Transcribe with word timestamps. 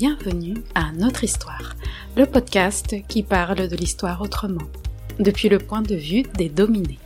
bienvenue 0.00 0.54
à 0.74 0.92
Notre 0.92 1.24
Histoire, 1.24 1.76
le 2.16 2.24
podcast 2.24 2.96
qui 3.06 3.22
parle 3.22 3.68
de 3.68 3.76
l'histoire 3.76 4.22
autrement, 4.22 4.66
depuis 5.18 5.50
le 5.50 5.58
point 5.58 5.82
de 5.82 5.94
vue 5.94 6.22
des 6.38 6.48
dominés. 6.48 6.98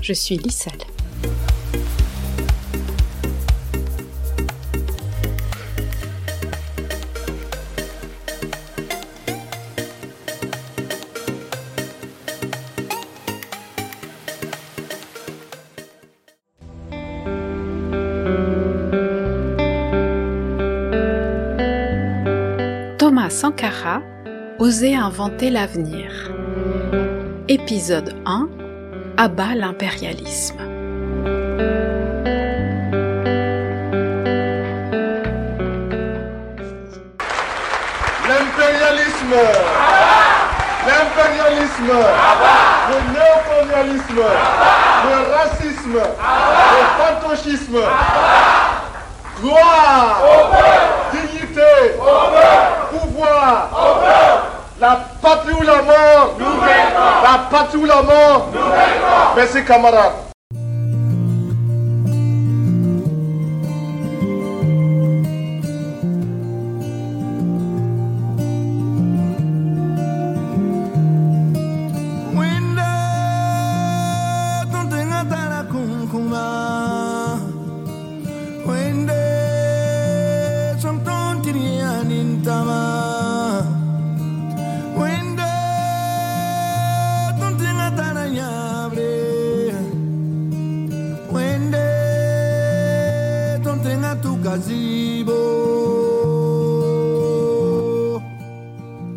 Je 0.00 0.12
suis 0.12 0.36
Lisselle. 0.36 0.78
Osait 24.74 24.96
inventer 24.96 25.50
l'avenir. 25.50 26.10
Épisode 27.46 28.12
1 28.26 28.48
Abat 29.16 29.54
l'impérialisme. 29.54 30.56
L'impérialisme. 38.26 39.36
L'impérialisme. 40.88 41.94
Le 42.90 42.96
néocolonialisme. 43.14 44.24
Le 45.06 45.16
racisme. 45.36 46.00
Le 46.74 46.82
fantochisme 46.98 47.78
Gloire. 49.40 50.22
Dignité. 51.12 51.72
Pouvoir 52.90 54.33
La 54.84 55.00
patrie 55.22 55.54
ou 55.54 55.62
la 55.62 55.80
mort 55.80 56.34
La 57.22 57.38
patrie 57.50 57.78
ou 57.78 57.86
la 57.86 58.02
mort 58.02 58.48
Merci 59.34 59.64
camarades 59.64 60.23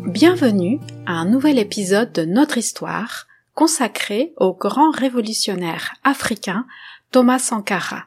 Bienvenue 0.08 0.80
à 1.06 1.12
un 1.12 1.26
nouvel 1.26 1.60
épisode 1.60 2.12
de 2.12 2.24
Notre 2.24 2.58
Histoire 2.58 3.28
consacré 3.54 4.32
au 4.38 4.52
grand 4.52 4.90
révolutionnaire 4.90 5.94
africain 6.02 6.66
Thomas 7.12 7.38
Sankara. 7.38 8.06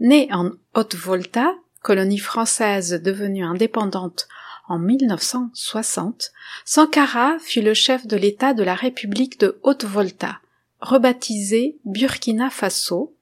Né 0.00 0.28
en 0.32 0.50
Haute-Volta, 0.74 1.54
colonie 1.82 2.18
française 2.18 3.00
devenue 3.00 3.44
indépendante 3.44 4.26
en 4.68 4.80
1960, 4.80 6.32
Sankara 6.64 7.38
fut 7.38 7.62
le 7.62 7.74
chef 7.74 8.04
de 8.08 8.16
l'État 8.16 8.52
de 8.52 8.64
la 8.64 8.74
République 8.74 9.38
de 9.38 9.60
Haute-Volta, 9.62 10.40
rebaptisé 10.80 11.78
Burkina 11.84 12.50
Faso, 12.50 13.15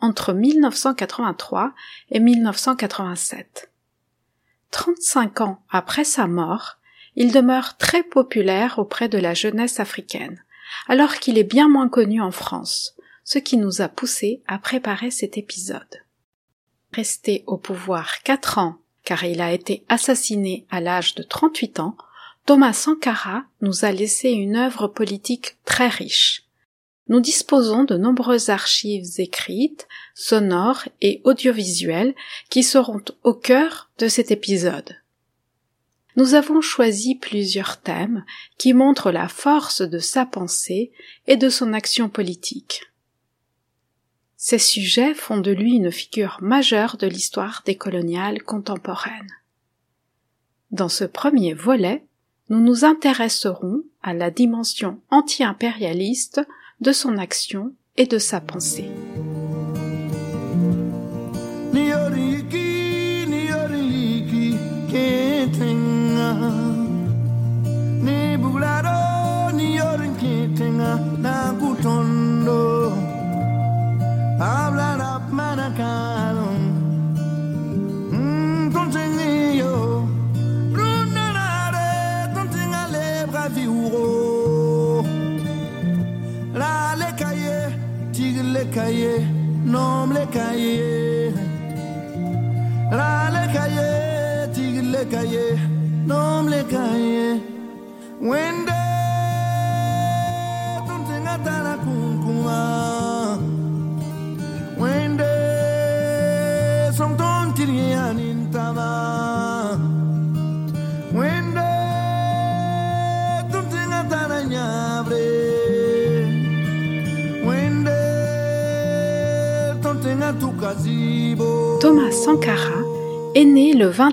entre 0.00 0.32
1983 0.32 1.72
et 2.10 2.20
1987. 2.20 3.70
35 4.70 5.40
ans 5.40 5.62
après 5.70 6.04
sa 6.04 6.26
mort, 6.26 6.78
il 7.16 7.32
demeure 7.32 7.76
très 7.76 8.02
populaire 8.02 8.78
auprès 8.78 9.08
de 9.08 9.18
la 9.18 9.34
jeunesse 9.34 9.80
africaine, 9.80 10.42
alors 10.88 11.16
qu'il 11.16 11.38
est 11.38 11.44
bien 11.44 11.68
moins 11.68 11.88
connu 11.88 12.20
en 12.20 12.30
France, 12.30 12.94
ce 13.24 13.38
qui 13.38 13.56
nous 13.56 13.80
a 13.82 13.88
poussé 13.88 14.42
à 14.46 14.58
préparer 14.58 15.10
cet 15.10 15.36
épisode. 15.36 16.04
Resté 16.92 17.44
au 17.46 17.56
pouvoir 17.56 18.22
quatre 18.22 18.58
ans, 18.58 18.78
car 19.04 19.24
il 19.24 19.40
a 19.40 19.52
été 19.52 19.84
assassiné 19.88 20.66
à 20.70 20.80
l'âge 20.80 21.14
de 21.14 21.22
38 21.22 21.80
ans, 21.80 21.96
Thomas 22.46 22.72
Sankara 22.72 23.44
nous 23.60 23.84
a 23.84 23.92
laissé 23.92 24.30
une 24.30 24.56
œuvre 24.56 24.88
politique 24.88 25.56
très 25.64 25.88
riche. 25.88 26.44
Nous 27.10 27.20
disposons 27.20 27.84
de 27.84 27.98
nombreuses 27.98 28.48
archives 28.48 29.20
écrites, 29.20 29.86
sonores 30.14 30.88
et 31.02 31.20
audiovisuelles 31.24 32.14
qui 32.48 32.62
seront 32.62 33.02
au 33.22 33.34
cœur 33.34 33.90
de 33.98 34.08
cet 34.08 34.30
épisode 34.30 34.96
nous 36.20 36.34
avons 36.34 36.60
choisi 36.60 37.14
plusieurs 37.14 37.80
thèmes 37.80 38.24
qui 38.58 38.74
montrent 38.74 39.10
la 39.10 39.28
force 39.28 39.80
de 39.80 39.98
sa 39.98 40.26
pensée 40.26 40.92
et 41.26 41.36
de 41.36 41.48
son 41.48 41.72
action 41.72 42.08
politique. 42.08 42.82
Ces 44.36 44.58
sujets 44.58 45.14
font 45.14 45.38
de 45.38 45.50
lui 45.50 45.76
une 45.76 45.92
figure 45.92 46.38
majeure 46.40 46.96
de 46.96 47.06
l'histoire 47.06 47.62
décoloniale 47.64 48.42
contemporaine. 48.42 49.30
Dans 50.70 50.88
ce 50.88 51.04
premier 51.04 51.54
volet, 51.54 52.04
nous 52.48 52.60
nous 52.60 52.84
intéresserons 52.84 53.82
à 54.02 54.12
la 54.12 54.30
dimension 54.30 55.00
anti-impérialiste 55.10 56.40
de 56.80 56.92
son 56.92 57.18
action 57.18 57.74
et 57.96 58.06
de 58.06 58.18
sa 58.18 58.40
pensée. 58.40 58.90
Nom 90.32 90.99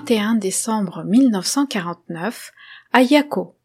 21 0.08 0.36
décembre 0.36 1.04
1949 1.04 2.52
à 2.94 3.02
Yako, 3.02 3.56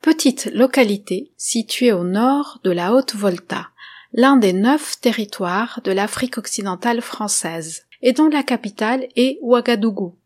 petite 0.00 0.50
localité 0.52 1.30
située 1.36 1.92
au 1.92 2.02
nord 2.02 2.58
de 2.64 2.72
la 2.72 2.92
Haute-Volta, 2.92 3.68
l'un 4.12 4.36
des 4.36 4.52
neuf 4.52 5.00
territoires 5.00 5.80
de 5.84 5.92
l'Afrique 5.92 6.38
occidentale 6.38 7.02
française, 7.02 7.84
et 8.02 8.10
dont 8.10 8.28
la 8.28 8.42
capitale 8.42 9.06
est 9.14 9.38
Ouagadougou, 9.42 10.16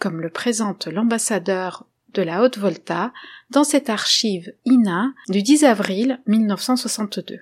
comme 0.00 0.20
le 0.20 0.28
présente 0.28 0.88
l'ambassadeur 0.88 1.86
de 2.14 2.22
la 2.22 2.42
Haute-Volta 2.42 3.12
dans 3.50 3.64
cette 3.64 3.90
archive 3.90 4.52
INA 4.66 5.12
du 5.28 5.42
10 5.42 5.62
avril 5.62 6.20
1962. 6.26 7.38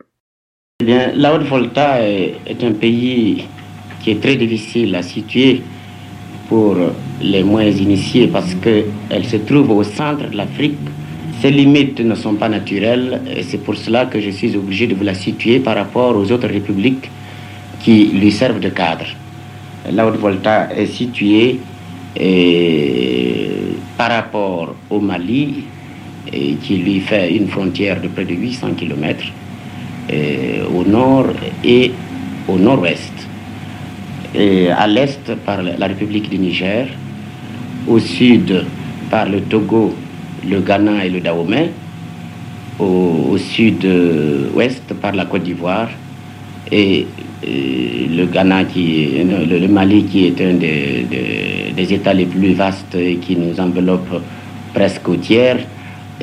Eh 0.80 0.84
bien, 0.84 1.12
la 1.14 1.34
Haute-Volta 1.34 2.06
est, 2.06 2.34
est 2.44 2.62
un 2.62 2.72
pays 2.72 3.46
qui 4.02 4.10
est 4.10 4.20
très 4.20 4.36
difficile 4.36 4.94
à 4.94 5.02
situer 5.02 5.62
pour 6.50 6.76
les 7.22 7.44
moins 7.44 7.70
initiés 7.86 8.26
parce 8.26 8.54
qu'elle 8.56 9.24
se 9.24 9.36
trouve 9.36 9.70
au 9.70 9.84
centre 9.84 10.28
de 10.28 10.36
l'Afrique. 10.36 10.84
Ses 11.40 11.52
limites 11.52 12.00
ne 12.00 12.14
sont 12.14 12.34
pas 12.34 12.48
naturelles 12.50 13.22
et 13.34 13.42
c'est 13.42 13.58
pour 13.64 13.76
cela 13.76 14.04
que 14.06 14.20
je 14.20 14.30
suis 14.30 14.54
obligé 14.56 14.86
de 14.86 14.94
vous 14.94 15.04
la 15.04 15.14
situer 15.14 15.60
par 15.60 15.76
rapport 15.76 16.14
aux 16.14 16.30
autres 16.30 16.48
républiques 16.48 17.08
qui 17.82 18.06
lui 18.08 18.32
servent 18.32 18.60
de 18.60 18.68
cadre. 18.68 19.06
La 19.90 20.06
Haute-Volta 20.06 20.68
est 20.76 20.86
située 20.86 21.58
Et 22.16 23.50
par 23.96 24.10
rapport 24.10 24.74
au 24.88 25.00
Mali, 25.00 25.64
et 26.32 26.54
qui 26.54 26.76
lui 26.78 27.00
fait 27.00 27.34
une 27.34 27.48
frontière 27.48 28.00
de 28.00 28.08
près 28.08 28.24
de 28.24 28.34
800 28.34 28.74
km 28.76 29.24
au 30.74 30.84
nord 30.84 31.26
et 31.64 31.92
au 32.48 32.58
nord-ouest. 32.58 33.29
Et 34.34 34.70
à 34.70 34.86
l'est 34.86 35.34
par 35.44 35.62
la 35.62 35.86
République 35.86 36.30
du 36.30 36.38
Niger, 36.38 36.86
au 37.88 37.98
sud 37.98 38.64
par 39.10 39.28
le 39.28 39.40
Togo, 39.40 39.94
le 40.48 40.60
Ghana 40.60 41.04
et 41.04 41.10
le 41.10 41.20
Dahomey, 41.20 41.70
au, 42.78 43.36
sud-ouest 43.38 44.94
par 44.94 45.12
la 45.12 45.24
Côte 45.26 45.42
d'Ivoire 45.42 45.88
et, 46.70 47.06
le 47.42 48.26
Ghana 48.26 48.64
qui 48.64 49.08
le, 49.24 49.66
Mali 49.68 50.04
qui 50.04 50.26
est 50.26 50.40
un 50.42 50.54
des, 50.54 51.06
des, 51.74 51.94
États 51.94 52.12
les 52.12 52.26
plus 52.26 52.52
vastes 52.52 52.94
et 52.94 53.16
qui 53.16 53.34
nous 53.34 53.58
enveloppe 53.58 54.20
presque 54.74 55.08
au 55.08 55.16
tiers 55.16 55.56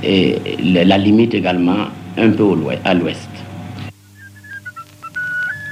et 0.04 0.36
la 0.64 0.98
limite 0.98 1.34
également 1.34 1.88
un 2.18 2.30
peu 2.30 2.46
à 2.86 2.94
l'ouest. 2.94 3.37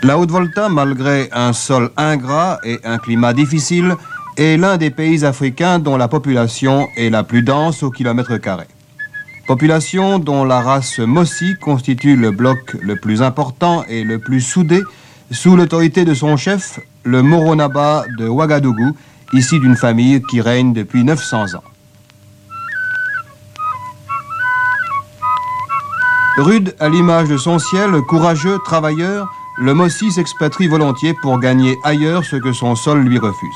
La 0.05 0.19
Haute-Volta, 0.19 0.69
malgré 0.69 1.29
un 1.31 1.51
sol 1.51 1.89
ingrat 1.97 2.59
et 2.63 2.79
un 2.83 2.99
climat 2.99 3.33
difficile, 3.33 3.95
est 4.37 4.55
l'un 4.55 4.77
des 4.77 4.91
pays 4.91 5.25
africains 5.25 5.79
dont 5.79 5.97
la 5.97 6.07
population 6.07 6.87
est 6.95 7.09
la 7.09 7.23
plus 7.23 7.41
dense 7.41 7.81
au 7.81 7.89
kilomètre 7.89 8.37
carré. 8.37 8.67
Population 9.47 10.19
dont 10.19 10.43
la 10.43 10.61
race 10.61 10.99
Mossi 10.99 11.55
constitue 11.59 12.15
le 12.17 12.29
bloc 12.29 12.77
le 12.83 12.97
plus 12.97 13.23
important 13.23 13.83
et 13.89 14.03
le 14.03 14.19
plus 14.19 14.41
soudé 14.41 14.83
sous 15.31 15.55
l'autorité 15.55 16.05
de 16.05 16.13
son 16.13 16.37
chef, 16.37 16.79
le 17.01 17.23
Moronaba 17.23 18.05
de 18.19 18.27
Ouagadougou, 18.27 18.95
ici 19.33 19.59
d'une 19.59 19.75
famille 19.75 20.21
qui 20.29 20.39
règne 20.39 20.71
depuis 20.71 21.03
900 21.03 21.55
ans. 21.55 21.63
Rude 26.37 26.75
à 26.79 26.89
l'image 26.89 27.27
de 27.27 27.37
son 27.37 27.57
ciel, 27.57 27.99
courageux, 28.01 28.59
travailleur, 28.65 29.27
le 29.57 29.73
Mossi 29.73 30.11
s'expatrie 30.11 30.67
volontiers 30.67 31.13
pour 31.21 31.39
gagner 31.39 31.77
ailleurs 31.83 32.25
ce 32.25 32.35
que 32.35 32.51
son 32.51 32.75
sol 32.75 33.01
lui 33.01 33.17
refuse. 33.17 33.55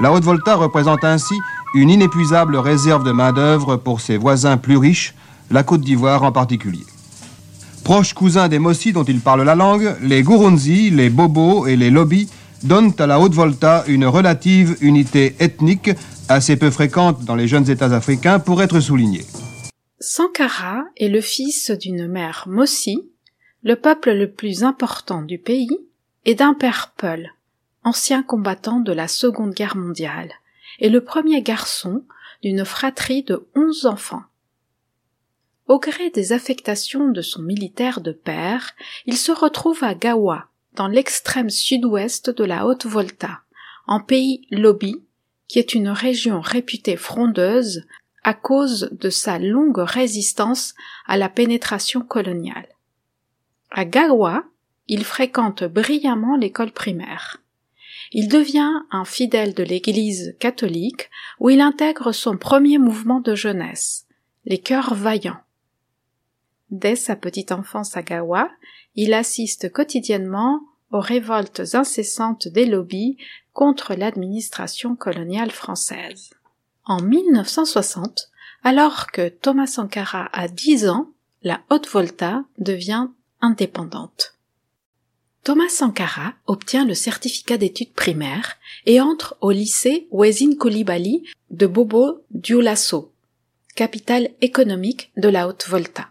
La 0.00 0.12
Haute-Volta 0.12 0.54
représente 0.54 1.02
ainsi 1.02 1.34
une 1.74 1.90
inépuisable 1.90 2.56
réserve 2.56 3.04
de 3.04 3.10
main-d'œuvre 3.10 3.76
pour 3.76 4.00
ses 4.00 4.16
voisins 4.16 4.56
plus 4.56 4.76
riches, 4.76 5.14
la 5.50 5.64
Côte 5.64 5.80
d'Ivoire 5.80 6.22
en 6.22 6.30
particulier. 6.30 6.86
Proches 7.82 8.14
cousins 8.14 8.48
des 8.48 8.58
Mossi 8.60 8.92
dont 8.92 9.04
ils 9.04 9.20
parlent 9.20 9.42
la 9.42 9.54
langue, 9.54 9.96
les 10.02 10.22
Gurunzi, 10.22 10.90
les 10.90 11.10
Bobo 11.10 11.66
et 11.66 11.74
les 11.74 11.90
Lobby 11.90 12.28
donnent 12.62 12.92
à 12.98 13.06
la 13.06 13.18
Haute-Volta 13.18 13.84
une 13.88 14.06
relative 14.06 14.76
unité 14.80 15.34
ethnique 15.40 15.90
assez 16.28 16.56
peu 16.56 16.70
fréquente 16.70 17.24
dans 17.24 17.34
les 17.34 17.48
jeunes 17.48 17.68
États 17.68 17.94
africains 17.94 18.38
pour 18.38 18.62
être 18.62 18.78
soulignée. 18.80 19.24
Sankara 20.00 20.84
est 20.96 21.08
le 21.08 21.20
fils 21.20 21.72
d'une 21.72 22.06
mère 22.06 22.44
Mossi, 22.46 22.98
le 23.62 23.76
peuple 23.76 24.12
le 24.12 24.30
plus 24.30 24.62
important 24.62 25.22
du 25.22 25.38
pays, 25.38 25.78
et 26.24 26.34
d'un 26.34 26.54
père 26.54 26.92
Peul, 26.96 27.32
ancien 27.84 28.22
combattant 28.22 28.80
de 28.80 28.92
la 28.92 29.08
Seconde 29.08 29.54
Guerre 29.54 29.76
mondiale, 29.76 30.32
et 30.78 30.88
le 30.88 31.02
premier 31.02 31.42
garçon 31.42 32.04
d'une 32.42 32.64
fratrie 32.64 33.22
de 33.22 33.46
onze 33.56 33.86
enfants. 33.86 34.22
Au 35.66 35.78
gré 35.78 36.10
des 36.10 36.32
affectations 36.32 37.08
de 37.08 37.20
son 37.20 37.42
militaire 37.42 38.00
de 38.00 38.12
père, 38.12 38.74
il 39.06 39.16
se 39.16 39.32
retrouve 39.32 39.82
à 39.82 39.94
Gawa, 39.94 40.48
dans 40.74 40.88
l'extrême 40.88 41.50
sud-ouest 41.50 42.30
de 42.30 42.44
la 42.44 42.66
Haute-Volta, 42.66 43.40
en 43.86 44.00
pays 44.00 44.46
Lobi, 44.50 45.02
qui 45.48 45.58
est 45.58 45.74
une 45.74 45.88
région 45.88 46.40
réputée 46.40 46.96
frondeuse 46.96 47.84
à 48.22 48.34
cause 48.34 48.90
de 48.92 49.10
sa 49.10 49.38
longue 49.38 49.78
résistance 49.78 50.74
à 51.06 51.16
la 51.16 51.28
pénétration 51.28 52.02
coloniale. 52.02 52.68
À 53.70 53.84
Gawa, 53.84 54.44
il 54.88 55.04
fréquente 55.04 55.64
brillamment 55.64 56.36
l'école 56.36 56.72
primaire. 56.72 57.42
Il 58.12 58.28
devient 58.28 58.72
un 58.90 59.04
fidèle 59.04 59.54
de 59.54 59.62
l'Église 59.62 60.34
catholique 60.38 61.10
où 61.40 61.50
il 61.50 61.60
intègre 61.60 62.12
son 62.12 62.38
premier 62.38 62.78
mouvement 62.78 63.20
de 63.20 63.34
jeunesse, 63.34 64.06
les 64.46 64.58
cœurs 64.58 64.94
vaillants. 64.94 65.40
Dès 66.70 66.96
sa 66.96 67.16
petite 67.16 67.52
enfance 67.52 67.96
à 67.96 68.02
Gawa, 68.02 68.50
il 68.94 69.12
assiste 69.12 69.70
quotidiennement 69.70 70.60
aux 70.90 71.00
révoltes 71.00 71.74
incessantes 71.74 72.48
des 72.48 72.64
lobbies 72.64 73.18
contre 73.52 73.94
l'administration 73.94 74.96
coloniale 74.96 75.50
française. 75.50 76.30
En 76.84 77.02
1960, 77.02 78.30
alors 78.64 79.10
que 79.10 79.28
Thomas 79.28 79.66
Sankara 79.66 80.28
a 80.32 80.48
10 80.48 80.88
ans, 80.88 81.10
la 81.42 81.60
Haute-Volta 81.70 82.44
devient 82.58 83.08
Thomas 85.44 85.68
Sankara 85.68 86.34
obtient 86.46 86.84
le 86.84 86.94
certificat 86.94 87.56
d'études 87.56 87.92
primaires 87.92 88.56
et 88.84 89.00
entre 89.00 89.36
au 89.40 89.50
lycée 89.50 90.08
Wezin 90.10 90.56
Kolibali 90.56 91.24
de 91.50 91.66
Bobo 91.66 92.24
Dioulasso, 92.30 93.12
capitale 93.74 94.30
économique 94.40 95.12
de 95.16 95.28
la 95.28 95.46
Haute-Volta. 95.46 96.08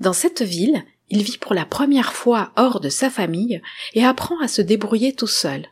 Dans 0.00 0.12
cette 0.12 0.42
ville, 0.42 0.84
il 1.08 1.22
vit 1.22 1.38
pour 1.38 1.54
la 1.54 1.64
première 1.64 2.12
fois 2.12 2.52
hors 2.56 2.80
de 2.80 2.90
sa 2.90 3.10
famille 3.10 3.62
et 3.94 4.04
apprend 4.04 4.38
à 4.40 4.48
se 4.48 4.62
débrouiller 4.62 5.14
tout 5.14 5.26
seul. 5.26 5.66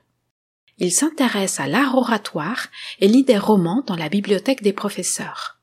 Il 0.79 0.91
s'intéresse 0.91 1.61
à 1.61 1.69
l'art 1.69 1.97
oratoire 1.97 2.69
et 3.01 3.09
lit 3.09 3.25
des 3.25 3.39
romans 3.39 3.85
dans 3.87 3.97
la 3.97 4.09
bibliothèque 4.09 4.63
des 4.63 4.73
professeurs. 4.73 5.59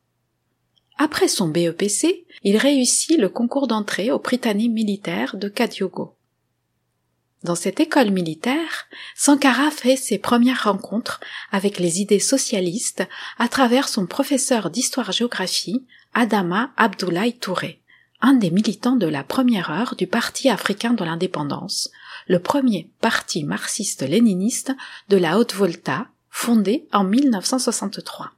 Après 1.01 1.29
son 1.29 1.47
BEPC, 1.47 2.25
il 2.43 2.57
réussit 2.57 3.17
le 3.17 3.29
concours 3.29 3.67
d'entrée 3.67 4.11
au 4.11 4.19
Prytanée 4.19 4.67
militaire 4.67 5.37
de 5.37 5.47
Kadiogo. 5.47 6.13
Dans 7.43 7.55
cette 7.55 7.79
école 7.79 8.11
militaire, 8.11 8.85
Sankara 9.15 9.71
fait 9.71 9.95
ses 9.95 10.17
premières 10.17 10.65
rencontres 10.65 11.21
avec 11.53 11.79
les 11.79 12.01
idées 12.01 12.19
socialistes 12.19 13.07
à 13.37 13.47
travers 13.47 13.87
son 13.87 14.07
professeur 14.07 14.69
d'histoire-géographie, 14.69 15.85
Adama 16.13 16.71
Abdoulaye 16.75 17.37
Touré, 17.37 17.81
un 18.19 18.33
des 18.33 18.51
militants 18.51 18.97
de 18.97 19.07
la 19.07 19.23
première 19.23 19.71
heure 19.71 19.95
du 19.95 20.05
Parti 20.05 20.49
africain 20.49 20.91
de 20.91 21.05
l'indépendance, 21.05 21.91
le 22.27 22.39
premier 22.39 22.91
parti 22.99 23.45
marxiste-léniniste 23.45 24.75
de 25.07 25.15
la 25.15 25.39
Haute-Volta, 25.39 26.07
fondé 26.29 26.89
en 26.91 27.05
1963. 27.05 28.31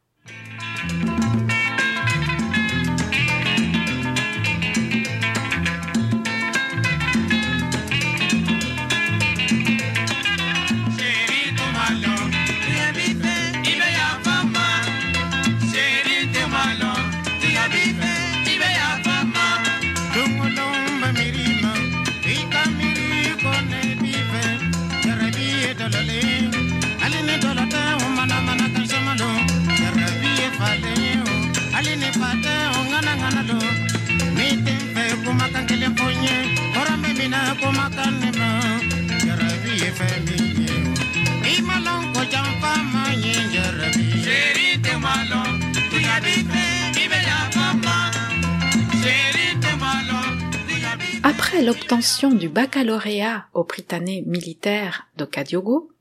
Après 51.24 51.62
l'obtention 51.62 52.32
du 52.32 52.50
baccalauréat 52.50 53.46
au 53.54 53.64
Prytanée 53.64 54.24
militaire 54.26 55.08
de 55.18 55.26
Kadiogo, 55.26 55.92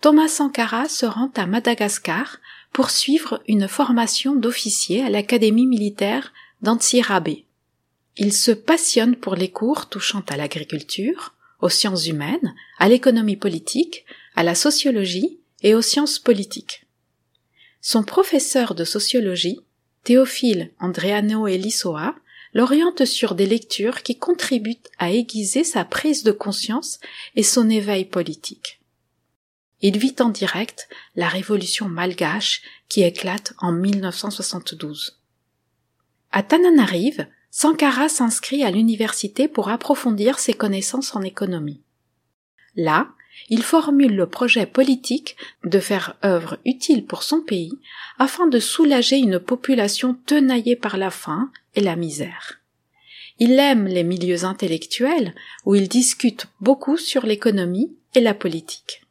Thomas 0.00 0.28
Sankara 0.28 0.88
se 0.88 1.06
rend 1.06 1.30
à 1.36 1.46
Madagascar 1.46 2.38
pour 2.72 2.90
suivre 2.90 3.42
une 3.46 3.68
formation 3.68 4.34
d'officier 4.34 5.04
à 5.04 5.10
l'académie 5.10 5.66
militaire 5.66 6.32
d'Antsirabe. 6.62 7.28
Il 8.16 8.32
se 8.32 8.52
passionne 8.52 9.16
pour 9.16 9.34
les 9.34 9.50
cours 9.50 9.88
touchant 9.88 10.22
à 10.28 10.36
l'agriculture, 10.36 11.34
aux 11.60 11.68
sciences 11.68 12.06
humaines, 12.06 12.54
à 12.78 12.88
l'économie 12.88 13.36
politique, 13.36 14.04
à 14.36 14.42
la 14.42 14.54
sociologie 14.54 15.40
et 15.62 15.74
aux 15.74 15.82
sciences 15.82 16.18
politiques. 16.18 16.86
Son 17.80 18.04
professeur 18.04 18.74
de 18.74 18.84
sociologie, 18.84 19.60
Théophile 20.04 20.70
Andreano 20.78 21.46
Elissoa, 21.46 22.14
l'oriente 22.52 23.04
sur 23.04 23.34
des 23.34 23.46
lectures 23.46 24.02
qui 24.02 24.16
contribuent 24.16 24.76
à 24.98 25.10
aiguiser 25.10 25.64
sa 25.64 25.84
prise 25.84 26.22
de 26.22 26.32
conscience 26.32 27.00
et 27.34 27.42
son 27.42 27.68
éveil 27.68 28.04
politique. 28.04 28.80
il 29.80 29.98
vit 29.98 30.14
en 30.20 30.30
direct 30.30 30.88
la 31.14 31.28
révolution 31.28 31.88
malgache 31.88 32.62
qui 32.88 33.02
éclate 33.02 33.52
en 33.58 33.72
1972. 33.72 35.20
À 36.32 36.42
Tananarive, 36.42 37.26
Sankara 37.56 38.08
s'inscrit 38.08 38.64
à 38.64 38.72
l'université 38.72 39.46
pour 39.46 39.68
approfondir 39.68 40.40
ses 40.40 40.54
connaissances 40.54 41.14
en 41.14 41.22
économie. 41.22 41.80
Là, 42.74 43.10
il 43.48 43.62
formule 43.62 44.16
le 44.16 44.26
projet 44.26 44.66
politique 44.66 45.36
de 45.62 45.78
faire 45.78 46.16
œuvre 46.24 46.58
utile 46.64 47.06
pour 47.06 47.22
son 47.22 47.42
pays 47.42 47.78
afin 48.18 48.48
de 48.48 48.58
soulager 48.58 49.18
une 49.18 49.38
population 49.38 50.18
tenaillée 50.26 50.74
par 50.74 50.96
la 50.96 51.12
faim 51.12 51.52
et 51.76 51.80
la 51.80 51.94
misère. 51.94 52.60
Il 53.38 53.52
aime 53.52 53.86
les 53.86 54.02
milieux 54.02 54.42
intellectuels 54.42 55.32
où 55.64 55.76
il 55.76 55.88
discute 55.88 56.48
beaucoup 56.60 56.96
sur 56.96 57.24
l'économie 57.24 57.94
et 58.16 58.20
la 58.20 58.34
politique. 58.34 59.02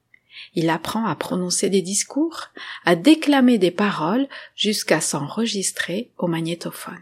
Il 0.54 0.70
apprend 0.70 1.06
à 1.06 1.16
prononcer 1.16 1.70
des 1.70 1.82
discours, 1.82 2.50
à 2.84 2.98
déclamer 2.98 3.58
des 3.58 3.72
paroles 3.72 4.28
jusqu'à 4.54 5.00
s'enregistrer 5.00 6.12
au 6.18 6.28
magnétophone. 6.28 7.00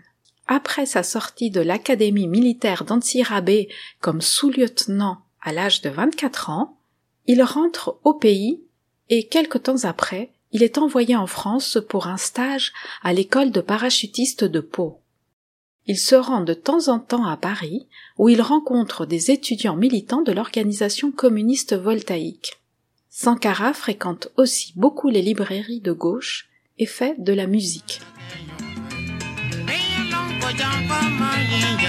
Après 0.54 0.86
sa 0.86 1.02
sortie 1.02 1.50
de 1.50 1.62
l'académie 1.62 2.28
militaire 2.28 2.84
d'Antsirabe 2.84 3.68
comme 4.02 4.20
sous-lieutenant 4.20 5.20
à 5.42 5.54
l'âge 5.54 5.80
de 5.80 5.90
24 5.90 6.50
ans, 6.50 6.78
il 7.26 7.42
rentre 7.42 8.02
au 8.04 8.14
pays 8.14 8.60
et 9.08 9.28
quelque 9.28 9.58
temps 9.58 9.86
après, 9.86 10.34
il 10.52 10.62
est 10.62 10.78
envoyé 10.78 11.16
en 11.16 11.26
France 11.26 11.78
pour 11.88 12.08
un 12.08 12.18
stage 12.18 12.74
à 13.02 13.14
l'école 13.14 13.52
de 13.52 13.62
parachutistes 13.62 14.44
de 14.44 14.60
Pau. 14.60 15.00
Il 15.86 15.98
se 15.98 16.16
rend 16.16 16.42
de 16.42 16.54
temps 16.54 16.90
en 16.90 17.00
temps 17.00 17.28
à 17.28 17.38
Paris, 17.38 17.88
où 18.18 18.28
il 18.28 18.42
rencontre 18.42 19.06
des 19.06 19.32
étudiants 19.32 19.78
militants 19.78 20.22
de 20.22 20.34
l'organisation 20.34 21.14
communiste 21.14 21.78
voltaïque. 21.78 22.60
Sankara 23.10 23.72
fréquente 23.74 24.28
aussi 24.36 24.74
beaucoup 24.76 25.08
les 25.08 25.22
librairies 25.22 25.80
de 25.80 25.94
gauche 25.94 26.50
et 26.78 26.88
fait 26.88 27.16
de 27.24 27.32
la 27.32 27.48
musique. 27.48 28.02
I 30.52 30.54
John, 30.54 30.86
come 30.86 31.22
on, 31.22 31.81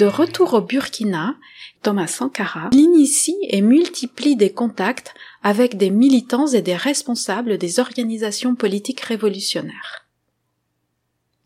De 0.00 0.06
retour 0.06 0.54
au 0.54 0.62
Burkina, 0.62 1.36
Thomas 1.82 2.06
Sankara 2.06 2.70
initie 2.72 3.36
et 3.42 3.60
multiplie 3.60 4.34
des 4.34 4.50
contacts 4.50 5.12
avec 5.42 5.76
des 5.76 5.90
militants 5.90 6.46
et 6.46 6.62
des 6.62 6.74
responsables 6.74 7.58
des 7.58 7.80
organisations 7.80 8.54
politiques 8.54 9.02
révolutionnaires. 9.02 10.08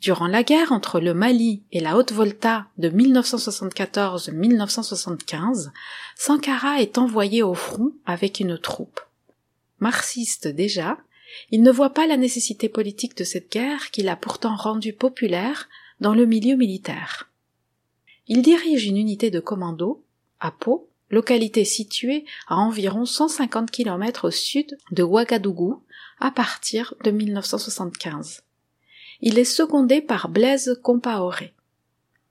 Durant 0.01 0.29
la 0.29 0.45
guerre 0.45 0.71
entre 0.71 1.01
le 1.01 1.15
Mali 1.15 1.65
et 1.73 1.81
la 1.81 1.97
Haute-Volta 1.97 2.67
de 2.79 2.91
1974-1975, 2.91 5.73
Sankara 6.15 6.81
est 6.81 6.97
envoyé 6.97 7.43
au 7.43 7.55
front 7.55 7.91
avec 8.07 8.39
une 8.39 8.57
troupe. 8.57 9.01
Marxiste 9.81 10.47
déjà, 10.47 10.99
il 11.51 11.63
ne 11.63 11.73
voit 11.73 11.91
pas 11.91 12.07
la 12.07 12.17
nécessité 12.17 12.69
politique 12.69 13.17
de 13.17 13.25
cette 13.25 13.51
guerre 13.51 13.91
qu'il 13.91 14.09
a 14.09 14.15
pourtant 14.15 14.55
rendue 14.55 14.93
populaire 14.93 15.69
dans 15.99 16.15
le 16.15 16.25
milieu 16.25 16.55
militaire. 16.55 17.29
Il 18.27 18.43
dirige 18.43 18.87
une 18.87 18.97
unité 18.97 19.31
de 19.31 19.41
commando 19.41 20.03
à 20.41 20.51
Pau, 20.51 20.89
localité 21.11 21.65
située 21.65 22.25
à 22.49 22.57
environ 22.57 23.05
150 23.05 23.71
km 23.71 24.29
au 24.29 24.31
sud 24.31 24.79
de 24.91 25.03
Ouagadougou 25.03 25.83
à 26.21 26.31
partir 26.31 26.95
de 27.05 27.11
1975. 27.11 28.43
Il 29.21 29.39
est 29.39 29.45
secondé 29.45 30.01
par 30.01 30.29
Blaise 30.29 30.79
Compaoré. 30.83 31.55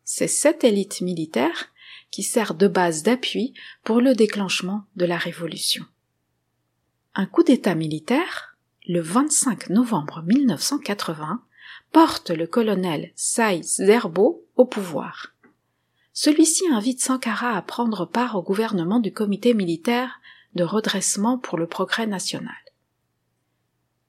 C'est 0.04 0.28
cette 0.28 0.64
élite 0.64 1.02
militaire 1.02 1.70
qui 2.12 2.24
sert 2.24 2.56
de 2.56 2.68
base 2.68 3.04
d'appui 3.04 3.54
pour 3.84 4.02
le 4.02 4.16
déclenchement 4.16 4.84
de 4.96 5.06
la 5.06 5.18
révolution. 5.18 5.86
Un 7.16 7.26
coup 7.26 7.44
d'État 7.44 7.76
militaire, 7.76 8.58
le 8.88 9.00
25 9.00 9.70
novembre 9.70 10.24
1980, 10.26 11.42
porte 11.92 12.32
le 12.32 12.48
colonel 12.48 13.12
Saïs 13.16 13.78
Zerbo 13.78 14.44
au 14.56 14.66
pouvoir. 14.66 15.33
Celui-ci 16.14 16.68
invite 16.68 17.02
Sankara 17.02 17.58
à 17.58 17.62
prendre 17.64 18.06
part 18.06 18.36
au 18.36 18.44
gouvernement 18.44 19.00
du 19.00 19.12
comité 19.12 19.56
militaire 19.56 20.20
de 20.54 20.64
redressement 20.64 21.40
pour 21.40 21.58
le 21.58 21.66
progrès 21.66 22.06
national. 22.06 22.54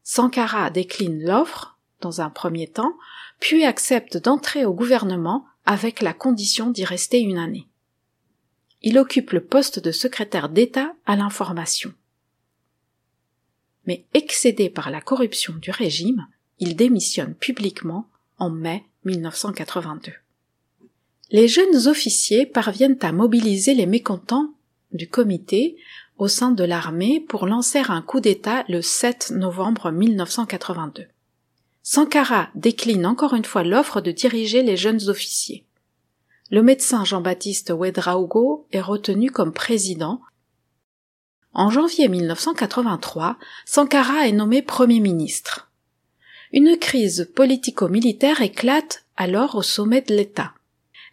Sankara 0.03 0.69
décline 0.69 1.25
l'offre, 1.25 1.79
dans 2.03 2.21
un 2.21 2.29
premier 2.29 2.69
temps, 2.69 2.95
puis 3.41 3.65
accepte 3.65 4.19
d'entrer 4.19 4.67
au 4.67 4.75
gouvernement 4.75 5.47
avec 5.65 6.03
la 6.03 6.13
condition 6.13 6.69
d'y 6.69 6.85
rester 6.85 7.21
une 7.21 7.39
année. 7.39 7.67
Il 8.83 8.99
occupe 8.99 9.31
le 9.31 9.43
poste 9.43 9.79
de 9.79 9.91
secrétaire 9.91 10.51
d'État 10.51 10.93
à 11.07 11.17
l'information. 11.17 11.95
Mais 13.87 14.05
excédé 14.13 14.69
par 14.69 14.91
la 14.91 15.01
corruption 15.01 15.55
du 15.55 15.71
régime, 15.71 16.27
il 16.59 16.77
démissionne 16.77 17.35
publiquement 17.35 18.07
en 18.39 18.51
mai 18.51 18.85
1982 19.07 20.13
les 21.35 21.49
jeunes 21.49 21.89
officiers 21.89 22.47
parviennent 22.47 23.01
à 23.01 23.11
mobiliser 23.11 23.75
les 23.75 23.87
mécontents 23.87 24.51
du 24.93 25.09
comité 25.09 25.77
au 26.17 26.29
sein 26.29 26.53
de 26.53 26.63
l'armée 26.63 27.19
pour 27.19 27.49
lancer 27.49 27.83
un 27.89 28.03
coup 28.03 28.21
d'État 28.21 28.65
le 28.69 28.81
7 28.81 29.33
novembre 29.33 29.91
1982. 29.91 31.09
Sankara 31.83 32.51
décline 32.55 33.05
encore 33.05 33.35
une 33.35 33.45
fois 33.45 33.65
l'offre 33.65 34.01
de 34.01 34.13
diriger 34.13 34.63
les 34.63 34.77
jeunes 34.77 35.09
officiers. 35.09 35.67
Le 36.53 36.63
médecin 36.63 37.05
Jean-Baptiste 37.05 37.71
Ouedraogo 37.71 38.69
est 38.71 38.81
retenu 38.81 39.33
comme 39.33 39.53
président. 39.53 40.21
En 41.53 41.69
janvier 41.69 42.07
1983, 42.07 43.39
Sankara 43.65 44.29
est 44.29 44.33
nommé 44.33 44.63
Premier 44.63 45.01
ministre. 45.01 45.69
Une 46.53 46.77
crise 46.79 47.29
politico-militaire 47.35 48.41
éclate 48.41 49.05
alors 49.17 49.57
au 49.57 49.63
sommet 49.63 50.01
de 50.01 50.15
l'État 50.15 50.55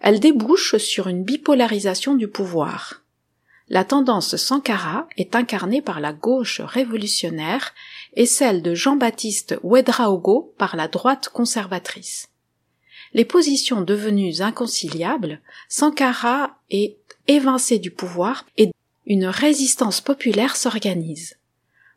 elle 0.01 0.19
débouche 0.19 0.77
sur 0.77 1.07
une 1.07 1.23
bipolarisation 1.23 2.15
du 2.15 2.27
pouvoir. 2.27 3.01
La 3.69 3.85
tendance 3.85 4.35
Sankara 4.35 5.07
est 5.15 5.35
incarnée 5.35 5.81
par 5.81 6.01
la 6.01 6.11
gauche 6.11 6.59
révolutionnaire 6.59 7.73
et 8.15 8.25
celle 8.25 8.61
de 8.61 8.73
Jean-Baptiste 8.73 9.57
Ouedraogo 9.63 10.53
par 10.57 10.75
la 10.75 10.87
droite 10.87 11.29
conservatrice. 11.29 12.27
Les 13.13 13.25
positions 13.25 13.81
devenues 13.81 14.41
inconciliables, 14.41 15.39
Sankara 15.69 16.57
est 16.69 16.97
évincé 17.27 17.79
du 17.79 17.91
pouvoir 17.91 18.45
et 18.57 18.71
une 19.05 19.25
résistance 19.25 20.01
populaire 20.01 20.55
s'organise. 20.55 21.37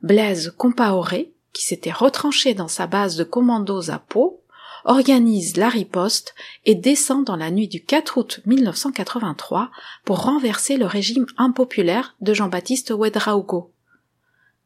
Blaise 0.03 0.55
Compaoré, 0.57 1.33
qui 1.53 1.65
s'était 1.65 1.93
retranché 1.93 2.55
dans 2.55 2.69
sa 2.69 2.87
base 2.87 3.17
de 3.17 3.25
commandos 3.25 3.91
à 3.91 3.99
Pau, 3.99 4.44
organise 4.85 5.57
la 5.57 5.69
riposte 5.69 6.35
et 6.65 6.75
descend 6.75 7.25
dans 7.25 7.37
la 7.37 7.51
nuit 7.51 7.69
du 7.69 7.83
4 7.83 8.19
août 8.19 8.41
1983 8.47 9.71
pour 10.05 10.23
renverser 10.23 10.77
le 10.77 10.87
régime 10.87 11.27
impopulaire 11.37 12.15
de 12.21 12.35
Jean-Baptiste 12.35 12.91
Ouedraogo. 12.91 13.73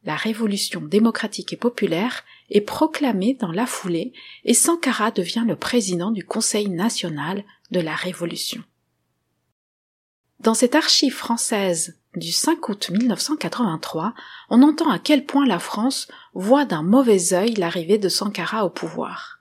La 0.03 0.15
révolution 0.15 0.81
démocratique 0.81 1.53
et 1.53 1.57
populaire 1.57 2.23
est 2.49 2.61
proclamée 2.61 3.33
dans 3.33 3.51
la 3.51 3.65
foulée 3.65 4.13
et 4.45 4.53
Sankara 4.53 5.11
devient 5.11 5.43
le 5.45 5.55
président 5.55 6.11
du 6.11 6.25
Conseil 6.25 6.69
national 6.69 7.43
de 7.71 7.79
la 7.79 7.95
Révolution. 7.95 8.63
Dans 10.39 10.53
cette 10.53 10.75
archive 10.75 11.13
française 11.13 11.99
du 12.15 12.31
5 12.31 12.69
août 12.69 12.89
1983, 12.91 14.13
on 14.49 14.63
entend 14.63 14.89
à 14.89 14.99
quel 14.99 15.25
point 15.25 15.45
la 15.45 15.59
France 15.59 16.07
voit 16.33 16.63
d'un 16.63 16.81
mauvais 16.81 17.33
œil 17.33 17.55
l'arrivée 17.55 17.97
de 17.97 18.07
Sankara 18.07 18.65
au 18.65 18.69
pouvoir. 18.69 19.38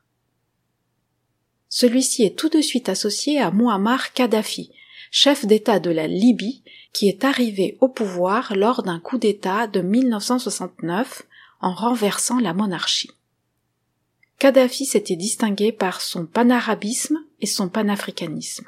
Celui-ci 1.68 2.24
est 2.24 2.36
tout 2.38 2.48
de 2.48 2.60
suite 2.60 2.88
associé 2.88 3.40
à 3.40 3.50
Muammar 3.50 4.12
Kadhafi, 4.12 4.70
chef 5.10 5.44
d'État 5.44 5.80
de 5.80 5.90
la 5.90 6.06
Libye, 6.06 6.62
qui 6.92 7.08
est 7.08 7.24
arrivé 7.24 7.76
au 7.80 7.88
pouvoir 7.88 8.56
lors 8.56 8.82
d'un 8.82 9.00
coup 9.00 9.18
d'État 9.18 9.66
de 9.66 9.80
1969 9.80 11.22
en 11.60 11.74
renversant 11.74 12.38
la 12.38 12.54
monarchie. 12.54 13.10
Kadhafi 14.38 14.86
s'était 14.86 15.16
distingué 15.16 15.72
par 15.72 16.00
son 16.00 16.24
panarabisme 16.24 17.18
et 17.40 17.46
son 17.46 17.68
panafricanisme. 17.68 18.66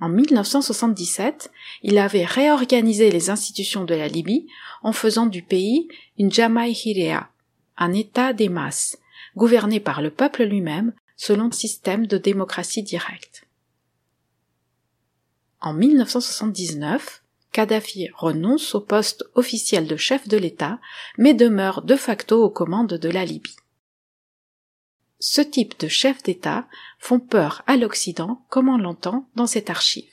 En 0.00 0.08
1977, 0.08 1.50
il 1.82 1.98
avait 1.98 2.24
réorganisé 2.24 3.10
les 3.10 3.30
institutions 3.30 3.84
de 3.84 3.94
la 3.94 4.08
Libye 4.08 4.46
en 4.82 4.92
faisant 4.92 5.26
du 5.26 5.42
pays 5.42 5.88
une 6.18 6.32
Jamaïhirea, 6.32 7.28
un 7.76 7.92
État 7.92 8.32
des 8.32 8.48
masses, 8.48 8.98
gouverné 9.36 9.80
par 9.80 10.02
le 10.02 10.10
peuple 10.10 10.44
lui-même 10.44 10.92
selon 11.16 11.46
le 11.46 11.52
système 11.52 12.06
de 12.06 12.18
démocratie 12.18 12.82
directe. 12.82 13.46
En 15.60 15.72
1979, 15.72 17.22
Kadhafi 17.52 18.08
renonce 18.14 18.74
au 18.74 18.80
poste 18.80 19.24
officiel 19.34 19.86
de 19.86 19.96
chef 19.96 20.28
de 20.28 20.36
l'État, 20.36 20.78
mais 21.16 21.34
demeure 21.34 21.82
de 21.82 21.96
facto 21.96 22.42
aux 22.42 22.50
commandes 22.50 22.94
de 22.94 23.08
la 23.08 23.24
Libye. 23.24 23.56
Ce 25.20 25.40
type 25.40 25.78
de 25.80 25.88
chef 25.88 26.22
d'État 26.22 26.66
font 26.98 27.20
peur 27.20 27.62
à 27.66 27.76
l'Occident, 27.76 28.42
comme 28.50 28.68
on 28.68 28.76
l'entend 28.76 29.26
dans 29.36 29.46
cette 29.46 29.70
archive. 29.70 30.04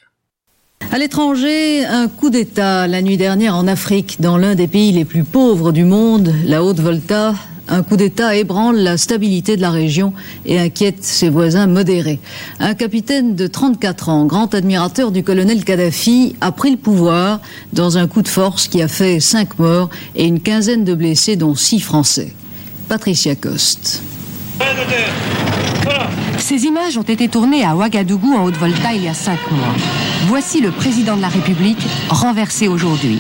À 0.90 0.98
l'étranger, 0.98 1.86
un 1.86 2.08
coup 2.08 2.30
d'État 2.30 2.88
la 2.88 3.02
nuit 3.02 3.18
dernière 3.18 3.56
en 3.56 3.68
Afrique, 3.68 4.22
dans 4.22 4.38
l'un 4.38 4.56
des 4.56 4.68
pays 4.68 4.92
les 4.92 5.06
plus 5.06 5.24
pauvres 5.24 5.72
du 5.72 5.84
monde, 5.84 6.34
la 6.46 6.64
Haute-Volta, 6.64 7.36
un 7.68 7.84
coup 7.84 7.96
d'État 7.98 8.36
ébranle 8.36 8.78
la 8.78 8.98
stabilité 8.98 9.56
de 9.56 9.62
la 9.62 9.72
région 9.72 10.14
et 10.46 10.60
inquiète 10.60 11.04
ses 11.04 11.30
voisins 11.30 11.68
modérés. 11.68 12.20
Un 12.60 12.74
capitaine 12.74 13.36
de 13.36 13.48
34 13.48 14.10
ans, 14.10 14.26
grand 14.26 14.54
admirateur 14.54 15.12
du 15.12 15.24
colonel 15.24 15.64
Kadhafi, 15.64 16.36
a 16.42 16.52
pris 16.52 16.72
le 16.72 16.78
pouvoir 16.78 17.40
dans 17.74 17.98
un 17.98 18.08
coup 18.08 18.22
de 18.22 18.28
force 18.28 18.68
qui 18.68 18.82
a 18.82 18.88
fait 18.88 19.20
cinq 19.20 19.60
morts 19.60 19.90
et 20.16 20.26
une 20.26 20.40
quinzaine 20.40 20.84
de 20.84 20.94
blessés, 20.94 21.36
dont 21.36 21.56
six 21.56 21.80
Français. 21.80 22.34
Patricia 22.90 23.36
Coste. 23.36 24.02
Ces 26.38 26.66
images 26.66 26.98
ont 26.98 27.04
été 27.04 27.30
tournées 27.30 27.64
à 27.64 27.76
Ouagadougou 27.76 28.34
en 28.34 28.44
Haute-Volta 28.44 28.94
il 28.94 29.04
y 29.04 29.08
a 29.08 29.14
cinq 29.14 29.40
mois. 29.52 29.74
Voici 30.28 30.60
le 30.60 30.72
président 30.72 31.16
de 31.16 31.22
la 31.22 31.30
République 31.30 31.82
renversé 32.10 32.68
aujourd'hui. 32.68 33.20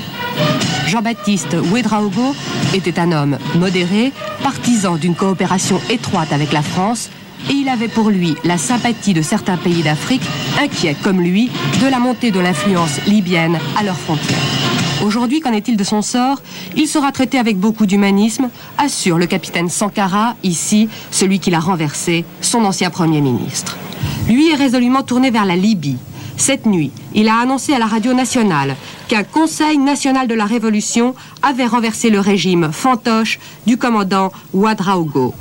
Jean-Baptiste 0.88 1.56
Ouedraogo 1.72 2.36
était 2.74 3.00
un 3.00 3.12
homme 3.12 3.38
modéré, 3.56 4.12
partisan 4.44 4.96
d'une 4.98 5.16
coopération 5.16 5.80
étroite 5.90 6.34
avec 6.34 6.52
la 6.52 6.62
France, 6.62 7.10
et 7.50 7.54
il 7.54 7.70
avait 7.70 7.88
pour 7.88 8.10
lui 8.10 8.36
la 8.44 8.58
sympathie 8.58 9.14
de 9.14 9.22
certains 9.22 9.58
pays 9.58 9.84
d'Afrique, 9.84 10.22
inquiets 10.62 10.96
comme 11.02 11.22
lui 11.22 11.50
de 11.82 11.88
la 11.88 12.00
montée 12.00 12.32
de 12.32 12.40
l'influence 12.40 13.00
libyenne 13.08 13.58
à 13.78 13.84
leurs 13.84 13.98
frontières. 13.98 14.38
Aujourd'hui, 15.04 15.40
qu'en 15.40 15.54
est-il 15.54 15.78
de 15.78 15.84
son 15.84 16.04
sort? 16.04 16.42
Il 16.76 16.88
sera 16.88 17.12
traité 17.12 17.40
avec 17.40 17.58
beaucoup 17.58 17.88
d'humanisme, 17.88 18.50
assure 18.78 19.18
le 19.18 19.26
capitaine 19.26 19.70
Sankara, 19.70 20.36
ici, 20.44 20.90
celui 21.10 21.40
qui 21.40 21.50
l'a 21.50 21.60
renversé, 21.60 22.24
son 22.42 22.64
ancien 22.66 22.92
Premier 22.92 23.22
ministre. 23.22 23.78
Lui 24.28 24.52
est 24.52 24.56
résolument 24.56 25.02
tourné 25.02 25.32
vers 25.32 25.46
la 25.46 25.56
Libye. 25.56 25.98
Cette 26.38 26.66
nuit, 26.66 26.92
il 27.14 27.28
a 27.28 27.38
annoncé 27.38 27.74
à 27.74 27.80
la 27.80 27.86
radio 27.86 28.14
nationale 28.14 28.76
qu'un 29.08 29.24
Conseil 29.24 29.78
national 29.78 30.28
de 30.28 30.34
la 30.34 30.46
Révolution 30.46 31.16
avait 31.42 31.66
renversé 31.66 32.10
le 32.10 32.20
régime 32.20 32.72
fantoche 32.72 33.40
du 33.68 33.78
commandant 33.78 34.32
Ouadraogo. 34.54 35.34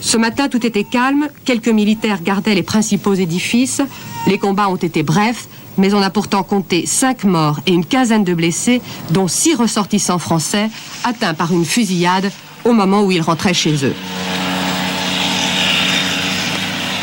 Ce 0.00 0.16
matin, 0.16 0.48
tout 0.48 0.64
était 0.66 0.84
calme, 0.84 1.28
quelques 1.44 1.68
militaires 1.68 2.22
gardaient 2.22 2.54
les 2.54 2.62
principaux 2.62 3.14
édifices, 3.14 3.82
les 4.26 4.38
combats 4.38 4.68
ont 4.68 4.76
été 4.76 5.02
brefs, 5.02 5.48
mais 5.78 5.94
on 5.94 6.02
a 6.02 6.10
pourtant 6.10 6.42
compté 6.42 6.86
cinq 6.86 7.24
morts 7.24 7.60
et 7.66 7.72
une 7.72 7.84
quinzaine 7.84 8.24
de 8.24 8.34
blessés, 8.34 8.82
dont 9.10 9.28
six 9.28 9.54
ressortissants 9.54 10.18
français 10.18 10.70
atteints 11.04 11.34
par 11.34 11.52
une 11.52 11.64
fusillade 11.64 12.30
au 12.64 12.72
moment 12.72 13.04
où 13.04 13.10
ils 13.10 13.22
rentraient 13.22 13.54
chez 13.54 13.84
eux. 13.84 13.94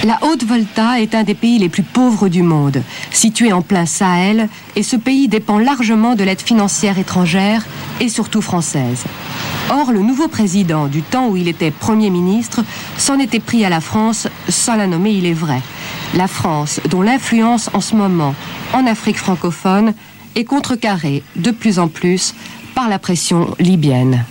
La 0.06 0.20
Haute-Volta 0.22 1.00
est 1.00 1.16
un 1.16 1.24
des 1.24 1.34
pays 1.34 1.60
les 1.60 1.70
plus 1.70 1.84
pauvres 1.84 2.28
du 2.28 2.44
monde, 2.44 2.84
situé 3.10 3.54
en 3.54 3.62
plein 3.62 3.86
Sahel, 3.86 4.50
et 4.76 4.84
ce 4.84 4.98
pays 4.98 5.30
dépend 5.30 5.60
largement 5.60 6.16
de 6.16 6.26
l'aide 6.26 6.42
financière 6.42 7.00
étrangère 7.00 7.66
et 8.02 8.10
surtout 8.10 8.42
française. 8.42 9.06
Or, 9.70 9.94
le 9.94 10.02
nouveau 10.02 10.28
président, 10.28 10.88
du 10.88 11.04
temps 11.04 11.30
où 11.30 11.38
il 11.38 11.48
était 11.48 11.72
Premier 11.72 12.10
ministre, 12.10 12.66
s'en 12.98 13.18
était 13.18 13.40
pris 13.40 13.64
à 13.64 13.70
la 13.70 13.80
France, 13.80 14.28
sans 14.50 14.76
la 14.76 14.88
nommer, 14.88 15.12
il 15.12 15.26
est 15.26 15.32
vrai. 15.32 15.62
La 16.16 16.28
France, 16.28 16.82
dont 16.90 17.02
l'influence 17.02 17.70
en 17.74 17.80
ce 17.80 17.96
moment 17.96 18.36
en 18.74 18.86
Afrique 18.86 19.18
francophone 19.18 19.94
est 20.36 20.44
contrecarrée 20.44 21.24
de 21.38 21.52
plus 21.52 21.80
en 21.80 21.88
plus 21.88 22.36
par 22.76 22.90
la 22.90 23.00
pression 23.00 23.56
libyenne. 23.58 24.26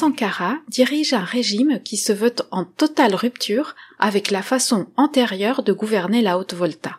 Sankara 0.00 0.56
dirige 0.66 1.12
un 1.12 1.24
régime 1.24 1.78
qui 1.82 1.98
se 1.98 2.14
veut 2.14 2.34
en 2.52 2.64
totale 2.64 3.14
rupture 3.14 3.76
avec 3.98 4.30
la 4.30 4.40
façon 4.40 4.86
antérieure 4.96 5.62
de 5.62 5.74
gouverner 5.74 6.22
la 6.22 6.38
Haute-Volta. 6.38 6.96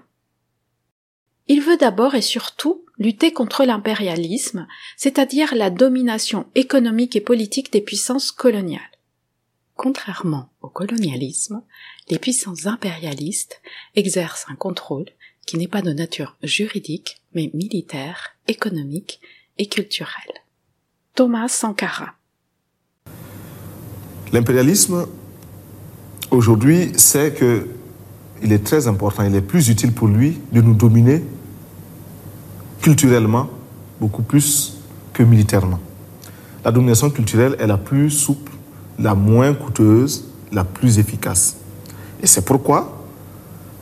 Il 1.48 1.62
veut 1.62 1.78
d'abord 1.78 2.14
et 2.14 2.22
surtout 2.22 2.86
lutter 3.00 3.34
contre 3.34 3.66
l'impérialisme, 3.66 4.68
c'est-à-dire 4.98 5.56
la 5.56 5.72
domination 5.72 6.46
économique 6.54 7.16
et 7.16 7.22
politique 7.22 7.74
des 7.74 7.82
puissances 7.82 8.32
coloniales. 8.32 8.84
Contrairement 9.74 10.52
au 10.62 10.70
colonialisme, 10.70 11.64
les 12.08 12.20
puissances 12.20 12.68
impérialistes 12.68 13.64
exercent 13.96 14.46
un 14.48 14.56
contrôle 14.56 15.10
qui 15.48 15.58
n'est 15.58 15.68
pas 15.68 15.82
de 15.82 15.92
nature 15.92 16.38
juridique, 16.44 17.20
mais 17.34 17.50
militaire, 17.56 18.36
économique 18.48 19.22
et 19.58 19.66
culturel. 19.66 20.32
Thomas 21.16 21.48
Sankara 21.48 22.14
L'impérialisme, 24.34 25.06
aujourd'hui, 26.30 26.92
sait 26.96 27.32
que 27.32 27.68
il 28.44 28.52
est 28.52 28.64
très 28.64 28.88
important, 28.88 29.24
il 29.24 29.36
est 29.36 29.42
plus 29.42 29.70
utile 29.70 29.92
pour 29.92 30.08
lui 30.08 30.40
de 30.52 30.62
nous 30.62 30.74
dominer 30.74 31.24
culturellement 32.82 33.50
beaucoup 34.00 34.24
plus 34.24 34.80
que 35.14 35.22
militairement. 35.22 35.80
La 36.66 36.72
domination 36.72 37.10
culturelle 37.10 37.56
est 37.60 37.68
la 37.68 37.78
plus 37.78 38.10
souple, 38.10 38.52
la 38.98 39.14
moins 39.14 39.54
coûteuse, 39.54 40.26
la 40.52 40.64
plus 40.64 40.98
efficace. 40.98 41.58
Et 42.22 42.28
c'est 42.28 42.44
pourquoi 42.44 43.06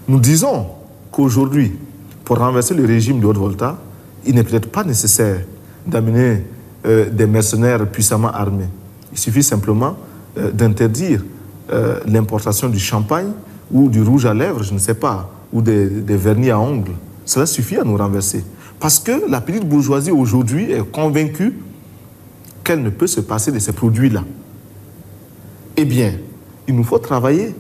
nous 0.08 0.20
disons 0.20 0.68
qu'aujourd'hui, 1.12 1.74
pour 2.26 2.40
renverser 2.40 2.74
le 2.74 2.86
régime 2.86 3.20
de 3.20 3.26
Haute-Volta, 3.26 3.78
il 4.26 4.36
n'est 4.36 4.44
peut-être 4.44 4.70
pas 4.70 4.84
nécessaire 4.84 5.42
d'amener 5.86 6.44
euh, 6.86 7.10
des 7.10 7.26
mercenaires 7.26 7.88
puissamment 7.90 8.32
armés. 8.32 8.70
Il 9.12 9.18
suffit 9.18 9.44
simplement 9.44 9.98
d'interdire 10.36 11.24
euh, 11.72 12.00
l'importation 12.08 12.68
du 12.68 12.80
champagne 12.80 13.32
ou 13.72 13.90
du 13.90 14.02
rouge 14.02 14.26
à 14.26 14.34
lèvres, 14.34 14.64
je 14.64 14.74
ne 14.74 14.80
sais 14.80 14.96
pas, 14.96 15.30
ou 15.54 15.62
des, 15.62 15.88
vernis 15.88 16.50
à 16.50 16.60
ongles. 16.60 16.94
Cela 17.26 17.46
suffit 17.46 17.78
à 17.78 17.84
nous 17.84 17.96
renverser. 17.96 18.44
Parce 18.80 18.98
que 18.98 19.30
la 19.30 19.40
petite 19.40 19.68
bourgeoisie 19.68 20.10
aujourd'hui 20.10 20.72
est 20.72 20.92
convaincue 20.92 21.54
qu'elle 22.64 22.82
ne 22.82 22.90
peut 22.90 23.06
se 23.06 23.22
passer 23.22 23.52
de 23.52 23.60
ces 23.60 23.72
produits-là. 23.72 24.24
Eh 25.78 25.86
bien, 25.86 26.14
il 26.68 26.76
nous 26.76 26.84
faut 26.84 26.98
travailler 26.98 27.54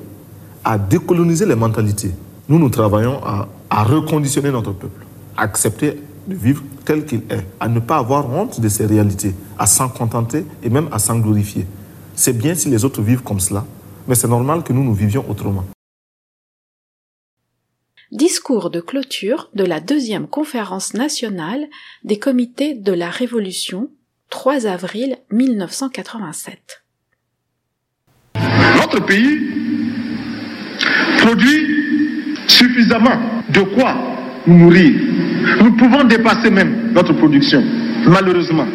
à 0.64 0.80
décoloniser 0.80 1.46
les 1.46 1.56
mentalités. 1.56 2.12
Nous, 2.48 2.58
nous 2.58 2.70
travaillons 2.70 3.24
à, 3.24 3.48
à 3.70 3.84
reconditionner 3.84 4.50
notre 4.52 4.72
peuple, 4.72 5.06
à 5.38 5.44
accepter 5.44 6.02
de 6.28 6.34
vivre 6.34 6.64
tel 6.84 7.06
qu'il 7.06 7.22
est, 7.30 7.46
à 7.60 7.68
ne 7.68 7.80
pas 7.80 7.98
avoir 7.98 8.28
honte 8.28 8.60
de 8.60 8.70
ces 8.70 8.88
réalités, 8.88 9.36
à 9.60 9.68
s'en 9.68 9.88
contenter 9.88 10.46
et 10.64 10.70
même 10.70 10.88
à 10.92 10.98
s'en 10.98 11.20
glorifier. 11.20 11.68
C'est 12.22 12.38
bien 12.38 12.54
si 12.54 12.70
les 12.70 12.84
autres 12.84 13.02
vivent 13.02 13.24
comme 13.24 13.40
cela, 13.40 13.66
mais 14.06 14.14
c'est 14.14 14.28
normal 14.28 14.62
que 14.62 14.74
nous, 14.74 14.84
nous 14.84 14.94
vivions 14.94 15.24
autrement. 15.30 15.64
Discours 18.12 18.70
de 18.70 18.82
clôture 18.82 19.50
de 19.54 19.64
la 19.64 19.80
deuxième 19.80 20.28
conférence 20.28 20.94
nationale 20.94 21.66
des 22.04 22.20
comités 22.20 22.74
de 22.74 22.92
la 22.92 23.10
Révolution, 23.10 23.90
3 24.32 24.66
avril 24.66 25.16
1987. 25.32 26.84
Notre 28.36 29.06
pays 29.06 29.40
produit 31.20 32.36
suffisamment 32.50 33.18
de 33.48 33.62
quoi 33.62 33.96
nous 34.46 34.58
nourrir. 34.58 34.92
Nous 35.62 35.72
pouvons 35.78 36.04
dépasser 36.04 36.50
même 36.50 36.92
notre 36.92 37.14
production, 37.14 37.64
malheureusement. 38.06 38.68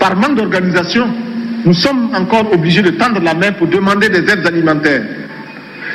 Par 0.00 0.16
manque 0.16 0.36
d'organisation, 0.36 1.23
nous 1.64 1.74
sommes 1.74 2.10
encore 2.14 2.52
obligés 2.52 2.82
de 2.82 2.90
tendre 2.90 3.20
la 3.22 3.34
main 3.34 3.52
pour 3.52 3.66
demander 3.68 4.08
des 4.08 4.18
aides 4.30 4.46
alimentaires. 4.46 5.02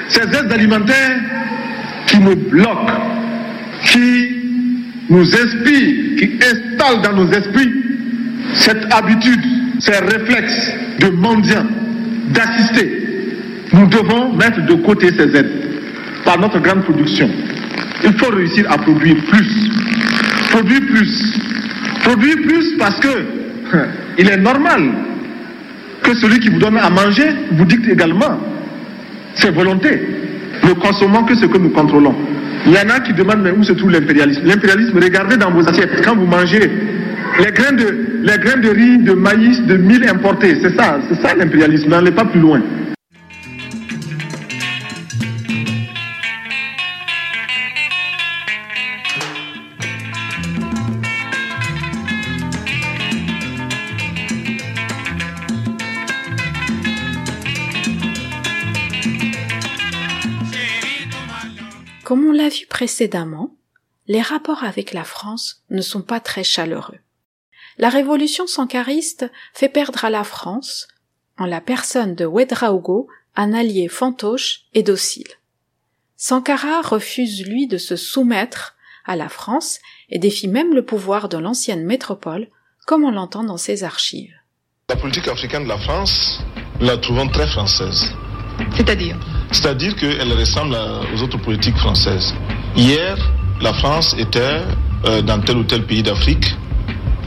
Ces 0.07 0.21
aides 0.21 0.51
alimentaires 0.51 1.19
qui 2.07 2.19
nous 2.19 2.35
bloque, 2.35 2.89
qui 3.85 4.37
nous 5.09 5.35
inspire, 5.35 6.17
qui 6.17 6.39
installe 6.41 7.01
dans 7.03 7.13
nos 7.13 7.31
esprits 7.31 7.71
cette 8.55 8.91
habitude, 8.91 9.41
ces 9.79 9.97
réflexes 9.99 10.73
de 10.99 11.09
mendiant, 11.09 11.65
d'assister. 12.29 13.05
Nous 13.71 13.85
devons 13.85 14.33
mettre 14.33 14.65
de 14.65 14.73
côté 14.73 15.11
ces 15.11 15.35
aides 15.35 15.51
par 16.25 16.39
notre 16.39 16.59
grande 16.59 16.81
production. 16.83 17.29
Il 18.03 18.13
faut 18.13 18.31
réussir 18.31 18.65
à 18.71 18.77
produire 18.79 19.17
plus. 19.25 19.69
Produire 20.49 20.81
plus. 20.81 21.33
Produire 22.03 22.35
plus 22.37 22.77
parce 22.79 22.99
que 22.99 23.07
il 24.17 24.27
est 24.27 24.37
normal 24.37 24.81
celui 26.13 26.39
qui 26.39 26.49
vous 26.49 26.59
donne 26.59 26.77
à 26.77 26.89
manger 26.89 27.27
vous 27.51 27.65
dicte 27.65 27.87
également 27.87 28.39
ses 29.35 29.51
volontés. 29.51 30.01
Ne 30.63 30.73
consommons 30.73 31.23
que 31.23 31.35
ce 31.35 31.45
que 31.45 31.57
nous 31.57 31.69
contrôlons. 31.69 32.15
Il 32.65 32.73
y 32.73 32.77
en 32.77 32.89
a 32.89 32.99
qui 32.99 33.13
demandent 33.13 33.41
mais 33.43 33.51
où 33.51 33.63
se 33.63 33.73
trouve 33.73 33.91
l'impérialisme? 33.91 34.41
L'impérialisme, 34.45 34.99
regardez 35.01 35.37
dans 35.37 35.51
vos 35.51 35.67
assiettes 35.67 36.01
quand 36.03 36.15
vous 36.15 36.25
mangez 36.25 36.69
les 37.39 37.51
grains 37.51 37.71
de, 37.71 38.21
les 38.23 38.37
grains 38.37 38.59
de 38.59 38.69
riz, 38.69 38.97
de 38.97 39.13
maïs, 39.13 39.61
de 39.63 39.77
mil 39.77 40.07
importés. 40.09 40.57
C'est 40.61 40.75
ça, 40.75 40.99
c'est 41.09 41.21
ça 41.21 41.35
l'impérialisme. 41.35 41.89
N'allez 41.89 42.11
pas 42.11 42.25
plus 42.25 42.39
loin. 42.39 42.61
Précédemment, 62.79 63.57
les 64.07 64.21
rapports 64.21 64.63
avec 64.63 64.93
la 64.93 65.03
France 65.03 65.63
ne 65.69 65.81
sont 65.81 66.01
pas 66.01 66.21
très 66.21 66.45
chaleureux. 66.45 66.99
La 67.77 67.89
révolution 67.89 68.47
sankariste 68.47 69.29
fait 69.53 69.67
perdre 69.67 70.05
à 70.05 70.09
la 70.09 70.23
France, 70.23 70.87
en 71.37 71.45
la 71.45 71.59
personne 71.59 72.15
de 72.15 72.25
Ouedraogo, 72.25 73.09
un 73.35 73.51
allié 73.51 73.89
fantoche 73.89 74.61
et 74.73 74.81
docile. 74.81 75.27
Sankara 76.15 76.79
refuse 76.81 77.45
lui 77.45 77.67
de 77.67 77.77
se 77.77 77.97
soumettre 77.97 78.77
à 79.03 79.17
la 79.17 79.27
France 79.27 79.79
et 80.09 80.17
défie 80.17 80.47
même 80.47 80.73
le 80.73 80.85
pouvoir 80.85 81.27
de 81.27 81.37
l'ancienne 81.37 81.83
métropole, 81.83 82.47
comme 82.87 83.03
on 83.03 83.11
l'entend 83.11 83.43
dans 83.43 83.57
ses 83.57 83.83
archives. 83.83 84.35
La 84.87 84.95
politique 84.95 85.27
africaine 85.27 85.65
de 85.65 85.67
la 85.67 85.79
France, 85.79 86.39
nous 86.79 86.87
la 86.87 86.97
trouvons 86.97 87.27
très 87.27 87.47
française. 87.47 88.15
C'est-à-dire? 88.77 89.17
C'est-à-dire 89.51 89.95
qu'elle 89.95 90.31
ressemble 90.33 90.75
aux 91.13 91.23
autres 91.23 91.39
politiques 91.39 91.77
françaises. 91.77 92.33
Hier, 92.75 93.17
la 93.61 93.73
France 93.73 94.15
était 94.17 94.61
euh, 95.05 95.21
dans 95.21 95.39
tel 95.39 95.57
ou 95.57 95.63
tel 95.63 95.83
pays 95.83 96.03
d'Afrique 96.03 96.55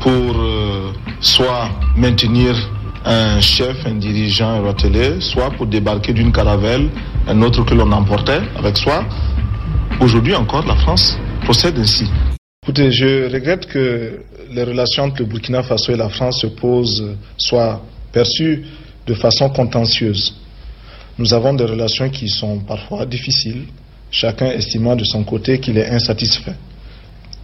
pour 0.00 0.10
euh, 0.12 0.92
soit 1.20 1.70
maintenir 1.96 2.54
un 3.04 3.40
chef, 3.40 3.84
un 3.86 3.94
dirigeant 3.94 4.62
rotelé, 4.62 5.20
soit 5.20 5.50
pour 5.50 5.66
débarquer 5.66 6.12
d'une 6.12 6.32
caravelle, 6.32 6.88
un 7.26 7.42
autre 7.42 7.64
que 7.64 7.74
l'on 7.74 7.90
emportait 7.90 8.40
avec 8.56 8.76
soi. 8.76 9.04
Aujourd'hui 10.00 10.34
encore, 10.34 10.66
la 10.66 10.76
France 10.76 11.18
procède 11.44 11.78
ainsi. 11.78 12.08
Écoutez, 12.62 12.92
je 12.92 13.32
regrette 13.32 13.66
que 13.66 14.20
les 14.50 14.62
relations 14.62 15.04
entre 15.04 15.20
le 15.20 15.24
Burkina 15.26 15.62
Faso 15.62 15.92
et 15.92 15.96
la 15.96 16.08
France 16.08 16.42
se 16.42 16.46
posent, 16.46 17.16
soient 17.36 17.82
perçues 18.12 18.64
de 19.06 19.14
façon 19.14 19.48
contentieuse. 19.50 20.36
Nous 21.22 21.32
avons 21.34 21.54
des 21.54 21.66
relations 21.66 22.10
qui 22.10 22.28
sont 22.28 22.58
parfois 22.58 23.06
difficiles, 23.06 23.66
chacun 24.10 24.46
estimant 24.46 24.96
de 24.96 25.04
son 25.04 25.22
côté 25.22 25.60
qu'il 25.60 25.78
est 25.78 25.86
insatisfait. 25.86 26.56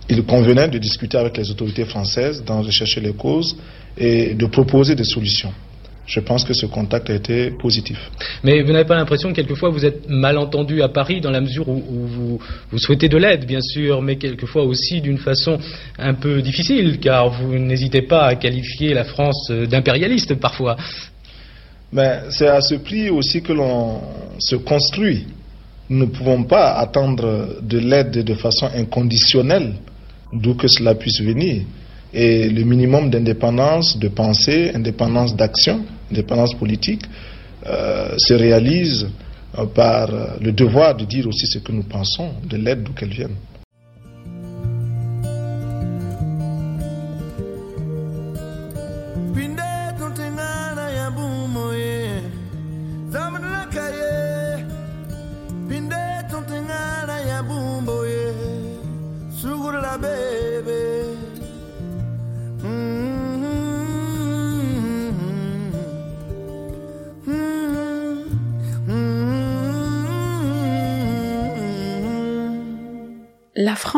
Il 0.08 0.24
convenait 0.24 0.66
de 0.66 0.78
discuter 0.78 1.16
avec 1.16 1.36
les 1.36 1.48
autorités 1.48 1.84
françaises, 1.84 2.42
d'en 2.44 2.60
rechercher 2.60 3.00
les 3.00 3.12
causes 3.12 3.56
et 3.96 4.34
de 4.34 4.46
proposer 4.46 4.96
des 4.96 5.04
solutions. 5.04 5.52
Je 6.06 6.18
pense 6.18 6.42
que 6.42 6.54
ce 6.54 6.66
contact 6.66 7.08
a 7.08 7.14
été 7.14 7.52
positif. 7.52 7.98
Mais 8.42 8.62
vous 8.62 8.72
n'avez 8.72 8.86
pas 8.86 8.96
l'impression 8.96 9.28
que 9.28 9.36
quelquefois 9.36 9.68
vous 9.68 9.84
êtes 9.84 10.08
mal 10.08 10.38
entendu 10.38 10.82
à 10.82 10.88
Paris 10.88 11.20
dans 11.20 11.30
la 11.30 11.40
mesure 11.40 11.68
où, 11.68 12.40
vous 12.72 12.78
souhaitez 12.78 13.08
de 13.08 13.16
l'aide, 13.16 13.46
bien 13.46 13.60
sûr, 13.60 14.02
mais 14.02 14.16
quelquefois 14.16 14.64
aussi 14.64 15.00
d'une 15.00 15.18
façon 15.18 15.56
un 15.98 16.14
peu 16.14 16.42
difficile, 16.42 16.98
car 16.98 17.28
vous 17.28 17.56
n'hésitez 17.58 18.02
pas 18.02 18.24
à 18.24 18.34
qualifier 18.34 18.92
la 18.92 19.04
France 19.04 19.50
euh, 19.50 19.66
d'impérialiste 19.66 20.34
parfois. 20.34 20.76
Mais 21.92 22.20
c'est 22.30 22.48
à 22.48 22.60
ce 22.60 22.74
prix 22.76 23.08
aussi 23.10 23.40
que 23.42 23.52
l'on 23.52 24.00
se 24.38 24.56
construit. 24.56 25.26
Nous 25.88 26.00
ne 26.00 26.04
pouvons 26.06 26.44
pas 26.44 26.72
attendre 26.74 27.60
de 27.62 27.78
l'aide 27.78 28.10
de 28.24 28.34
façon 28.34 28.68
inconditionnelle, 28.74 29.74
d'où 30.32 30.54
que 30.54 30.68
cela 30.68 30.94
puisse 30.94 31.20
venir. 31.22 31.62
Et 32.12 32.48
le 32.48 32.64
minimum 32.64 33.10
d'indépendance 33.10 33.98
de 33.98 34.08
pensée, 34.08 34.70
indépendance 34.74 35.34
d'action, 35.34 35.84
indépendance 36.10 36.54
politique, 36.54 37.02
euh, 37.66 38.14
se 38.18 38.34
réalise 38.34 39.08
euh, 39.58 39.64
par 39.66 40.08
le 40.40 40.52
devoir 40.52 40.94
de 40.94 41.04
dire 41.04 41.26
aussi 41.26 41.46
ce 41.46 41.58
que 41.58 41.72
nous 41.72 41.82
pensons 41.82 42.30
de 42.48 42.56
l'aide 42.56 42.82
d'où 42.82 42.92
qu'elle 42.92 43.10
vienne. 43.12 43.34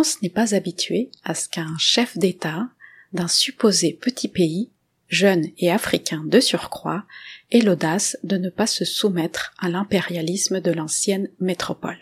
France 0.00 0.22
n'est 0.22 0.30
pas 0.30 0.54
habituée 0.54 1.10
à 1.24 1.34
ce 1.34 1.46
qu'un 1.46 1.76
chef 1.76 2.16
d'État 2.16 2.70
d'un 3.12 3.28
supposé 3.28 3.92
petit 3.92 4.28
pays, 4.28 4.70
jeune 5.08 5.48
et 5.58 5.70
africain 5.70 6.22
de 6.24 6.40
surcroît, 6.40 7.04
ait 7.50 7.60
l'audace 7.60 8.16
de 8.22 8.38
ne 8.38 8.48
pas 8.48 8.66
se 8.66 8.86
soumettre 8.86 9.52
à 9.58 9.68
l'impérialisme 9.68 10.62
de 10.62 10.70
l'ancienne 10.70 11.28
métropole. 11.38 11.98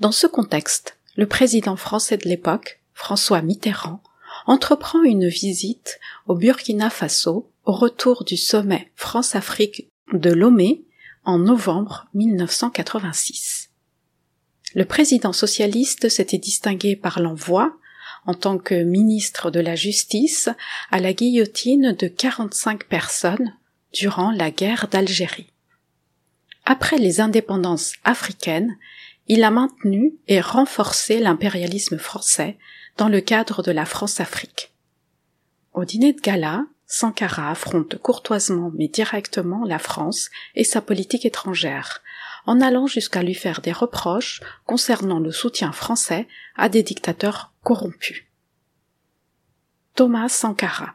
Dans 0.00 0.10
ce 0.10 0.26
contexte, 0.26 0.98
le 1.14 1.28
président 1.28 1.76
français 1.76 2.16
de 2.16 2.28
l'époque, 2.28 2.80
François 2.94 3.42
Mitterrand, 3.42 4.02
entreprend 4.46 5.04
une 5.04 5.28
visite 5.28 6.00
au 6.26 6.34
Burkina 6.34 6.90
Faso 6.90 7.48
au 7.64 7.72
retour 7.74 8.24
du 8.24 8.36
sommet 8.36 8.90
France-Afrique 8.96 9.88
de 10.12 10.30
Lomé 10.30 10.84
en 11.22 11.38
novembre 11.38 12.08
1986. 12.14 13.67
Le 14.78 14.84
président 14.84 15.32
socialiste 15.32 16.08
s'était 16.08 16.38
distingué 16.38 16.94
par 16.94 17.18
l'envoi, 17.18 17.76
en 18.26 18.34
tant 18.34 18.58
que 18.58 18.84
ministre 18.84 19.50
de 19.50 19.58
la 19.58 19.74
Justice, 19.74 20.50
à 20.92 21.00
la 21.00 21.12
guillotine 21.12 21.96
de 21.98 22.06
45 22.06 22.84
personnes 22.84 23.56
durant 23.92 24.30
la 24.30 24.52
guerre 24.52 24.86
d'Algérie. 24.86 25.52
Après 26.64 26.96
les 26.96 27.20
indépendances 27.20 27.94
africaines, 28.04 28.78
il 29.26 29.42
a 29.42 29.50
maintenu 29.50 30.14
et 30.28 30.40
renforcé 30.40 31.18
l'impérialisme 31.18 31.98
français 31.98 32.56
dans 32.98 33.08
le 33.08 33.20
cadre 33.20 33.64
de 33.64 33.72
la 33.72 33.84
France-Afrique. 33.84 34.72
Au 35.74 35.84
dîner 35.84 36.12
de 36.12 36.20
gala, 36.20 36.66
Sankara 36.86 37.50
affronte 37.50 37.98
courtoisement 37.98 38.70
mais 38.72 38.86
directement 38.86 39.64
la 39.64 39.80
France 39.80 40.30
et 40.54 40.62
sa 40.62 40.80
politique 40.80 41.26
étrangère, 41.26 42.00
en 42.48 42.62
allant 42.62 42.86
jusqu'à 42.86 43.22
lui 43.22 43.34
faire 43.34 43.60
des 43.60 43.72
reproches 43.72 44.40
concernant 44.64 45.20
le 45.20 45.32
soutien 45.32 45.70
français 45.70 46.26
à 46.56 46.70
des 46.70 46.82
dictateurs 46.82 47.52
corrompus. 47.62 48.24
Thomas 49.94 50.30
Sankara 50.30 50.94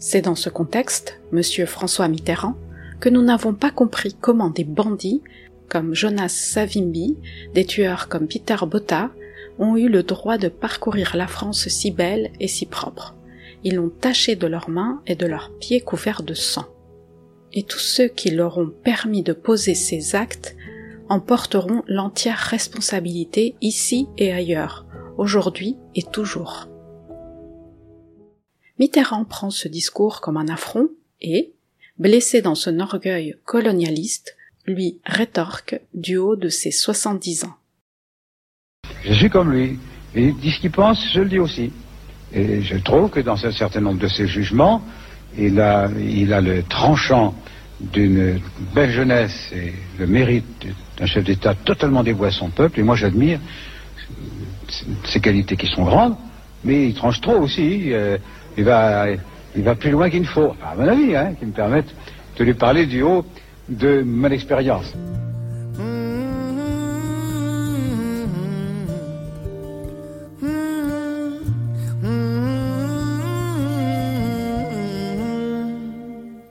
C'est 0.00 0.22
dans 0.22 0.34
ce 0.34 0.50
contexte, 0.50 1.20
monsieur 1.30 1.66
François 1.66 2.08
Mitterrand, 2.08 2.56
que 2.98 3.08
nous 3.08 3.22
n'avons 3.22 3.54
pas 3.54 3.70
compris 3.70 4.16
comment 4.20 4.50
des 4.50 4.64
bandits 4.64 5.22
comme 5.68 5.94
Jonas 5.94 6.30
Savimbi, 6.30 7.16
des 7.54 7.64
tueurs 7.64 8.08
comme 8.08 8.26
Peter 8.26 8.56
Botta, 8.66 9.10
ont 9.60 9.76
eu 9.76 9.88
le 9.88 10.02
droit 10.02 10.36
de 10.36 10.48
parcourir 10.48 11.14
la 11.14 11.28
France 11.28 11.68
si 11.68 11.92
belle 11.92 12.32
et 12.40 12.48
si 12.48 12.66
propre. 12.66 13.14
Ils 13.62 13.76
l'ont 13.76 13.92
taché 14.00 14.34
de 14.34 14.48
leurs 14.48 14.68
mains 14.68 15.00
et 15.06 15.14
de 15.14 15.26
leurs 15.26 15.52
pieds 15.60 15.80
couverts 15.80 16.24
de 16.24 16.34
sang. 16.34 16.66
Et 17.56 17.62
tous 17.62 17.78
ceux 17.78 18.08
qui 18.08 18.30
leur 18.30 18.58
ont 18.58 18.70
permis 18.82 19.22
de 19.22 19.32
poser 19.32 19.74
ces 19.74 20.16
actes 20.16 20.56
en 21.08 21.20
porteront 21.20 21.84
l'entière 21.86 22.36
responsabilité 22.36 23.54
ici 23.60 24.08
et 24.18 24.32
ailleurs, 24.32 24.84
aujourd'hui 25.18 25.76
et 25.94 26.02
toujours. 26.02 26.68
Mitterrand 28.80 29.24
prend 29.24 29.50
ce 29.50 29.68
discours 29.68 30.20
comme 30.20 30.36
un 30.36 30.48
affront 30.48 30.88
et, 31.20 31.52
blessé 31.96 32.42
dans 32.42 32.56
son 32.56 32.80
orgueil 32.80 33.36
colonialiste, 33.44 34.36
lui 34.66 34.98
rétorque 35.04 35.80
du 35.92 36.16
haut 36.16 36.34
de 36.34 36.48
ses 36.48 36.72
70 36.72 37.44
ans. 37.44 37.54
Je 39.04 39.12
suis 39.12 39.30
comme 39.30 39.52
lui. 39.52 39.78
Il 40.16 40.36
dit 40.38 40.50
ce 40.50 40.60
qu'il 40.60 40.72
pense, 40.72 40.98
je 41.12 41.20
le 41.20 41.28
dis 41.28 41.38
aussi. 41.38 41.70
Et 42.32 42.62
je 42.62 42.76
trouve 42.78 43.10
que 43.10 43.20
dans 43.20 43.46
un 43.46 43.52
certain 43.52 43.80
nombre 43.80 44.00
de 44.00 44.08
ses 44.08 44.26
jugements, 44.26 44.82
il 45.38 45.60
a, 45.60 45.88
il 45.98 46.32
a 46.32 46.40
le 46.40 46.62
tranchant 46.62 47.34
d'une 47.80 48.40
belle 48.74 48.90
jeunesse 48.90 49.50
et 49.54 49.72
le 49.98 50.06
mérite 50.06 50.66
d'un 50.96 51.06
chef 51.06 51.24
d'État 51.24 51.54
totalement 51.54 52.02
dévoué 52.02 52.28
à 52.28 52.30
son 52.30 52.48
peuple. 52.48 52.80
Et 52.80 52.82
moi, 52.82 52.96
j'admire 52.96 53.40
ses 55.04 55.20
qualités 55.20 55.56
qui 55.56 55.66
sont 55.66 55.84
grandes, 55.84 56.16
mais 56.64 56.88
il 56.88 56.94
tranche 56.94 57.20
trop 57.20 57.38
aussi. 57.38 57.92
Euh, 57.92 58.16
il, 58.56 58.64
va, 58.64 59.06
il 59.56 59.62
va 59.62 59.74
plus 59.74 59.90
loin 59.90 60.08
qu'il 60.08 60.22
ne 60.22 60.26
faut, 60.26 60.54
à 60.64 60.74
mon 60.76 60.88
avis, 60.88 61.16
hein, 61.16 61.34
qui 61.38 61.46
me 61.46 61.52
permettent 61.52 61.94
de 62.38 62.44
lui 62.44 62.54
parler 62.54 62.86
du 62.86 63.02
haut 63.02 63.24
de 63.68 64.02
mon 64.02 64.30
expérience. 64.30 64.92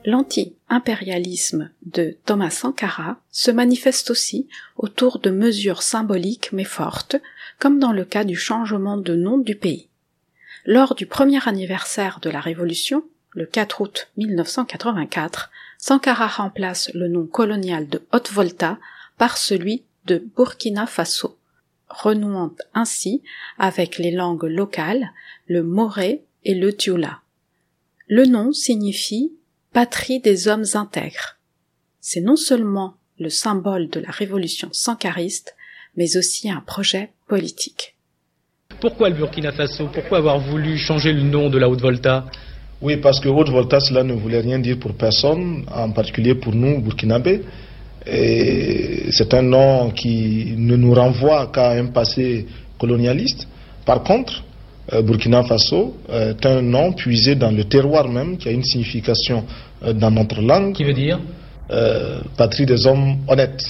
L'anti-impérialisme 0.06 1.70
de 1.86 2.16
Thomas 2.26 2.50
Sankara 2.50 3.18
se 3.30 3.50
manifeste 3.50 4.10
aussi 4.10 4.48
autour 4.76 5.18
de 5.18 5.30
mesures 5.30 5.82
symboliques 5.82 6.52
mais 6.52 6.64
fortes, 6.64 7.16
comme 7.58 7.78
dans 7.78 7.92
le 7.92 8.04
cas 8.04 8.24
du 8.24 8.36
changement 8.36 8.98
de 8.98 9.14
nom 9.14 9.38
du 9.38 9.56
pays. 9.56 9.88
Lors 10.66 10.94
du 10.94 11.06
premier 11.06 11.46
anniversaire 11.48 12.20
de 12.20 12.28
la 12.28 12.40
Révolution, 12.40 13.04
le 13.30 13.46
4 13.46 13.80
août 13.80 14.08
1984, 14.18 15.50
Sankara 15.78 16.26
remplace 16.26 16.90
le 16.94 17.08
nom 17.08 17.26
colonial 17.26 17.88
de 17.88 18.02
Haute-Volta 18.12 18.78
par 19.16 19.38
celui 19.38 19.84
de 20.04 20.22
Burkina 20.36 20.86
Faso, 20.86 21.38
renouant 21.88 22.54
ainsi 22.74 23.22
avec 23.58 23.98
les 23.98 24.10
langues 24.10 24.44
locales, 24.44 25.12
le 25.46 25.62
moré 25.62 26.24
et 26.44 26.54
le 26.54 26.74
tioula. 26.74 27.20
Le 28.06 28.26
nom 28.26 28.52
signifie 28.52 29.32
patrie 29.74 30.20
des 30.20 30.48
hommes 30.48 30.64
intègres. 30.74 31.36
C'est 32.00 32.22
non 32.22 32.36
seulement 32.36 32.94
le 33.18 33.28
symbole 33.28 33.90
de 33.90 34.00
la 34.00 34.10
révolution 34.10 34.68
sankariste, 34.72 35.54
mais 35.96 36.16
aussi 36.16 36.48
un 36.48 36.60
projet 36.60 37.10
politique. 37.28 37.94
Pourquoi 38.80 39.10
le 39.10 39.16
Burkina 39.16 39.52
Faso? 39.52 39.88
Pourquoi 39.92 40.18
avoir 40.18 40.38
voulu 40.38 40.78
changer 40.78 41.12
le 41.12 41.22
nom 41.22 41.50
de 41.50 41.58
la 41.58 41.68
Haute-Volta? 41.68 42.24
Oui, 42.82 42.96
parce 42.98 43.20
que 43.20 43.28
Haute-Volta, 43.28 43.80
cela 43.80 44.04
ne 44.04 44.14
voulait 44.14 44.40
rien 44.40 44.58
dire 44.58 44.78
pour 44.78 44.94
personne, 44.94 45.64
en 45.72 45.90
particulier 45.90 46.34
pour 46.36 46.54
nous, 46.54 46.80
Burkinabés. 46.80 47.42
C'est 48.06 49.34
un 49.34 49.42
nom 49.42 49.90
qui 49.90 50.54
ne 50.56 50.76
nous 50.76 50.94
renvoie 50.94 51.48
qu'à 51.48 51.72
un 51.72 51.86
passé 51.86 52.46
colonialiste. 52.78 53.48
Par 53.84 54.02
contre, 54.04 54.44
Burkina 54.92 55.42
Faso 55.44 55.96
est 56.12 56.44
un 56.46 56.62
nom 56.62 56.92
puisé 56.92 57.34
dans 57.34 57.50
le 57.50 57.64
terroir 57.64 58.08
même, 58.08 58.36
qui 58.36 58.48
a 58.48 58.52
une 58.52 58.64
signification 58.64 59.44
euh, 59.84 59.92
dans 59.92 60.10
notre 60.10 60.40
langue. 60.40 60.74
Qui 60.74 60.84
veut 60.84 60.92
dire? 60.92 61.20
Euh, 61.70 62.20
Patrie 62.36 62.66
des 62.66 62.86
hommes 62.86 63.16
honnêtes. 63.28 63.64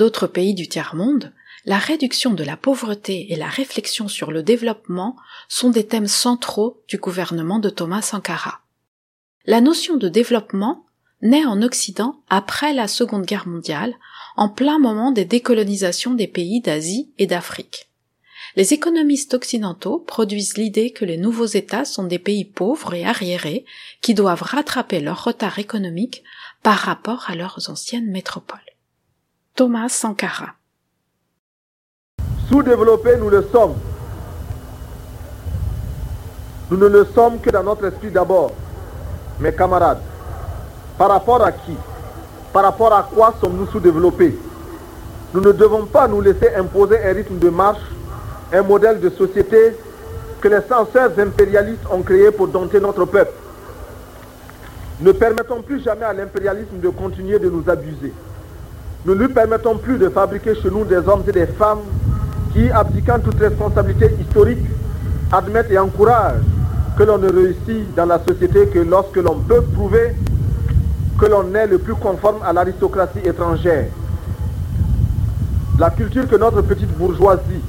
D'autres 0.00 0.26
pays 0.26 0.54
du 0.54 0.66
tiers-monde, 0.66 1.30
la 1.66 1.76
réduction 1.76 2.32
de 2.32 2.42
la 2.42 2.56
pauvreté 2.56 3.34
et 3.34 3.36
la 3.36 3.48
réflexion 3.48 4.08
sur 4.08 4.32
le 4.32 4.42
développement 4.42 5.14
sont 5.46 5.68
des 5.68 5.86
thèmes 5.86 6.06
centraux 6.06 6.82
du 6.88 6.96
gouvernement 6.96 7.58
de 7.58 7.68
Thomas 7.68 8.00
Sankara. 8.00 8.62
La 9.44 9.60
notion 9.60 9.98
de 9.98 10.08
développement 10.08 10.86
naît 11.20 11.44
en 11.44 11.60
Occident 11.60 12.22
après 12.30 12.72
la 12.72 12.88
Seconde 12.88 13.26
Guerre 13.26 13.46
mondiale, 13.46 13.94
en 14.36 14.48
plein 14.48 14.78
moment 14.78 15.10
des 15.10 15.26
décolonisations 15.26 16.14
des 16.14 16.28
pays 16.28 16.62
d'Asie 16.62 17.12
et 17.18 17.26
d'Afrique. 17.26 17.90
Les 18.56 18.72
économistes 18.72 19.34
occidentaux 19.34 19.98
produisent 19.98 20.56
l'idée 20.56 20.92
que 20.92 21.04
les 21.04 21.18
nouveaux 21.18 21.44
États 21.44 21.84
sont 21.84 22.04
des 22.04 22.18
pays 22.18 22.46
pauvres 22.46 22.94
et 22.94 23.04
arriérés 23.04 23.66
qui 24.00 24.14
doivent 24.14 24.44
rattraper 24.44 25.00
leur 25.00 25.24
retard 25.24 25.58
économique 25.58 26.22
par 26.62 26.78
rapport 26.78 27.28
à 27.28 27.34
leurs 27.34 27.68
anciennes 27.68 28.10
métropoles. 28.10 28.69
Thomas 29.60 29.90
Sankara. 29.90 30.54
Sous-développés, 32.48 33.18
nous 33.18 33.28
le 33.28 33.42
sommes. 33.52 33.74
Nous 36.70 36.78
ne 36.78 36.86
le 36.86 37.04
sommes 37.14 37.38
que 37.40 37.50
dans 37.50 37.62
notre 37.62 37.84
esprit 37.84 38.10
d'abord. 38.10 38.52
Mes 39.38 39.52
camarades, 39.52 40.00
par 40.96 41.10
rapport 41.10 41.44
à 41.44 41.52
qui? 41.52 41.74
Par 42.54 42.62
rapport 42.62 42.90
à 42.94 43.02
quoi 43.02 43.34
sommes-nous 43.38 43.66
sous-développés? 43.66 44.34
Nous 45.34 45.42
ne 45.42 45.52
devons 45.52 45.84
pas 45.84 46.08
nous 46.08 46.22
laisser 46.22 46.54
imposer 46.54 46.96
un 47.04 47.12
rythme 47.12 47.38
de 47.38 47.50
marche, 47.50 47.82
un 48.54 48.62
modèle 48.62 48.98
de 48.98 49.10
société 49.10 49.76
que 50.40 50.48
les 50.48 50.62
censeurs 50.66 51.10
impérialistes 51.18 51.84
ont 51.90 52.00
créé 52.00 52.30
pour 52.30 52.48
dompter 52.48 52.80
notre 52.80 53.04
peuple. 53.04 53.34
Ne 55.02 55.12
permettons 55.12 55.60
plus 55.60 55.82
jamais 55.82 56.06
à 56.06 56.14
l'impérialisme 56.14 56.80
de 56.80 56.88
continuer 56.88 57.38
de 57.38 57.50
nous 57.50 57.68
abuser. 57.68 58.14
Ne 59.06 59.14
lui 59.14 59.28
permettons 59.28 59.76
plus 59.78 59.96
de 59.96 60.10
fabriquer 60.10 60.54
chez 60.54 60.70
nous 60.70 60.84
des 60.84 60.96
hommes 61.08 61.22
et 61.26 61.32
des 61.32 61.46
femmes 61.46 61.80
qui, 62.52 62.68
abdiquant 62.70 63.18
toute 63.18 63.38
responsabilité 63.38 64.14
historique, 64.20 64.58
admettent 65.32 65.70
et 65.70 65.78
encouragent 65.78 66.42
que 66.98 67.04
l'on 67.04 67.16
ne 67.16 67.32
réussit 67.32 67.94
dans 67.94 68.04
la 68.04 68.18
société 68.18 68.66
que 68.66 68.80
lorsque 68.80 69.16
l'on 69.16 69.36
peut 69.36 69.62
prouver 69.62 70.14
que 71.18 71.26
l'on 71.26 71.54
est 71.54 71.66
le 71.66 71.78
plus 71.78 71.94
conforme 71.94 72.42
à 72.44 72.52
l'aristocratie 72.52 73.20
étrangère. 73.24 73.86
La 75.78 75.88
culture 75.90 76.28
que 76.28 76.36
notre 76.36 76.60
petite 76.60 76.94
bourgeoisie 76.98 77.62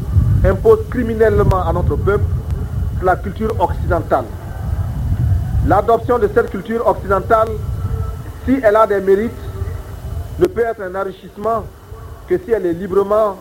impose 0.44 0.80
criminellement 0.90 1.66
à 1.66 1.72
notre 1.72 1.96
peuple, 1.96 2.26
c'est 3.00 3.06
la 3.06 3.16
culture 3.16 3.54
occidentale. 3.58 4.26
L'adoption 5.66 6.20
de 6.20 6.30
cette 6.34 6.50
culture 6.50 6.86
occidentale, 6.86 7.48
si 8.46 8.60
elle 8.64 8.76
a 8.76 8.86
des 8.86 9.00
mérites, 9.00 9.32
ne 10.40 10.46
peut 10.48 10.62
être 10.62 10.82
un 10.82 10.96
enrichissement 10.96 11.66
que 12.28 12.38
si 12.38 12.52
elle 12.52 12.66
est 12.66 12.74
librement, 12.74 13.38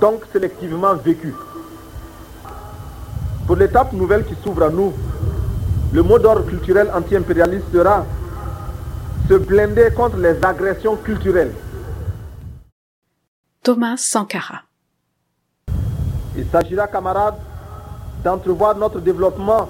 donc 0.00 0.22
sélectivement 0.32 0.94
vécue. 0.94 1.34
Pour 3.46 3.56
l'étape 3.56 3.92
nouvelle 3.92 4.24
qui 4.24 4.34
s'ouvre 4.42 4.62
à 4.62 4.70
nous, 4.70 4.92
le 5.92 6.02
mot 6.02 6.18
d'ordre 6.18 6.46
culturel 6.46 6.90
anti-impérialiste 6.94 7.70
sera 7.72 8.06
se 9.28 9.34
blinder 9.34 9.90
contre 9.94 10.16
les 10.16 10.42
agressions 10.42 10.96
culturelles. 10.96 11.52
Thomas 13.62 13.96
Sankara. 13.96 14.62
Il 16.36 16.46
s'agira, 16.50 16.86
camarades, 16.86 17.36
d'entrevoir 18.24 18.76
notre 18.76 19.00
développement 19.00 19.68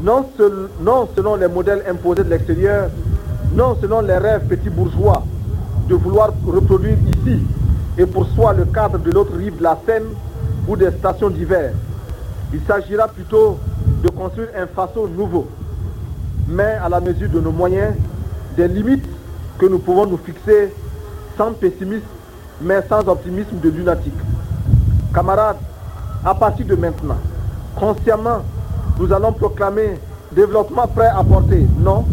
non, 0.00 0.26
non 0.80 1.08
selon 1.14 1.36
les 1.36 1.48
modèles 1.48 1.84
imposés 1.88 2.24
de 2.24 2.30
l'extérieur, 2.30 2.90
non 3.54 3.76
selon 3.80 4.00
les 4.00 4.16
rêves 4.16 4.46
petits 4.46 4.70
bourgeois, 4.70 5.21
de 5.88 5.94
vouloir 5.94 6.30
reproduire 6.46 6.96
ici 6.98 7.40
et 7.98 8.06
pour 8.06 8.26
soi 8.28 8.52
le 8.52 8.64
cadre 8.64 8.98
de 8.98 9.10
l'autre 9.10 9.36
rive 9.36 9.58
de 9.58 9.62
la 9.62 9.78
Seine 9.86 10.04
ou 10.66 10.76
des 10.76 10.90
stations 10.90 11.30
d'hiver. 11.30 11.72
Il 12.52 12.60
s'agira 12.66 13.08
plutôt 13.08 13.58
de 14.02 14.08
construire 14.08 14.48
un 14.56 14.66
façon 14.66 15.06
nouveau, 15.06 15.48
mais 16.48 16.78
à 16.82 16.88
la 16.88 17.00
mesure 17.00 17.28
de 17.28 17.40
nos 17.40 17.52
moyens, 17.52 17.94
des 18.56 18.68
limites 18.68 19.04
que 19.58 19.66
nous 19.66 19.78
pouvons 19.78 20.06
nous 20.06 20.18
fixer 20.18 20.72
sans 21.36 21.52
pessimisme, 21.52 22.04
mais 22.60 22.80
sans 22.88 23.06
optimisme 23.08 23.58
de 23.62 23.68
lunatique. 23.70 24.12
Camarades, 25.14 25.56
à 26.24 26.34
partir 26.34 26.66
de 26.66 26.74
maintenant, 26.74 27.18
consciemment, 27.76 28.42
nous 28.98 29.12
allons 29.12 29.32
proclamer 29.32 29.98
développement 30.32 30.86
prêt 30.86 31.08
à 31.08 31.22
porter. 31.24 31.66
Non, 31.78 32.04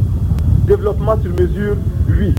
développement 0.66 1.16
sur 1.22 1.32
mesure, 1.32 1.76
oui. 2.10 2.34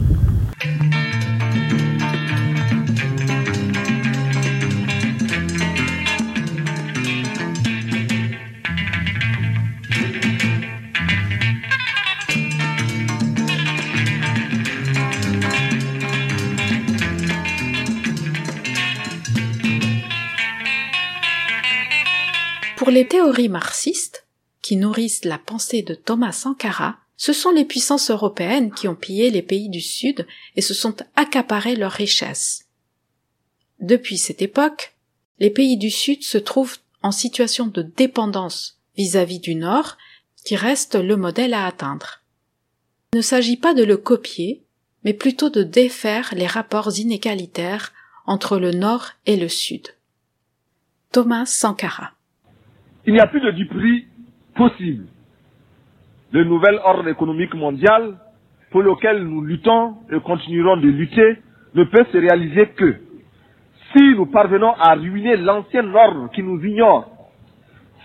Pour 22.81 22.97
les 22.97 23.07
théories 23.07 23.51
marxistes, 23.51 24.27
qui 24.63 24.75
nourrissent 24.75 25.27
la 25.27 25.37
pensée 25.39 25.83
de 25.83 25.95
Thomas 25.95 26.33
Sankara, 26.33 27.00
ce 27.21 27.35
sont 27.35 27.51
les 27.51 27.67
puissances 27.67 28.11
européennes 28.11 28.73
qui 28.73 28.89
ont 28.89 28.95
pillé 28.95 29.31
les 29.31 29.43
pays 29.43 29.69
du 29.69 29.83
Sud 29.83 30.27
et 30.57 30.63
se 30.63 30.73
sont 30.73 30.97
accaparés 31.17 31.77
leurs 31.77 31.93
richesses. 31.93 32.67
Depuis 33.79 34.17
cette 34.17 34.41
époque, 34.41 34.95
les 35.39 35.51
pays 35.51 35.77
du 35.77 35.91
Sud 35.91 36.23
se 36.23 36.39
trouvent 36.39 36.79
en 37.03 37.13
situation 37.13 37.67
de 37.67 37.83
dépendance 37.83 38.81
vis-à-vis 38.97 39.39
du 39.39 39.55
Nord, 39.55 39.99
qui 40.47 40.57
reste 40.57 40.95
le 40.95 41.19
modèle 41.19 41.53
à 41.53 41.67
atteindre. 41.67 42.23
Il 43.13 43.19
ne 43.19 43.23
s'agit 43.23 43.59
pas 43.59 43.75
de 43.75 43.85
le 43.85 43.99
copier, 43.99 44.65
mais 45.05 45.13
plutôt 45.13 45.51
de 45.51 45.63
défaire 45.63 46.33
les 46.35 46.47
rapports 46.47 46.99
inégalitaires 46.99 47.93
entre 48.25 48.59
le 48.59 48.71
Nord 48.71 49.11
et 49.27 49.37
le 49.37 49.49
Sud. 49.49 49.89
Thomas 51.13 51.45
Sankara. 51.45 52.13
Il 53.07 53.13
n'y 53.13 53.21
a 53.21 53.27
plus 53.27 53.43
de 53.43 53.51
duperie 53.51 54.07
possible. 54.57 55.07
Le 56.33 56.45
nouvel 56.45 56.79
ordre 56.85 57.09
économique 57.09 57.55
mondial 57.55 58.15
pour 58.71 58.83
lequel 58.83 59.25
nous 59.25 59.43
luttons 59.43 59.95
et 60.13 60.21
continuerons 60.21 60.77
de 60.77 60.89
lutter 60.89 61.39
ne 61.75 61.85
peut 61.85 62.05
se 62.13 62.19
réaliser 62.19 62.69
que 62.69 62.97
si 63.93 64.15
nous 64.15 64.27
parvenons 64.27 64.73
à 64.79 64.95
ruiner 64.95 65.37
l'ancien 65.37 65.93
ordre 65.93 66.31
qui 66.33 66.43
nous 66.43 66.65
ignore, 66.65 67.09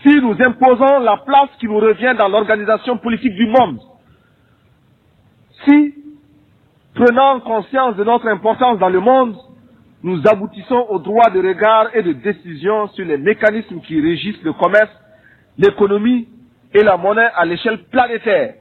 si 0.02 0.20
nous 0.20 0.34
imposons 0.40 0.98
la 1.00 1.18
place 1.18 1.50
qui 1.60 1.66
nous 1.66 1.78
revient 1.78 2.14
dans 2.18 2.28
l'organisation 2.28 2.98
politique 2.98 3.34
du 3.34 3.46
monde, 3.46 3.78
si, 5.64 5.94
prenant 6.94 7.40
conscience 7.40 7.96
de 7.96 8.04
notre 8.04 8.26
importance 8.26 8.78
dans 8.78 8.88
le 8.88 9.00
monde, 9.00 9.36
nous 10.02 10.20
aboutissons 10.26 10.86
au 10.90 10.98
droit 10.98 11.30
de 11.30 11.38
regard 11.40 11.90
et 11.94 12.02
de 12.02 12.12
décision 12.12 12.88
sur 12.88 13.04
les 13.04 13.16
mécanismes 13.18 13.80
qui 13.80 14.00
régissent 14.00 14.42
le 14.42 14.52
commerce, 14.52 14.90
l'économie 15.58 16.28
et 16.74 16.82
la 16.82 16.96
monnaie 16.96 17.28
à 17.34 17.44
l'échelle 17.44 17.84
planétaire. 17.84 18.54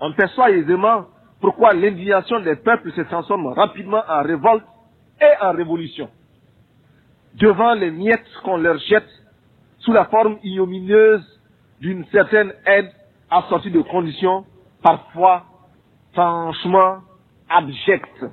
On 0.00 0.12
perçoit 0.12 0.50
aisément 0.50 1.06
pourquoi 1.40 1.72
l'indignation 1.72 2.40
des 2.40 2.56
peuples 2.56 2.92
se 2.92 3.02
transforme 3.02 3.46
rapidement 3.48 4.02
en 4.08 4.22
révolte 4.22 4.64
et 5.20 5.44
en 5.44 5.52
révolution. 5.52 6.08
Devant 7.34 7.74
les 7.74 7.90
miettes 7.90 8.26
qu'on 8.44 8.56
leur 8.56 8.78
jette 8.78 9.08
sous 9.80 9.92
la 9.92 10.06
forme 10.06 10.38
ignominieuse 10.42 11.24
d'une 11.80 12.04
certaine 12.12 12.52
aide 12.66 12.90
assortie 13.30 13.70
de 13.70 13.80
conditions 13.82 14.44
parfois 14.82 15.44
franchement 16.12 16.98
abjectes. 17.48 18.24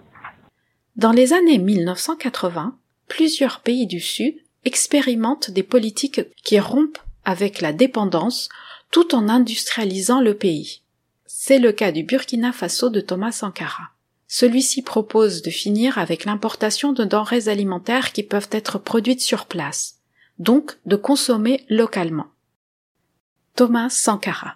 Dans 0.96 1.12
les 1.12 1.34
années 1.34 1.60
1980, 1.60 2.76
plusieurs 3.08 3.60
pays 3.62 3.88
du 3.88 4.00
Sud 4.00 4.36
expérimentent 4.66 5.52
des 5.52 5.64
politiques 5.64 6.22
qui 6.44 6.60
rompent 6.60 6.98
avec 7.24 7.62
la 7.62 7.74
dépendance 7.74 8.50
tout 8.92 9.16
en 9.16 9.30
industrialisant 9.30 10.22
le 10.22 10.34
pays. 10.34 10.82
C'est 11.26 11.60
le 11.60 11.72
cas 11.72 11.92
du 11.92 12.04
Burkina 12.04 12.52
Faso 12.52 12.90
de 12.90 13.02
Thomas 13.02 13.32
Sankara. 13.32 13.90
Celui-ci 14.28 14.82
propose 14.82 15.42
de 15.42 15.50
finir 15.50 15.98
avec 15.98 16.26
l'importation 16.26 16.92
de 16.92 17.04
denrées 17.04 17.48
alimentaires 17.48 18.12
qui 18.12 18.24
peuvent 18.24 18.50
être 18.52 18.78
produites 18.78 19.22
sur 19.22 19.46
place, 19.46 19.96
donc 20.40 20.78
de 20.86 20.96
consommer 20.96 21.66
localement. 21.70 22.28
Thomas 23.56 23.90
Sankara. 23.90 24.56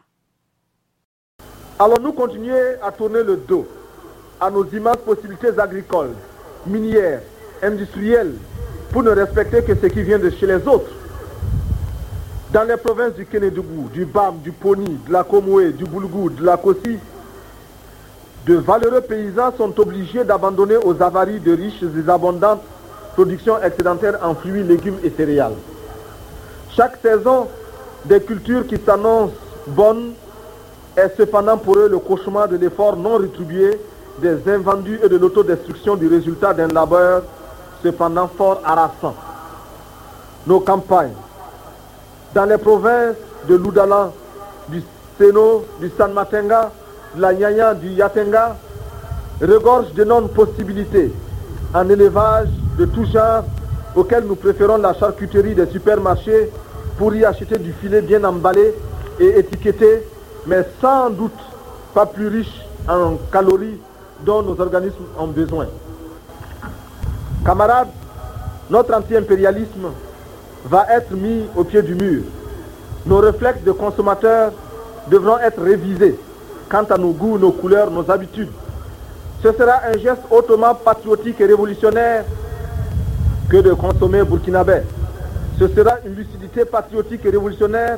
Allons-nous 1.79 2.13
continuer 2.13 2.75
à 2.83 2.91
tourner 2.91 3.23
le 3.23 3.37
dos 3.37 3.67
à 4.39 4.51
nos 4.51 4.65
immenses 4.69 4.97
possibilités 5.05 5.57
agricoles, 5.57 6.13
minières, 6.67 7.21
industrielles, 7.61 8.33
pour 8.91 9.03
ne 9.03 9.11
respecter 9.11 9.63
que 9.63 9.75
ce 9.75 9.87
qui 9.87 10.03
vient 10.03 10.19
de 10.19 10.29
chez 10.29 10.47
les 10.47 10.67
autres? 10.67 10.91
Dans 12.51 12.63
les 12.63 12.75
provinces 12.75 13.13
du 13.13 13.25
Kénédougou, 13.25 13.87
du 13.93 14.03
Bam, 14.03 14.39
du 14.39 14.51
Poni, 14.51 14.99
de 15.07 15.13
la 15.13 15.23
Komoué, 15.23 15.71
du 15.71 15.85
Boulgou, 15.85 16.29
de 16.29 16.43
la 16.43 16.57
Kossi, 16.57 16.99
de 18.45 18.55
valeureux 18.55 18.99
paysans 18.99 19.53
sont 19.55 19.79
obligés 19.79 20.25
d'abandonner 20.25 20.75
aux 20.75 21.01
avaries 21.01 21.39
de 21.39 21.55
riches 21.55 21.81
et 21.81 22.09
abondantes 22.09 22.61
productions 23.13 23.61
excédentaires 23.61 24.19
en 24.21 24.35
fruits, 24.35 24.63
légumes 24.63 24.97
et 25.01 25.11
céréales. 25.11 25.53
Chaque 26.75 26.97
saison, 27.01 27.47
des 28.03 28.19
cultures 28.19 28.67
qui 28.67 28.77
s'annoncent 28.85 29.33
bonnes 29.67 30.11
est 30.97 31.15
cependant 31.15 31.57
pour 31.57 31.77
eux 31.77 31.87
le 31.87 31.99
cauchemar 31.99 32.49
de 32.49 32.57
l'effort 32.57 32.97
non 32.97 33.15
rétribué, 33.15 33.79
des 34.21 34.37
invendus 34.51 34.99
et 35.01 35.07
de 35.07 35.15
l'autodestruction 35.15 35.95
du 35.95 36.07
résultat 36.07 36.53
d'un 36.53 36.67
labeur 36.67 37.23
cependant 37.81 38.27
fort 38.27 38.59
harassant. 38.65 39.15
Nos 40.45 40.59
campagnes, 40.59 41.13
dans 42.33 42.45
les 42.45 42.57
provinces 42.57 43.15
de 43.47 43.55
l'Oudala, 43.55 44.11
du 44.69 44.81
Seno, 45.17 45.65
du 45.79 45.91
San 45.97 46.13
Matenga, 46.13 46.71
de 47.15 47.21
la 47.21 47.33
Nyanya, 47.33 47.73
du 47.73 47.89
Yatenga, 47.89 48.55
regorgent 49.41 49.93
de 49.93 50.03
non-possibilités 50.03 51.11
en 51.73 51.89
élevage 51.89 52.49
de 52.77 52.85
tout 52.85 53.05
genre 53.05 53.43
auquel 53.95 54.23
nous 54.25 54.35
préférons 54.35 54.77
la 54.77 54.93
charcuterie 54.93 55.55
des 55.55 55.67
supermarchés 55.67 56.49
pour 56.97 57.13
y 57.15 57.25
acheter 57.25 57.57
du 57.57 57.73
filet 57.73 58.01
bien 58.01 58.23
emballé 58.23 58.73
et 59.19 59.39
étiqueté, 59.39 60.03
mais 60.45 60.65
sans 60.79 61.09
doute 61.09 61.31
pas 61.93 62.05
plus 62.05 62.27
riche 62.27 62.61
en 62.87 63.17
calories 63.31 63.77
dont 64.25 64.41
nos 64.43 64.59
organismes 64.59 65.03
ont 65.17 65.27
besoin. 65.27 65.67
Camarades, 67.45 67.89
notre 68.69 68.93
anti-impérialisme 68.95 69.89
va 70.65 70.85
être 70.91 71.11
mis 71.11 71.45
au 71.55 71.63
pied 71.63 71.81
du 71.81 71.95
mur. 71.95 72.23
Nos 73.05 73.17
réflexes 73.17 73.63
de 73.63 73.71
consommateurs 73.71 74.51
devront 75.09 75.39
être 75.39 75.61
révisés 75.61 76.17
quant 76.69 76.83
à 76.83 76.97
nos 76.97 77.11
goûts, 77.11 77.37
nos 77.37 77.51
couleurs, 77.51 77.91
nos 77.91 78.09
habitudes. 78.09 78.51
Ce 79.43 79.51
sera 79.51 79.81
un 79.91 79.97
geste 79.97 80.21
hautement 80.29 80.75
patriotique 80.75 81.41
et 81.41 81.45
révolutionnaire 81.45 82.23
que 83.49 83.57
de 83.57 83.73
consommer 83.73 84.23
burkinabé. 84.23 84.81
Ce 85.59 85.67
sera 85.67 85.95
une 86.05 86.15
lucidité 86.15 86.63
patriotique 86.63 87.25
et 87.25 87.29
révolutionnaire, 87.29 87.97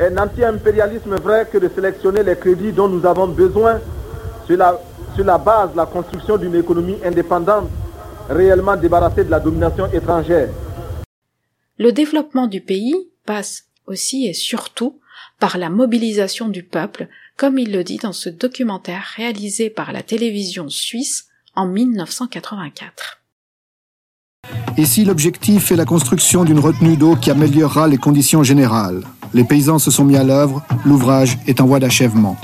un 0.00 0.16
anti-impérialisme 0.16 1.14
vrai 1.16 1.46
que 1.50 1.58
de 1.58 1.68
sélectionner 1.74 2.22
les 2.22 2.36
crédits 2.36 2.72
dont 2.72 2.88
nous 2.88 3.04
avons 3.06 3.28
besoin 3.28 3.78
sur 4.46 4.56
la, 4.56 4.78
sur 5.14 5.24
la 5.24 5.38
base 5.38 5.72
de 5.72 5.76
la 5.76 5.86
construction 5.86 6.36
d'une 6.38 6.54
économie 6.54 6.96
indépendante, 7.04 7.68
réellement 8.28 8.76
débarrassée 8.76 9.24
de 9.24 9.30
la 9.30 9.40
domination 9.40 9.86
étrangère. 9.92 10.48
Le 11.82 11.90
développement 11.90 12.46
du 12.46 12.60
pays 12.60 12.94
passe 13.26 13.64
aussi 13.88 14.26
et 14.28 14.34
surtout 14.34 15.00
par 15.40 15.58
la 15.58 15.68
mobilisation 15.68 16.48
du 16.48 16.62
peuple, 16.62 17.08
comme 17.36 17.58
il 17.58 17.72
le 17.72 17.82
dit 17.82 17.96
dans 17.96 18.12
ce 18.12 18.28
documentaire 18.28 19.02
réalisé 19.16 19.68
par 19.68 19.92
la 19.92 20.04
télévision 20.04 20.68
suisse 20.68 21.24
en 21.56 21.66
1984. 21.66 23.22
Ici, 24.78 25.04
l'objectif 25.04 25.72
est 25.72 25.76
la 25.76 25.84
construction 25.84 26.44
d'une 26.44 26.60
retenue 26.60 26.96
d'eau 26.96 27.16
qui 27.16 27.32
améliorera 27.32 27.88
les 27.88 27.98
conditions 27.98 28.44
générales? 28.44 29.02
Les 29.34 29.42
paysans 29.42 29.80
se 29.80 29.90
sont 29.90 30.04
mis 30.04 30.16
à 30.16 30.22
l'œuvre, 30.22 30.64
l'ouvrage 30.84 31.36
est 31.48 31.60
en 31.60 31.66
voie 31.66 31.80
d'achèvement. 31.80 32.36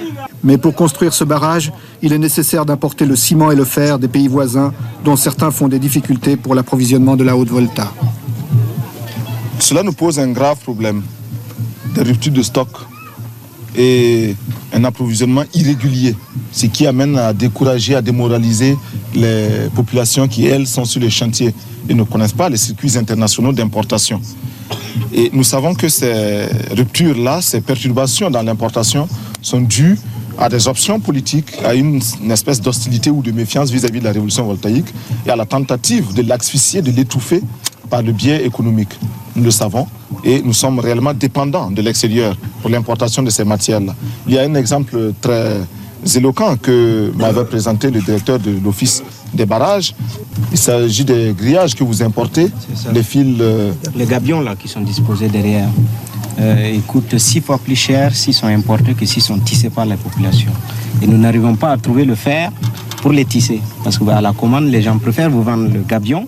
Mais 0.42 0.58
pour 0.58 0.74
construire 0.74 1.14
ce 1.14 1.22
barrage, 1.22 1.72
il 2.02 2.12
est 2.12 2.18
nécessaire 2.18 2.66
d'importer 2.66 3.06
le 3.06 3.14
ciment 3.14 3.52
et 3.52 3.56
le 3.56 3.64
fer 3.64 4.00
des 4.00 4.08
pays 4.08 4.26
voisins, 4.26 4.74
dont 5.04 5.14
certains 5.14 5.52
font 5.52 5.68
des 5.68 5.78
difficultés 5.78 6.36
pour 6.36 6.56
l'approvisionnement 6.56 7.14
de 7.14 7.22
la 7.22 7.36
haute 7.36 7.50
volta. 7.50 7.92
Cela 9.60 9.82
nous 9.82 9.92
pose 9.92 10.18
un 10.18 10.28
grave 10.28 10.58
problème, 10.58 11.02
des 11.94 12.02
ruptures 12.02 12.32
de 12.32 12.42
stock 12.42 12.68
et 13.76 14.34
un 14.72 14.84
approvisionnement 14.84 15.44
irrégulier, 15.52 16.14
ce 16.52 16.66
qui 16.66 16.86
amène 16.86 17.18
à 17.18 17.32
décourager, 17.32 17.94
à 17.94 18.02
démoraliser 18.02 18.76
les 19.14 19.68
populations 19.74 20.26
qui, 20.28 20.46
elles, 20.46 20.66
sont 20.66 20.84
sur 20.84 21.00
les 21.00 21.10
chantiers 21.10 21.54
et 21.88 21.94
ne 21.94 22.02
connaissent 22.02 22.32
pas 22.32 22.48
les 22.48 22.56
circuits 22.56 22.96
internationaux 22.96 23.52
d'importation. 23.52 24.20
Et 25.12 25.30
nous 25.32 25.44
savons 25.44 25.74
que 25.74 25.88
ces 25.88 26.46
ruptures-là, 26.70 27.40
ces 27.40 27.60
perturbations 27.60 28.30
dans 28.30 28.42
l'importation 28.42 29.08
sont 29.42 29.60
dues 29.60 29.98
à 30.38 30.48
des 30.48 30.68
options 30.68 31.00
politiques, 31.00 31.52
à 31.64 31.74
une, 31.74 32.00
espèce 32.30 32.60
d'hostilité 32.60 33.10
ou 33.10 33.22
de 33.22 33.32
méfiance 33.32 33.70
vis-à-vis 33.70 33.98
de 33.98 34.04
la 34.04 34.12
révolution 34.12 34.44
voltaïque 34.44 34.86
et 35.26 35.30
à 35.30 35.36
la 35.36 35.46
tentative 35.46 36.14
de 36.14 36.22
l'asphyxier, 36.22 36.80
de 36.80 36.90
l'étouffer 36.92 37.42
par 37.88 38.02
le 38.02 38.12
biais 38.12 38.44
économique. 38.44 38.98
Nous 39.36 39.44
le 39.44 39.50
savons 39.50 39.86
et 40.24 40.42
nous 40.42 40.52
sommes 40.52 40.78
réellement 40.78 41.14
dépendants 41.14 41.70
de 41.70 41.80
l'extérieur 41.82 42.36
pour 42.60 42.70
l'importation 42.70 43.22
de 43.22 43.30
ces 43.30 43.44
matières-là. 43.44 43.94
Il 44.26 44.34
y 44.34 44.38
a 44.38 44.42
un 44.42 44.54
exemple 44.54 45.12
très 45.20 45.60
éloquent 46.16 46.56
que 46.56 47.12
m'avait 47.16 47.44
présenté 47.44 47.90
le 47.90 48.00
directeur 48.00 48.38
de 48.38 48.52
l'Office 48.64 49.02
des 49.34 49.46
barrages. 49.46 49.94
Il 50.52 50.58
s'agit 50.58 51.04
des 51.04 51.34
grillages 51.36 51.74
que 51.74 51.84
vous 51.84 52.02
importez, 52.02 52.48
les 52.92 53.02
fils... 53.02 53.36
euh, 53.40 53.72
Les 53.94 54.06
gabions 54.06 54.40
là 54.40 54.54
qui 54.56 54.68
sont 54.68 54.80
disposés 54.80 55.28
derrière, 55.28 55.68
euh, 56.40 56.70
ils 56.72 56.82
coûtent 56.82 57.18
six 57.18 57.40
fois 57.40 57.58
plus 57.58 57.76
cher 57.76 58.14
s'ils 58.14 58.34
sont 58.34 58.46
importés 58.46 58.94
que 58.94 59.04
s'ils 59.04 59.22
sont 59.22 59.38
tissés 59.38 59.70
par 59.70 59.86
la 59.86 59.96
population. 59.96 60.52
Et 61.02 61.06
nous 61.06 61.18
n'arrivons 61.18 61.56
pas 61.56 61.72
à 61.72 61.76
trouver 61.76 62.04
le 62.04 62.14
fer 62.14 62.50
pour 63.02 63.12
les 63.12 63.24
tisser. 63.24 63.60
Parce 63.84 63.98
qu'à 63.98 64.20
la 64.20 64.32
commande, 64.32 64.66
les 64.66 64.82
gens 64.82 64.98
préfèrent 64.98 65.30
vous 65.30 65.42
vendre 65.42 65.68
le 65.72 65.80
gabion 65.80 66.24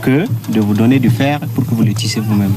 que 0.00 0.24
de 0.48 0.60
vous 0.60 0.74
donner 0.74 0.98
du 0.98 1.10
fer 1.10 1.40
pour 1.54 1.64
que 1.66 1.74
vous 1.74 1.82
le 1.82 1.94
tissez 1.94 2.20
vous-même. 2.20 2.52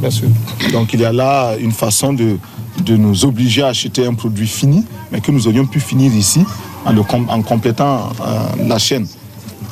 Bien 0.00 0.10
sûr. 0.10 0.28
Donc 0.72 0.92
il 0.92 1.00
y 1.00 1.04
a 1.04 1.12
là 1.12 1.54
une 1.58 1.72
façon 1.72 2.12
de, 2.12 2.36
de 2.84 2.96
nous 2.96 3.24
obliger 3.24 3.62
à 3.62 3.68
acheter 3.68 4.06
un 4.06 4.14
produit 4.14 4.46
fini, 4.46 4.84
mais 5.10 5.20
que 5.20 5.30
nous 5.30 5.46
aurions 5.46 5.66
pu 5.66 5.80
finir 5.80 6.14
ici 6.14 6.44
en, 6.84 7.42
complétant 7.42 8.10
euh, 8.20 8.66
la 8.66 8.78
chaîne. 8.78 9.06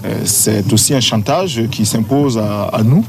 Euh, 0.04 0.22
C'est 0.24 0.72
aussi 0.72 0.94
un 0.94 1.00
chantage 1.00 1.62
qui 1.70 1.84
s'impose 1.84 2.38
à 2.38 2.82
nous. 2.84 3.04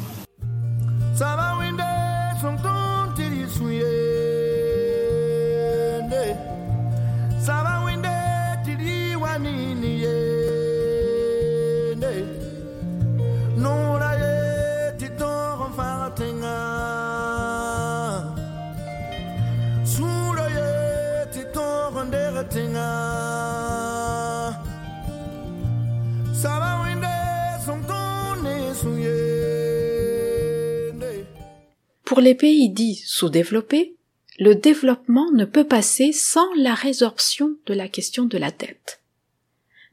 Les 32.21 32.35
pays 32.35 32.69
dits 32.69 33.01
sous-développés, 33.03 33.95
le 34.37 34.53
développement 34.53 35.31
ne 35.31 35.43
peut 35.43 35.63
passer 35.63 36.11
sans 36.13 36.53
la 36.53 36.75
résorption 36.75 37.57
de 37.65 37.73
la 37.73 37.87
question 37.87 38.25
de 38.25 38.37
la 38.37 38.51
dette. 38.51 39.01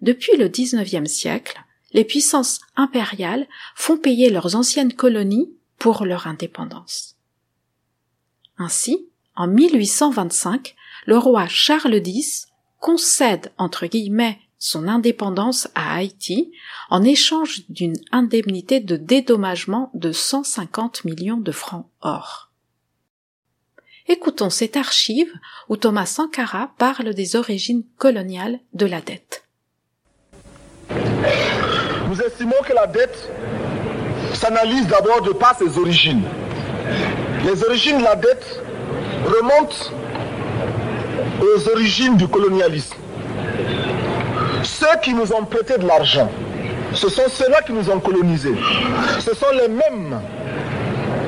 Depuis 0.03 0.37
le 0.37 0.49
XIXe 0.49 1.11
siècle, 1.11 1.59
les 1.95 2.05
puissances 2.05 2.61
impériales 2.77 3.49
font 3.75 3.97
payer 3.97 4.29
leurs 4.29 4.57
anciennes 4.57 4.93
colonies 4.93 5.55
pour 5.79 6.05
leur 6.05 6.27
indépendance. 6.27 7.17
Ainsi, 8.59 9.09
en 9.35 9.47
1825, 9.47 10.77
le 11.07 11.17
roi 11.17 11.47
Charles 11.49 12.03
X 12.07 12.49
concède 12.79 13.53
entre 13.57 13.87
guillemets 13.87 14.39
son 14.59 14.89
indépendance 14.89 15.69
à 15.75 15.95
Haïti 15.97 16.53
en 16.91 17.05
échange 17.05 17.63
d'une 17.69 17.97
indemnité 18.11 18.81
de 18.81 18.97
dédommagement 18.97 19.91
de 19.95 20.13
150 20.13 21.05
millions 21.05 21.37
de 21.37 21.53
francs 21.53 21.87
or. 22.01 22.51
Écoutons 24.09 24.51
cette 24.51 24.77
archive 24.77 25.33
où 25.69 25.77
Thomas 25.77 26.07
Sankara 26.07 26.71
parle 26.79 27.15
des 27.15 27.37
origines 27.37 27.85
coloniales 27.99 28.59
de 28.73 28.87
la 28.87 29.01
dette. 29.01 29.45
Nous 32.09 32.21
estimons 32.23 32.57
que 32.67 32.73
la 32.73 32.87
dette 32.87 33.31
s'analyse 34.33 34.87
d'abord 34.87 35.23
de 35.23 35.33
par 35.33 35.57
ses 35.57 35.79
origines. 35.79 36.23
Les 37.45 37.63
origines 37.65 37.99
de 37.99 38.05
la 38.05 38.17
dette 38.17 38.63
remontent 39.25 39.93
aux 41.43 41.69
origines 41.69 42.17
du 42.17 42.27
colonialisme. 42.27 42.97
Ceux 44.63 44.87
qui 45.03 45.15
nous 45.15 45.33
ont 45.33 45.45
prêté 45.45 45.79
de 45.79 45.87
l'argent, 45.87 46.29
ce 46.95 47.09
sont 47.09 47.29
ceux-là 47.29 47.63
qui 47.63 47.73
nous 47.73 47.89
ont 47.91 48.01
colonisés. 48.01 48.55
Ce 49.21 49.35
sont 49.35 49.51
les 49.53 49.69
mêmes 49.69 50.21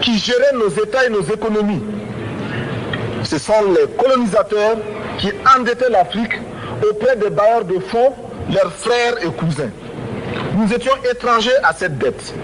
qui 0.00 0.18
géraient 0.18 0.54
nos 0.54 0.68
États 0.68 1.06
et 1.06 1.10
nos 1.10 1.22
économies. 1.22 1.82
Ce 3.22 3.38
sont 3.38 3.52
les 3.68 3.86
colonisateurs 4.02 4.76
qui 5.18 5.30
endettaient 5.56 5.90
l'Afrique 5.90 6.32
auprès 6.90 7.16
des 7.16 7.30
bailleurs 7.30 7.64
de 7.64 7.78
fonds, 7.78 8.14
leurs 8.52 8.72
frères 8.72 9.14
et 9.22 9.30
cousins. 9.30 9.70
Nous 10.56 10.72
étions 10.72 10.92
étrangers 11.10 11.56
à 11.62 11.72
cette 11.74 11.98
dette. 11.98 12.34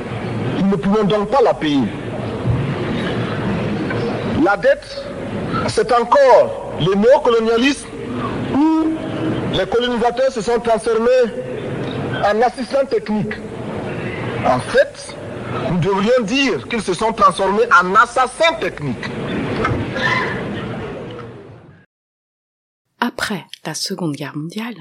Nous 0.61 0.69
ne 0.69 0.77
pouvions 0.77 1.05
donc 1.05 1.31
pas 1.31 1.43
la 1.43 1.55
payer. 1.55 1.85
La 4.45 4.57
dette, 4.57 5.05
c'est 5.69 5.91
encore 5.93 6.73
le 6.81 6.95
néocolonialisme 6.95 7.87
où 8.55 8.93
les 9.57 9.67
colonisateurs 9.67 10.33
se 10.33 10.41
sont 10.41 10.61
transformés 10.61 11.09
en 12.25 12.43
assistants 12.43 12.87
techniques. 12.87 13.35
En 14.45 14.61
fait, 14.61 15.17
nous 15.71 15.79
devrions 15.79 16.23
dire 16.25 16.69
qu'ils 16.69 16.83
se 16.83 16.95
sont 16.95 17.13
transformés 17.13 17.67
en 17.73 17.95
assassins 17.95 18.55
techniques. 18.61 19.11
Après 23.01 23.47
la 23.65 23.75
Seconde 23.75 24.15
Guerre 24.15 24.37
mondiale, 24.37 24.77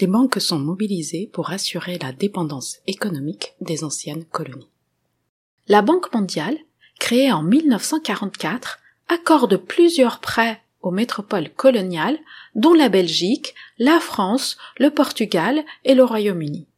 les 0.00 0.06
banques 0.06 0.40
sont 0.40 0.58
mobilisées 0.58 1.30
pour 1.32 1.50
assurer 1.50 1.98
la 1.98 2.12
dépendance 2.12 2.78
économique 2.86 3.54
des 3.60 3.84
anciennes 3.84 4.24
colonies. 4.24 4.68
La 5.68 5.82
Banque 5.82 6.12
mondiale, 6.12 6.58
créée 6.98 7.32
en 7.32 7.42
1944, 7.42 8.78
accorde 9.08 9.56
plusieurs 9.56 10.20
prêts 10.20 10.60
aux 10.86 10.92
métropoles 10.92 11.50
coloniales, 11.50 12.18
dont 12.54 12.72
la 12.72 12.88
Belgique, 12.88 13.56
la 13.76 13.98
France, 13.98 14.56
le 14.78 14.90
Portugal 14.90 15.64
et 15.84 15.96
le 15.96 16.04
Royaume-Uni. 16.04 16.68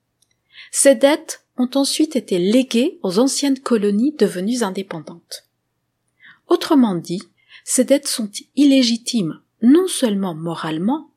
Ces 0.71 0.95
dettes 0.95 1.45
ont 1.59 1.69
ensuite 1.75 2.17
été 2.17 2.39
léguées 2.39 2.99
aux 3.03 3.19
anciennes 3.19 3.61
colonies 3.61 4.15
devenues 4.19 4.63
indépendantes. 4.63 5.45
Autrement 6.47 6.95
dit, 6.95 7.23
ces 7.65 7.85
dettes 7.85 8.09
sont 8.09 8.31
illégitimes 8.57 9.43
non 9.61 9.87
seulement 9.89 10.35
moralement, 10.35 11.11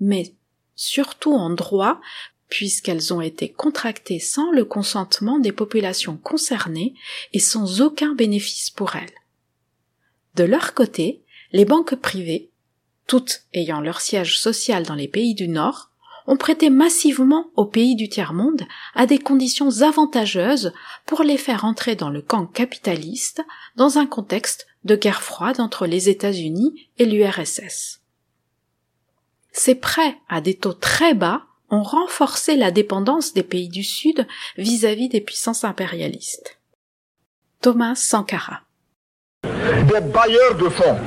mais 0.00 0.34
surtout 0.74 1.34
en 1.34 1.50
droit, 1.50 2.00
puisqu'elles 2.48 3.12
ont 3.12 3.20
été 3.20 3.52
contractées 3.52 4.20
sans 4.20 4.50
le 4.52 4.64
consentement 4.64 5.38
des 5.38 5.52
populations 5.52 6.16
concernées 6.16 6.94
et 7.34 7.40
sans 7.40 7.82
aucun 7.82 8.14
bénéfice 8.14 8.70
pour 8.70 8.96
elles. 8.96 9.12
De 10.34 10.44
leur 10.44 10.72
côté, 10.72 11.22
les 11.52 11.64
banques 11.64 11.94
privées, 11.94 12.50
toutes 13.06 13.42
ayant 13.54 13.80
leur 13.80 14.00
siège 14.00 14.38
social 14.38 14.84
dans 14.84 14.94
les 14.94 15.08
pays 15.08 15.34
du 15.34 15.48
Nord, 15.48 15.90
ont 16.26 16.36
prêté 16.36 16.68
massivement 16.68 17.46
aux 17.56 17.64
pays 17.64 17.96
du 17.96 18.10
tiers-monde 18.10 18.62
à 18.94 19.06
des 19.06 19.18
conditions 19.18 19.80
avantageuses 19.80 20.72
pour 21.06 21.22
les 21.22 21.38
faire 21.38 21.64
entrer 21.64 21.96
dans 21.96 22.10
le 22.10 22.20
camp 22.20 22.44
capitaliste 22.44 23.42
dans 23.76 23.96
un 23.96 24.06
contexte 24.06 24.66
de 24.84 24.94
guerre 24.94 25.22
froide 25.22 25.58
entre 25.58 25.86
les 25.86 26.10
États-Unis 26.10 26.88
et 26.98 27.06
l'URSS. 27.06 28.02
Ces 29.52 29.74
prêts 29.74 30.18
à 30.28 30.42
des 30.42 30.54
taux 30.54 30.74
très 30.74 31.14
bas 31.14 31.46
ont 31.70 31.82
renforcé 31.82 32.56
la 32.56 32.70
dépendance 32.70 33.32
des 33.32 33.42
pays 33.42 33.68
du 33.68 33.82
Sud 33.82 34.26
vis-à-vis 34.58 35.08
des 35.08 35.22
puissances 35.22 35.64
impérialistes. 35.64 36.58
Thomas 37.62 37.94
Sankara. 37.94 38.60
Des 39.42 40.00
bailleurs 40.00 40.56
de 40.58 40.68
fonds 40.68 40.98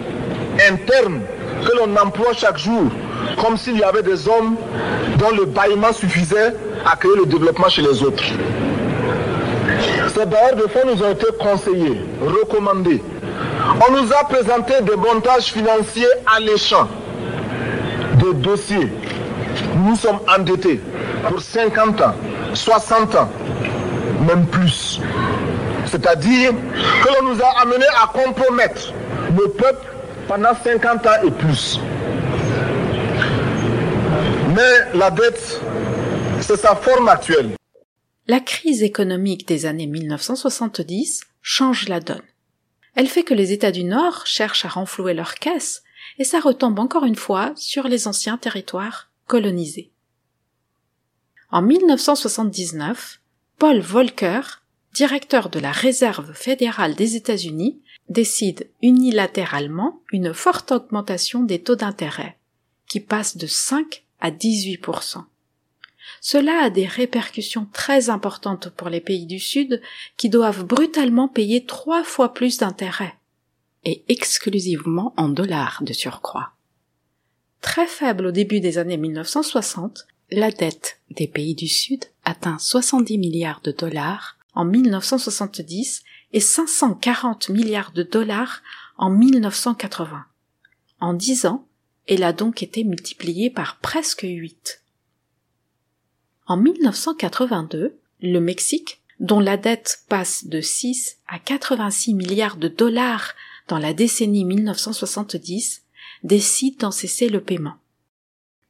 internes 0.70 1.22
que 1.66 1.72
l'on 1.78 1.96
emploie 1.98 2.34
chaque 2.34 2.58
jour, 2.58 2.92
comme 3.42 3.58
s'il 3.58 3.78
y 3.78 3.84
avait 3.84 4.04
des 4.04 4.28
hommes 4.28 4.56
dont 5.18 5.32
le 5.36 5.46
bâillement 5.46 5.94
suffisait 5.94 6.54
à 6.86 6.96
créer 6.96 7.16
le 7.18 7.26
développement 7.26 7.70
chez 7.70 7.82
les 7.82 8.02
autres. 8.04 8.24
Ces 10.14 10.26
bailleurs 10.26 10.56
de 10.56 10.64
fonds 10.64 10.86
nous 10.86 11.04
ont 11.04 11.12
été 11.12 11.28
conseillés, 11.40 12.02
recommandés. 12.22 13.02
On 13.88 13.92
nous 13.94 14.12
a 14.12 14.24
présenté 14.26 14.74
des 14.82 14.96
montages 14.96 15.46
financiers 15.46 16.08
alléchants, 16.36 16.88
des 18.16 18.34
dossiers. 18.34 18.92
Nous 19.86 19.96
sommes 19.96 20.20
endettés 20.28 20.82
pour 21.28 21.42
50 21.42 22.02
ans, 22.02 22.16
60 22.54 23.16
ans, 23.16 23.30
même 24.28 24.46
plus. 24.48 25.00
C'est-à-dire 25.86 26.52
que 26.52 27.10
l'on 27.22 27.34
nous 27.34 27.42
a 27.42 27.62
amenés 27.62 27.86
à 28.02 28.08
compromettre 28.08 28.94
le 29.38 29.48
peuple 29.50 29.91
pendant 30.28 30.54
50 30.56 31.06
ans 31.06 31.24
et 31.26 31.32
plus. 31.32 31.80
Mais 34.56 34.98
la 34.98 35.12
dette, 35.12 35.62
c'est 36.42 36.58
sa 36.58 36.76
forme 36.76 37.08
actuelle. 37.08 37.52
La 38.28 38.40
crise 38.40 38.84
économique 38.84 39.48
des 39.48 39.66
années 39.66 39.88
1970 39.88 41.22
change 41.42 41.88
la 41.88 42.00
donne. 42.00 42.22
Elle 42.96 43.08
fait 43.08 43.24
que 43.24 43.34
les 43.34 43.52
États 43.52 43.72
du 43.72 43.84
Nord 43.84 44.26
cherchent 44.26 44.66
à 44.66 44.70
renflouer 44.70 45.14
leurs 45.14 45.36
caisses 45.36 45.84
et 46.20 46.24
ça 46.24 46.40
retombe 46.40 46.80
encore 46.80 47.06
une 47.06 47.16
fois 47.16 47.54
sur 47.56 47.88
les 47.88 48.08
anciens 48.08 48.38
territoires 48.38 49.10
colonisés. 49.28 49.92
En 51.50 51.62
1979, 51.62 53.22
Paul 53.58 53.80
Volcker, 53.80 54.42
directeur 54.94 55.50
de 55.50 55.60
la 55.60 55.72
Réserve 55.72 56.34
fédérale 56.34 56.96
des 56.96 57.16
États-Unis, 57.16 57.82
décide 58.12 58.70
unilatéralement 58.82 60.02
une 60.12 60.34
forte 60.34 60.72
augmentation 60.72 61.44
des 61.44 61.62
taux 61.62 61.76
d'intérêt, 61.76 62.38
qui 62.88 63.00
passent 63.00 63.38
de 63.38 63.48
5 63.48 64.04
à 64.20 64.32
18% 64.32 65.24
Cela 66.20 66.64
a 66.64 66.70
des 66.70 66.86
répercussions 66.86 67.68
très 67.74 68.10
importantes 68.10 68.70
pour 68.70 68.90
les 68.90 69.02
pays 69.02 69.26
du 69.26 69.40
Sud 69.40 69.82
qui 70.18 70.30
doivent 70.30 70.66
brutalement 70.66 71.28
payer 71.28 71.66
trois 71.66 72.04
fois 72.04 72.34
plus 72.34 72.58
d'intérêts, 72.58 73.16
et 73.84 74.04
exclusivement 74.10 75.14
en 75.18 75.30
dollars 75.30 75.82
de 75.82 75.94
surcroît. 75.94 76.52
Très 77.62 77.88
faible 77.88 78.28
au 78.28 78.32
début 78.32 78.60
des 78.60 78.78
années 78.78 78.98
1960, 78.98 80.08
la 80.32 80.52
dette 80.52 81.00
des 81.12 81.28
pays 81.28 81.56
du 81.56 81.68
Sud 81.68 82.06
atteint 82.24 82.58
70 82.58 83.18
milliards 83.18 83.62
de 83.62 83.72
dollars 83.72 84.38
en 84.54 84.66
1970 84.66 86.04
et 86.34 86.40
540 86.40 87.50
milliards 87.50 87.92
de 87.92 88.04
dollars 88.04 88.62
en 88.98 89.10
1980. 89.10 90.26
En 91.00 91.14
dix 91.14 91.46
ans, 91.46 91.68
elle 92.08 92.24
a 92.24 92.34
donc 92.34 92.64
été 92.64 92.84
multipliée 92.84 93.50
par 93.50 93.80
presque 93.80 94.24
8. 94.24 94.84
En 96.48 96.58
1982, 96.58 97.98
le 98.22 98.40
Mexique, 98.40 99.02
dont 99.20 99.40
la 99.40 99.58
dette 99.58 100.04
passe 100.10 100.46
de 100.46 100.62
6 100.62 101.18
à 101.28 101.40
86 101.40 102.14
milliards 102.14 102.58
de 102.58 102.68
dollars 102.68 103.34
dans 103.68 103.78
la 103.78 103.94
décennie 103.94 104.46
1970, 104.46 105.84
décide 106.24 106.78
d'en 106.80 106.92
cesser 106.92 107.30
le 107.30 107.42
paiement. 107.42 107.76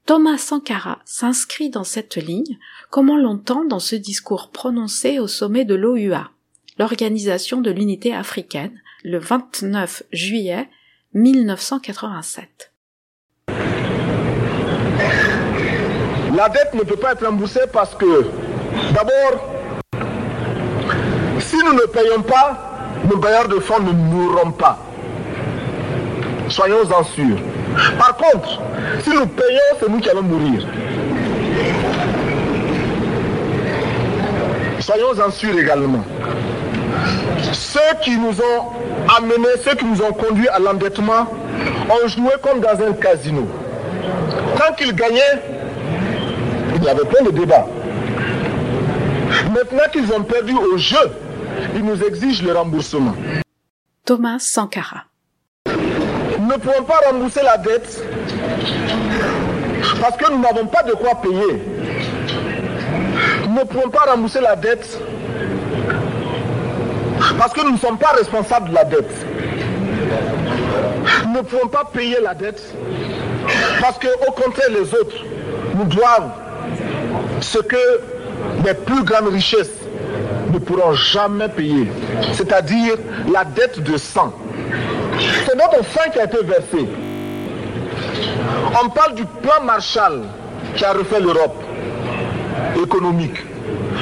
Thomas 0.06 0.38
Sankara 0.38 1.02
s'inscrit 1.06 1.70
dans 1.70 1.84
cette 1.84 2.18
ligne 2.18 2.58
comme 2.90 3.10
on 3.10 3.18
l'entend 3.18 3.64
dans 3.66 3.80
ce 3.80 3.96
discours 3.96 4.52
prononcé 4.52 5.20
au 5.20 5.28
sommet 5.28 5.64
de 5.64 5.76
l'OUA, 5.76 6.32
l'Organisation 6.82 7.62
de 7.62 7.70
l'Unité 7.70 8.12
africaine, 8.12 8.82
le 9.04 9.20
29 9.20 10.02
juillet 10.12 10.68
1987. 11.14 12.72
La 16.36 16.50
dette 16.50 16.74
ne 16.74 16.82
peut 16.82 16.96
pas 16.96 17.12
être 17.12 17.24
remboursée 17.24 17.68
parce 17.72 17.94
que, 17.94 18.26
d'abord, 18.96 19.54
si 21.38 21.58
nous 21.58 21.74
ne 21.74 21.86
payons 21.86 22.24
pas, 22.24 22.90
nos 23.08 23.18
bailleurs 23.18 23.48
de 23.48 23.60
fonds 23.60 23.80
ne 23.80 23.92
mourront 23.92 24.52
pas. 24.52 24.80
Soyons-en 26.50 27.04
sûrs. 27.04 27.38
Par 28.00 28.18
contre, 28.18 28.60
si 29.04 29.12
nous 29.12 29.28
payons, 29.28 29.78
c'est 29.80 29.88
nous 29.88 30.00
qui 30.00 30.10
allons 30.10 30.24
mourir. 30.24 30.66
Soyons-en 34.80 35.30
sûrs 35.30 35.60
également. 35.60 36.04
Ceux 37.54 37.80
qui 38.02 38.18
nous 38.18 38.40
ont 38.40 38.66
amenés, 39.18 39.58
ceux 39.64 39.76
qui 39.76 39.86
nous 39.86 40.02
ont 40.02 40.14
conduits 40.14 40.48
à 40.50 40.60
l'endettement, 40.60 41.28
ont 41.90 42.08
joué 42.08 42.32
comme 42.42 42.60
dans 42.60 42.82
un 42.86 42.94
casino. 42.94 43.48
Quand 44.58 44.74
ils 44.80 44.94
gagnaient, 44.96 45.42
il 46.76 46.84
y 46.84 46.90
avait 46.90 47.06
plein 47.06 47.24
de 47.24 47.32
débats. 47.32 47.68
Maintenant 49.54 49.84
qu'ils 49.92 50.12
ont 50.14 50.24
perdu 50.24 50.54
au 50.54 50.78
jeu, 50.78 51.12
ils 51.76 51.84
nous 51.84 52.02
exigent 52.04 52.44
le 52.44 52.54
remboursement. 52.54 53.16
Thomas 54.06 54.40
Sankara. 54.40 55.04
Nous 56.40 56.48
ne 56.48 56.58
pouvons 56.58 56.84
pas 56.84 57.00
rembourser 57.10 57.42
la 57.44 57.58
dette 57.58 58.04
parce 60.02 60.18
que 60.18 60.32
nous 60.32 60.40
n'avons 60.40 60.66
pas 60.66 60.84
de 60.84 60.94
quoi 60.94 61.16
payer. 61.22 61.62
Nous 63.48 63.56
ne 63.60 63.64
pouvons 63.64 63.90
pas 63.90 64.12
rembourser 64.12 64.42
la 64.42 64.56
dette 64.56 65.00
parce 67.38 67.54
que 67.54 67.62
nous 67.64 67.74
ne 67.74 67.78
sommes 67.78 67.98
pas 67.98 68.14
responsables 68.18 68.70
de 68.70 68.76
la 68.76 68.84
dette. 68.84 69.12
Nous 71.28 71.34
ne 71.34 71.42
pouvons 71.42 71.68
pas 71.68 71.86
payer 71.92 72.18
la 72.22 72.34
dette 72.34 72.62
parce 73.82 73.98
que, 73.98 74.08
au 74.28 74.32
contraire, 74.32 74.70
les 74.70 74.94
autres 74.94 75.16
nous 75.76 75.86
doivent 75.86 76.32
ce 77.40 77.60
que 77.60 78.02
les 78.66 78.74
plus 78.74 79.04
grandes 79.04 79.30
richesses 79.30 79.70
ne 80.54 80.60
pourront 80.60 80.94
jamais 80.94 81.48
payer, 81.50 81.88
c'est-à-dire 82.34 82.96
la 83.32 83.46
dette 83.46 83.82
de 83.82 83.98
sang. 83.98 84.34
C'est 85.46 85.56
notre 85.56 85.84
sang 85.90 86.10
qui 86.12 86.20
a 86.20 86.26
été 86.26 86.38
versé. 86.44 86.88
On 88.84 88.90
parle 88.90 89.16
du 89.16 89.26
plan 89.26 89.64
Marshall 89.64 90.22
qui 90.76 90.86
a 90.86 90.94
refait 90.94 91.20
l'Europe 91.20 91.56
économique. 92.82 93.38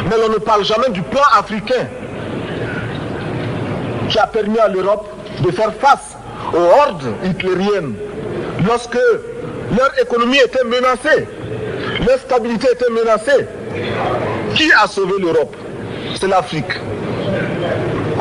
Mais 0.09 0.15
on 0.25 0.29
ne 0.29 0.37
parle 0.37 0.63
jamais 0.63 0.89
du 0.89 1.01
plan 1.01 1.21
africain 1.37 1.87
qui 4.09 4.17
a 4.19 4.27
permis 4.27 4.59
à 4.59 4.67
l'Europe 4.67 5.07
de 5.41 5.51
faire 5.51 5.73
face 5.75 6.17
aux 6.53 6.57
hordes 6.57 7.13
hitlériennes 7.23 7.95
lorsque 8.65 8.97
leur 9.77 9.91
économie 10.01 10.39
était 10.39 10.63
menacée, 10.63 11.27
leur 12.05 12.17
stabilité 12.19 12.67
était 12.73 12.89
menacée. 12.89 13.45
Qui 14.55 14.71
a 14.73 14.87
sauvé 14.87 15.13
l'Europe? 15.19 15.55
C'est 16.19 16.27
l'Afrique. 16.27 16.73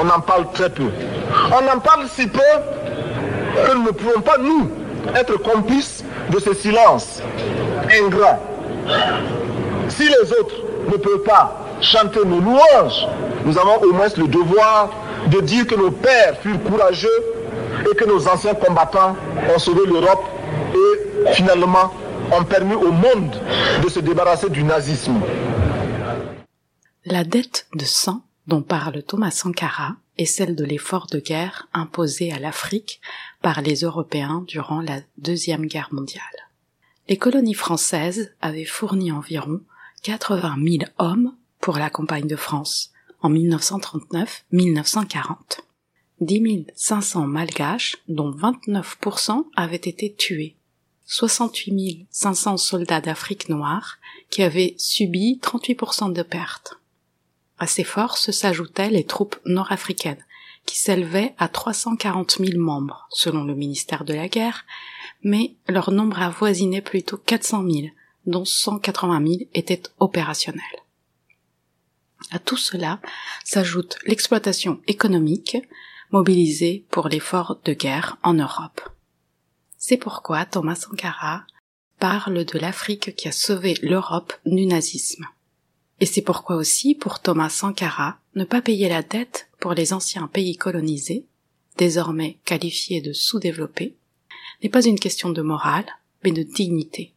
On 0.01 0.09
en 0.09 0.21
parle 0.21 0.47
très 0.53 0.69
peu. 0.69 0.89
On 1.51 1.77
en 1.77 1.81
parle 1.81 2.07
si 2.09 2.27
peu 2.27 2.41
que 2.41 3.75
nous 3.75 3.85
ne 3.85 3.91
pouvons 3.91 4.21
pas, 4.21 4.37
nous, 4.39 4.71
être 5.17 5.37
complices 5.39 6.05
de 6.31 6.39
ce 6.39 6.55
silence 6.55 7.23
ingrat. 7.91 8.39
Si 9.89 10.05
les 10.05 10.33
autres 10.39 10.55
ne 10.93 10.97
peuvent 10.97 11.23
pas 11.25 11.57
chanter 11.81 12.21
nos 12.25 12.41
louanges, 12.41 13.07
nous 13.45 13.59
avons 13.59 13.77
au 13.83 13.93
moins 13.93 14.07
le 14.17 14.27
devoir 14.29 14.91
de 15.27 15.41
dire 15.41 15.67
que 15.67 15.75
nos 15.75 15.91
pères 15.91 16.39
furent 16.41 16.63
courageux 16.63 17.23
et 17.91 17.95
que 17.95 18.05
nos 18.05 18.29
anciens 18.29 18.55
combattants 18.55 19.17
ont 19.55 19.59
sauvé 19.59 19.87
l'Europe 19.87 20.25
et 20.75 21.33
finalement 21.33 21.93
ont 22.33 22.45
permis 22.45 22.75
au 22.75 22.93
monde 22.93 23.35
de 23.83 23.89
se 23.89 24.01
débarrasser 24.01 24.51
du 24.51 24.63
nazisme. 24.65 25.21
La 27.05 27.25
dette 27.25 27.67
de 27.75 27.85
sang 27.85 28.23
dont 28.47 28.63
parle 28.63 29.03
Thomas 29.03 29.31
Sankara 29.31 29.97
est 30.17 30.27
celle 30.27 30.57
de 30.57 30.65
l'effort 30.65 31.07
de 31.07 31.21
guerre 31.21 31.69
imposé 31.73 32.33
à 32.33 32.39
l'Afrique 32.39 33.01
par 33.41 33.63
les 33.63 33.83
Européens 33.83 34.45
durant 34.47 34.81
la 34.81 35.01
Deuxième 35.17 35.67
Guerre 35.67 35.89
mondiale. 35.93 36.23
Les 37.09 37.17
colonies 37.17 37.55
françaises 37.55 38.33
avaient 38.41 38.65
fourni 38.65 39.13
environ 39.13 39.61
80 40.03 40.57
000 40.63 40.77
hommes 40.99 41.35
pour 41.61 41.79
la 41.79 41.91
campagne 41.91 42.27
de 42.27 42.37
France 42.37 42.93
en 43.21 43.31
1939-1940. 43.31 45.61
10 46.21 46.67
500 46.75 47.27
malgaches, 47.27 47.97
dont 48.09 48.31
29% 48.31 49.45
avaient 49.55 49.77
été 49.77 50.15
tués. 50.15 50.57
68 51.07 52.07
500 52.11 52.57
soldats 52.59 53.01
d'Afrique 53.01 53.49
noire 53.49 53.99
qui 54.31 54.43
avaient 54.43 54.75
subi 54.79 55.41
38% 55.43 56.13
de 56.13 56.23
pertes. 56.23 56.75
À 57.59 57.67
ces 57.67 57.85
forces 57.85 58.31
s'ajoutaient 58.31 58.91
les 58.91 59.05
troupes 59.05 59.37
nord-africaines, 59.47 60.25
qui 60.67 60.79
s'élevaient 60.79 61.35
à 61.39 61.49
340 61.49 62.37
000 62.39 62.61
membres, 62.61 63.09
selon 63.11 63.45
le 63.45 63.55
ministère 63.55 64.05
de 64.05 64.13
la 64.13 64.29
Guerre, 64.29 64.67
mais 65.23 65.55
leur 65.67 65.91
nombre 65.91 66.21
avoisinait 66.21 66.83
plutôt 66.83 67.17
400 67.17 67.65
000, 67.69 67.87
dont 68.27 68.45
180 68.45 69.27
000 69.27 69.39
étaient 69.55 69.83
opérationnels. 69.99 70.63
À 72.31 72.39
tout 72.39 72.57
cela 72.57 73.01
s'ajoute 73.45 73.99
l'exploitation 74.07 74.81
économique 74.87 75.57
mobilisée 76.11 76.85
pour 76.91 77.09
l'effort 77.09 77.61
de 77.65 77.73
guerre 77.73 78.19
en 78.23 78.35
Europe. 78.35 78.81
C'est 79.77 79.97
pourquoi 79.97 80.45
Thomas 80.45 80.75
Sankara 80.75 81.45
parle 81.99 82.45
de 82.45 82.59
l'Afrique 82.59 83.15
qui 83.17 83.29
a 83.29 83.33
sauvé 83.33 83.75
l'Europe 83.83 84.33
du 84.45 84.67
nazisme. 84.67 85.27
Et 86.01 86.07
c'est 86.07 86.23
pourquoi 86.23 86.57
aussi, 86.57 86.95
pour 86.95 87.21
Thomas 87.21 87.49
Sankara, 87.49 88.19
ne 88.35 88.45
pas 88.45 88.63
payer 88.63 88.89
la 88.89 89.03
dette 89.03 89.49
pour 89.59 89.75
les 89.75 89.93
anciens 89.93 90.29
pays 90.29 90.57
colonisés, 90.57 91.27
désormais 91.77 92.39
qualifiés 92.45 93.01
de 93.01 93.13
sous-développés, 93.13 93.97
n'est 94.63 94.69
pas 94.69 94.85
une 94.85 94.99
question 94.99 95.31
de 95.31 95.43
morale, 95.43 95.87
mais 96.25 96.33
de 96.33 96.43
dignité. 96.43 97.15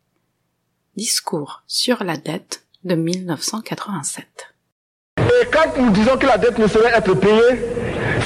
Discours 0.95 1.63
sur 1.67 2.03
la 2.03 2.17
dette 2.17 2.65
de 2.83 2.95
1987. 2.95 4.50
Et 5.39 5.45
quand 5.51 5.81
nous 5.81 5.91
disons 5.91 6.17
que 6.17 6.27
la 6.27 6.37
dette 6.37 6.57
ne 6.57 6.67
saurait 6.67 6.91
être 6.95 7.13
payée, 7.13 7.65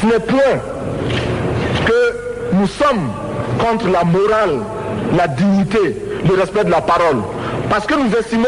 ce 0.01 0.06
n'est 0.08 0.20
point 0.20 0.60
que 1.86 2.53
nous 2.53 2.68
sommes 2.68 3.12
contre 3.60 3.88
la 3.89 4.03
morale, 4.03 4.60
la 5.16 5.28
dignité, 5.28 5.95
le 6.28 6.39
respect 6.39 6.64
de 6.64 6.72
la 6.72 6.82
parole. 6.82 7.18
Parce 7.70 7.86
que 7.86 7.95
nous 7.95 8.12
estimons 8.16 8.47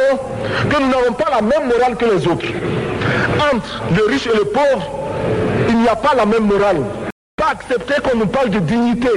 que 0.70 0.82
nous 0.82 0.89
n'avons 0.89 1.14
pas 1.14 1.30
la 1.32 1.41
même 1.41 1.68
morale 1.68 1.95
que 1.97 2.05
les 2.05 2.28
autres. 2.28 2.47
Entre 3.53 3.84
le 3.95 4.05
riche 4.12 4.28
et 4.28 4.36
le 4.36 4.45
pauvre, 4.45 4.89
il 5.70 5.78
n'y 5.80 5.88
a 5.88 5.95
pas 5.95 6.16
la 6.16 6.26
même 6.26 6.45
morale. 6.45 6.84
Pas 7.36 7.51
accepter 7.51 7.95
qu'on 8.01 8.18
nous 8.18 8.28
parle 8.28 8.49
de 8.49 8.60
dignité. 8.60 9.10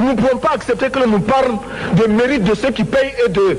Nous 0.00 0.10
ne 0.10 0.14
pouvons 0.14 0.38
pas 0.38 0.50
accepter 0.54 0.90
que 0.90 0.98
l'on 0.98 1.08
nous 1.08 1.20
parle 1.20 1.56
de 1.94 2.06
mérite 2.06 2.44
de 2.44 2.54
ceux 2.54 2.70
qui 2.70 2.84
payent 2.84 3.14
et 3.26 3.28
de 3.28 3.58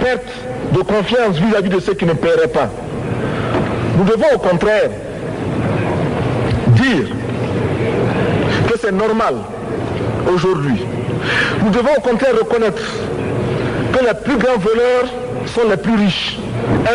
perte 0.00 0.28
de 0.72 0.78
confiance 0.78 1.36
vis-à-vis 1.36 1.70
de 1.70 1.80
ceux 1.80 1.94
qui 1.94 2.06
ne 2.06 2.12
paieraient 2.12 2.48
pas. 2.48 2.70
Nous 4.00 4.06
devons 4.06 4.34
au 4.34 4.38
contraire 4.38 4.88
dire 6.68 7.04
que 8.66 8.78
c'est 8.80 8.92
normal 8.92 9.34
aujourd'hui. 10.32 10.86
Nous 11.62 11.68
devons 11.68 11.90
au 11.98 12.00
contraire 12.00 12.32
reconnaître 12.38 12.80
que 13.92 13.98
les 14.02 14.14
plus 14.24 14.38
grands 14.38 14.56
voleurs 14.56 15.04
sont 15.44 15.68
les 15.68 15.76
plus 15.76 15.96
riches. 15.96 16.38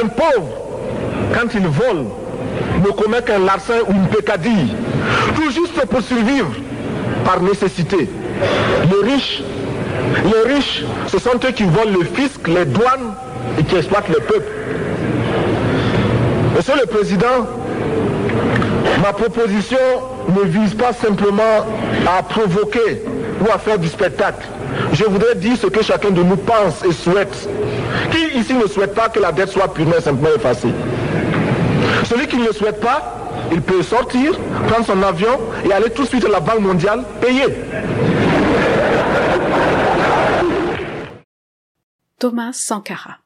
Un 0.02 0.08
pauvre, 0.08 0.48
quand 1.36 1.48
il 1.54 1.68
vole, 1.68 2.06
ne 2.84 2.90
commet 2.92 3.22
qu'un 3.22 3.38
larcin 3.38 3.82
ou 3.88 3.92
une 3.92 4.08
pécadille, 4.08 4.74
tout 5.36 5.52
juste 5.52 5.80
pour 5.86 6.02
survivre 6.02 6.54
par 7.24 7.40
nécessité. 7.40 8.10
Les 8.90 9.12
riches, 9.14 9.44
les 10.26 10.54
riches, 10.56 10.84
ce 11.06 11.20
sont 11.20 11.36
eux 11.36 11.52
qui 11.52 11.66
volent 11.66 12.00
le 12.00 12.06
fisc, 12.20 12.48
les 12.48 12.66
douanes 12.66 13.14
et 13.60 13.64
qui 13.64 13.76
exploitent 13.76 14.10
le 14.10 14.22
peuple. 14.22 14.52
Monsieur 16.56 16.76
le 16.80 16.86
Président, 16.86 17.48
Ma 19.02 19.14
proposition 19.14 19.78
ne 20.30 20.42
vise 20.46 20.74
pas 20.74 20.94
simplement 20.94 21.66
à 22.08 22.24
provoquer 22.24 23.04
ou 23.42 23.52
à 23.54 23.60
faire 23.60 23.78
du 23.78 23.88
spectacle. 23.88 24.48
Je 24.94 25.04
voudrais 25.04 25.36
dire 25.36 25.56
ce 25.58 25.68
que 25.68 25.84
chacun 25.84 26.10
de 26.12 26.24
nous 26.24 26.38
pense 26.38 26.84
et 26.84 26.92
souhaite. 26.92 27.48
Qui 28.12 28.40
ici 28.40 28.54
ne 28.54 28.68
souhaite 28.68 28.96
pas 28.96 29.10
que 29.10 29.20
la 29.20 29.32
dette 29.32 29.50
soit 29.50 29.72
purement 29.74 29.98
et 29.98 30.02
simplement 30.02 30.34
effacée? 30.36 30.70
Celui 32.06 32.28
qui 32.28 32.38
ne 32.38 32.48
le 32.48 32.54
souhaite 32.54 32.80
pas, 32.80 33.30
il 33.52 33.62
peut 33.62 33.84
sortir, 33.84 34.40
prendre 34.68 34.86
son 34.86 35.04
avion 35.04 35.40
et 35.70 35.74
aller 35.74 35.90
tout 35.90 36.04
de 36.04 36.08
suite 36.08 36.26
à 36.26 36.30
la 36.30 36.40
Banque 36.40 36.62
mondiale 36.62 37.04
payer. 37.22 37.46
Thomas 42.18 42.54
Sankara. 42.54 43.18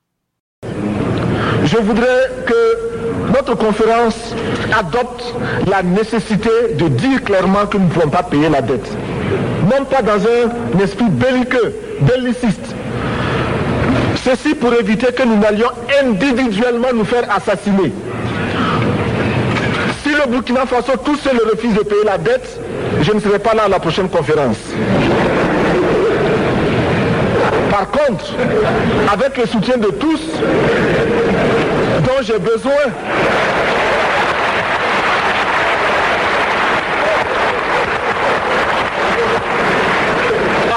Je 1.63 1.77
voudrais 1.77 2.29
que 2.47 2.98
notre 3.33 3.55
conférence 3.55 4.33
adopte 4.77 5.33
la 5.67 5.83
nécessité 5.83 6.49
de 6.77 6.87
dire 6.87 7.23
clairement 7.23 7.65
que 7.69 7.77
nous 7.77 7.85
ne 7.85 7.89
pouvons 7.89 8.09
pas 8.09 8.23
payer 8.23 8.49
la 8.49 8.61
dette. 8.61 8.89
Même 9.69 9.85
pas 9.85 10.01
dans 10.01 10.19
un 10.23 10.79
esprit 10.83 11.09
belliqueux, 11.09 11.75
belliciste. 12.01 12.75
Ceci 14.23 14.55
pour 14.55 14.73
éviter 14.73 15.07
que 15.13 15.23
nous 15.23 15.37
n'allions 15.37 15.69
individuellement 16.03 16.89
nous 16.93 17.05
faire 17.05 17.25
assassiner. 17.35 17.91
Si 20.03 20.09
le 20.09 20.29
Burkina 20.29 20.65
Faso 20.65 20.93
tout 21.03 21.15
seul 21.17 21.37
refuse 21.51 21.73
de 21.75 21.83
payer 21.83 22.03
la 22.05 22.17
dette, 22.17 22.59
je 23.01 23.11
ne 23.11 23.19
serai 23.19 23.39
pas 23.39 23.53
là 23.53 23.63
à 23.63 23.69
la 23.69 23.79
prochaine 23.79 24.09
conférence. 24.09 24.57
Par 27.69 27.89
contre, 27.91 28.33
avec 29.13 29.37
le 29.37 29.45
soutien 29.45 29.77
de 29.77 29.87
tous, 29.87 30.21
j'ai 32.21 32.39
besoin, 32.39 32.71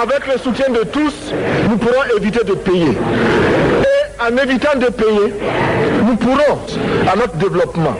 avec 0.02 0.26
le 0.26 0.38
soutien 0.38 0.68
de 0.70 0.84
tous, 0.84 1.32
nous 1.68 1.76
pourrons 1.76 1.92
éviter 2.16 2.44
de 2.44 2.54
payer. 2.54 2.90
Et 2.92 4.22
en 4.22 4.36
évitant 4.36 4.78
de 4.78 4.86
payer, 4.86 5.34
nous 6.04 6.16
pourrons, 6.16 6.58
à 7.10 7.16
notre 7.16 7.34
développement, 7.36 7.96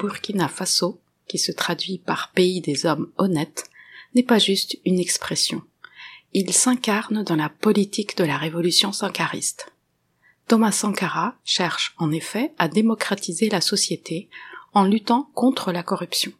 Burkina 0.00 0.48
Faso, 0.48 1.00
qui 1.28 1.38
se 1.38 1.52
traduit 1.52 1.98
par 1.98 2.32
pays 2.32 2.62
des 2.62 2.86
hommes 2.86 3.12
honnêtes, 3.18 3.68
n'est 4.14 4.22
pas 4.22 4.38
juste 4.38 4.78
une 4.86 4.98
expression. 4.98 5.62
Il 6.32 6.52
s'incarne 6.52 7.22
dans 7.22 7.36
la 7.36 7.50
politique 7.50 8.16
de 8.16 8.24
la 8.24 8.38
révolution 8.38 8.92
sankariste. 8.92 9.72
Thomas 10.48 10.72
Sankara 10.72 11.36
cherche 11.44 11.94
en 11.98 12.10
effet 12.12 12.52
à 12.58 12.68
démocratiser 12.68 13.50
la 13.50 13.60
société 13.60 14.30
en 14.72 14.84
luttant 14.84 15.30
contre 15.34 15.70
la 15.70 15.82
corruption. 15.82 16.32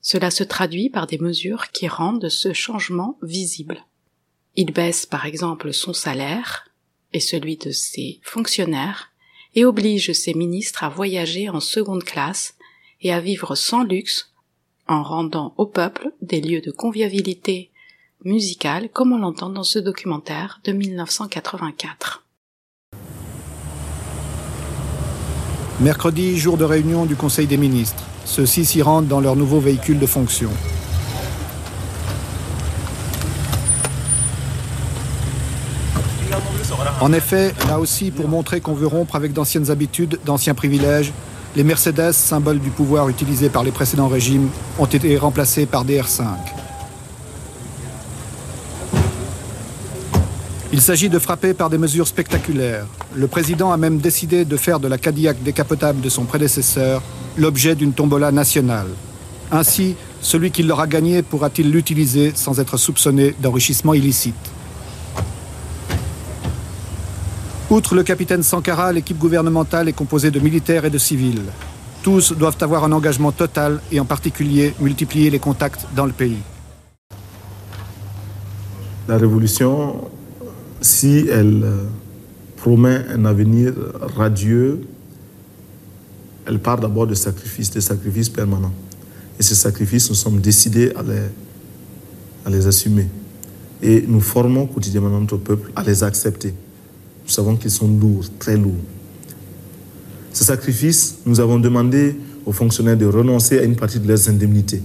Cela 0.00 0.30
se 0.30 0.44
traduit 0.44 0.88
par 0.88 1.06
des 1.06 1.18
mesures 1.18 1.72
qui 1.72 1.88
rendent 1.88 2.28
ce 2.28 2.52
changement 2.52 3.18
visible. 3.20 3.84
Il 4.54 4.72
baisse 4.72 5.04
par 5.06 5.26
exemple 5.26 5.72
son 5.72 5.92
salaire 5.92 6.70
et 7.12 7.20
celui 7.20 7.56
de 7.56 7.72
ses 7.72 8.20
fonctionnaires 8.22 9.10
et 9.54 9.64
oblige 9.64 10.12
ses 10.12 10.34
ministres 10.34 10.84
à 10.84 10.88
voyager 10.88 11.48
en 11.48 11.60
seconde 11.60 12.04
classe 12.04 12.55
et 13.00 13.12
à 13.12 13.20
vivre 13.20 13.54
sans 13.54 13.82
luxe 13.82 14.32
en 14.88 15.02
rendant 15.02 15.54
au 15.56 15.66
peuple 15.66 16.12
des 16.22 16.40
lieux 16.40 16.60
de 16.60 16.70
convivialité 16.70 17.70
musicale 18.24 18.88
comme 18.88 19.12
on 19.12 19.18
l'entend 19.18 19.50
dans 19.50 19.64
ce 19.64 19.78
documentaire 19.78 20.60
de 20.64 20.72
1984. 20.72 22.24
Mercredi, 25.80 26.38
jour 26.38 26.56
de 26.56 26.64
réunion 26.64 27.04
du 27.04 27.16
Conseil 27.16 27.46
des 27.46 27.58
ministres. 27.58 28.02
Ceux-ci 28.24 28.64
s'y 28.64 28.80
rendent 28.80 29.08
dans 29.08 29.20
leur 29.20 29.36
nouveau 29.36 29.60
véhicule 29.60 29.98
de 29.98 30.06
fonction. 30.06 30.50
En 37.00 37.12
effet, 37.12 37.54
là 37.68 37.78
aussi, 37.78 38.10
pour 38.10 38.28
montrer 38.28 38.60
qu'on 38.60 38.72
veut 38.72 38.86
rompre 38.86 39.16
avec 39.16 39.34
d'anciennes 39.34 39.70
habitudes, 39.70 40.18
d'anciens 40.24 40.54
privilèges, 40.54 41.12
les 41.56 41.64
Mercedes, 41.64 42.12
symbole 42.12 42.58
du 42.58 42.68
pouvoir 42.68 43.08
utilisé 43.08 43.48
par 43.48 43.64
les 43.64 43.72
précédents 43.72 44.08
régimes, 44.08 44.50
ont 44.78 44.84
été 44.84 45.16
remplacés 45.16 45.64
par 45.64 45.86
des 45.86 45.98
R5. 45.98 46.24
Il 50.70 50.82
s'agit 50.82 51.08
de 51.08 51.18
frapper 51.18 51.54
par 51.54 51.70
des 51.70 51.78
mesures 51.78 52.06
spectaculaires. 52.06 52.86
Le 53.14 53.26
président 53.26 53.72
a 53.72 53.78
même 53.78 53.98
décidé 53.98 54.44
de 54.44 54.56
faire 54.58 54.80
de 54.80 54.88
la 54.88 54.98
Cadillac 54.98 55.42
décapotable 55.42 56.02
de 56.02 56.10
son 56.10 56.24
prédécesseur 56.24 57.02
l'objet 57.38 57.74
d'une 57.74 57.94
tombola 57.94 58.30
nationale. 58.32 58.88
Ainsi, 59.50 59.94
celui 60.20 60.50
qui 60.50 60.62
l'aura 60.62 60.86
gagné 60.86 61.22
pourra-t-il 61.22 61.70
l'utiliser 61.70 62.32
sans 62.34 62.60
être 62.60 62.76
soupçonné 62.76 63.34
d'enrichissement 63.40 63.94
illicite? 63.94 64.34
Outre 67.68 67.96
le 67.96 68.04
capitaine 68.04 68.44
Sankara, 68.44 68.92
l'équipe 68.92 69.18
gouvernementale 69.18 69.88
est 69.88 69.92
composée 69.92 70.30
de 70.30 70.38
militaires 70.38 70.84
et 70.84 70.90
de 70.90 70.98
civils. 70.98 71.42
Tous 72.04 72.32
doivent 72.32 72.58
avoir 72.60 72.84
un 72.84 72.92
engagement 72.92 73.32
total 73.32 73.80
et 73.90 73.98
en 73.98 74.04
particulier 74.04 74.72
multiplier 74.78 75.30
les 75.30 75.40
contacts 75.40 75.84
dans 75.96 76.06
le 76.06 76.12
pays. 76.12 76.38
La 79.08 79.16
révolution, 79.18 80.08
si 80.80 81.26
elle 81.28 81.64
euh, 81.64 81.84
promet 82.56 83.04
un 83.08 83.24
avenir 83.24 83.72
radieux, 84.16 84.82
elle 86.46 86.60
part 86.60 86.78
d'abord 86.78 87.08
de 87.08 87.14
sacrifices, 87.14 87.72
de 87.72 87.80
sacrifices 87.80 88.28
permanents. 88.28 88.74
Et 89.40 89.42
ces 89.42 89.56
sacrifices, 89.56 90.08
nous 90.08 90.14
sommes 90.14 90.40
décidés 90.40 90.92
à 90.94 91.02
les, 91.02 91.22
à 92.44 92.50
les 92.50 92.68
assumer. 92.68 93.08
Et 93.82 94.04
nous 94.06 94.20
formons 94.20 94.68
quotidiennement 94.68 95.18
notre 95.20 95.36
peuple 95.36 95.72
à 95.74 95.82
les 95.82 96.04
accepter. 96.04 96.54
Nous 97.26 97.32
savons 97.32 97.56
qu'ils 97.56 97.70
sont 97.70 97.88
lourds, 97.88 98.24
très 98.38 98.56
lourds. 98.56 98.72
Ces 100.32 100.44
sacrifices, 100.44 101.16
nous 101.26 101.40
avons 101.40 101.58
demandé 101.58 102.14
aux 102.44 102.52
fonctionnaires 102.52 102.96
de 102.96 103.06
renoncer 103.06 103.58
à 103.58 103.62
une 103.62 103.74
partie 103.74 103.98
de 103.98 104.06
leurs 104.06 104.28
indemnités, 104.28 104.82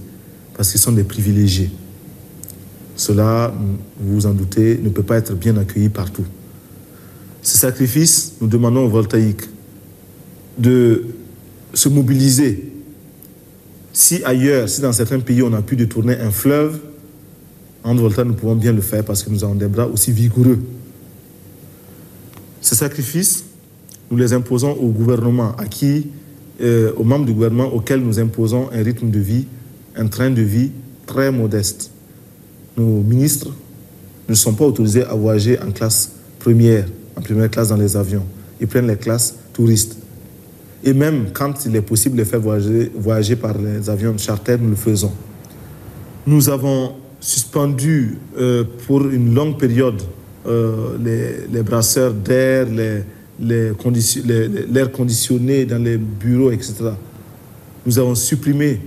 parce 0.56 0.70
qu'ils 0.70 0.80
sont 0.80 0.92
des 0.92 1.04
privilégiés. 1.04 1.70
Cela, 2.96 3.54
vous 3.98 4.14
vous 4.14 4.26
en 4.26 4.32
doutez, 4.32 4.78
ne 4.82 4.88
peut 4.88 5.02
pas 5.02 5.18
être 5.18 5.34
bien 5.34 5.56
accueilli 5.56 5.88
partout. 5.88 6.24
Ces 7.42 7.58
sacrifices, 7.58 8.34
nous 8.40 8.48
demandons 8.48 8.84
aux 8.84 8.90
voltaïques 8.90 9.48
de 10.58 11.04
se 11.74 11.88
mobiliser. 11.88 12.72
Si 13.92 14.22
ailleurs, 14.24 14.68
si 14.68 14.80
dans 14.80 14.92
certains 14.92 15.20
pays, 15.20 15.42
on 15.42 15.52
a 15.52 15.62
pu 15.62 15.76
détourner 15.76 16.16
un 16.18 16.30
fleuve, 16.30 16.80
en 17.84 17.94
Volta, 17.96 18.24
nous 18.24 18.34
pouvons 18.34 18.54
bien 18.54 18.72
le 18.72 18.80
faire 18.80 19.04
parce 19.04 19.22
que 19.22 19.30
nous 19.30 19.42
avons 19.42 19.54
des 19.56 19.66
bras 19.66 19.88
aussi 19.88 20.12
vigoureux. 20.12 20.60
Ces 22.62 22.76
sacrifices, 22.76 23.44
nous 24.10 24.16
les 24.16 24.32
imposons 24.32 24.70
au 24.70 24.88
gouvernement, 24.88 25.54
à 25.58 25.66
qui, 25.66 26.06
euh, 26.60 26.92
aux 26.96 27.02
membres 27.02 27.26
du 27.26 27.32
gouvernement 27.32 27.66
auxquels 27.74 28.00
nous 28.00 28.20
imposons 28.20 28.70
un 28.72 28.82
rythme 28.82 29.10
de 29.10 29.18
vie, 29.18 29.46
un 29.96 30.06
train 30.06 30.30
de 30.30 30.42
vie 30.42 30.70
très 31.04 31.32
modeste. 31.32 31.90
Nos 32.76 33.00
ministres 33.02 33.50
ne 34.28 34.34
sont 34.34 34.54
pas 34.54 34.64
autorisés 34.64 35.02
à 35.04 35.14
voyager 35.14 35.58
en 35.60 35.72
classe 35.72 36.12
première, 36.38 36.86
en 37.16 37.20
première 37.20 37.50
classe 37.50 37.68
dans 37.68 37.76
les 37.76 37.96
avions. 37.96 38.24
Ils 38.60 38.68
prennent 38.68 38.86
les 38.86 38.96
classes 38.96 39.34
touristes. 39.52 39.98
Et 40.84 40.92
même 40.92 41.32
quand 41.32 41.66
il 41.66 41.74
est 41.74 41.82
possible 41.82 42.16
de 42.16 42.22
les 42.22 42.28
faire 42.28 42.40
voyager, 42.40 42.92
voyager 42.94 43.34
par 43.34 43.58
les 43.58 43.90
avions 43.90 44.16
charter, 44.18 44.56
nous 44.56 44.70
le 44.70 44.76
faisons. 44.76 45.12
Nous 46.26 46.48
avons 46.48 46.92
suspendu 47.18 48.18
euh, 48.38 48.64
pour 48.86 49.08
une 49.08 49.34
longue 49.34 49.58
période 49.58 50.00
euh, 50.46 50.96
les, 51.02 51.46
les, 51.52 51.62
brasseurs 51.62 52.12
d'air, 52.12 52.66
l'air 52.66 53.04
les, 53.40 53.72
conditionné 54.92 55.64
dans 55.64 55.82
les 55.82 55.96
bureaux, 55.96 56.50
etc. 56.50 56.74
Nous 57.86 57.98
avons 57.98 58.14
supprimé 58.14 58.80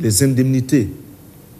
les 0.00 0.22
indemnités 0.22 0.90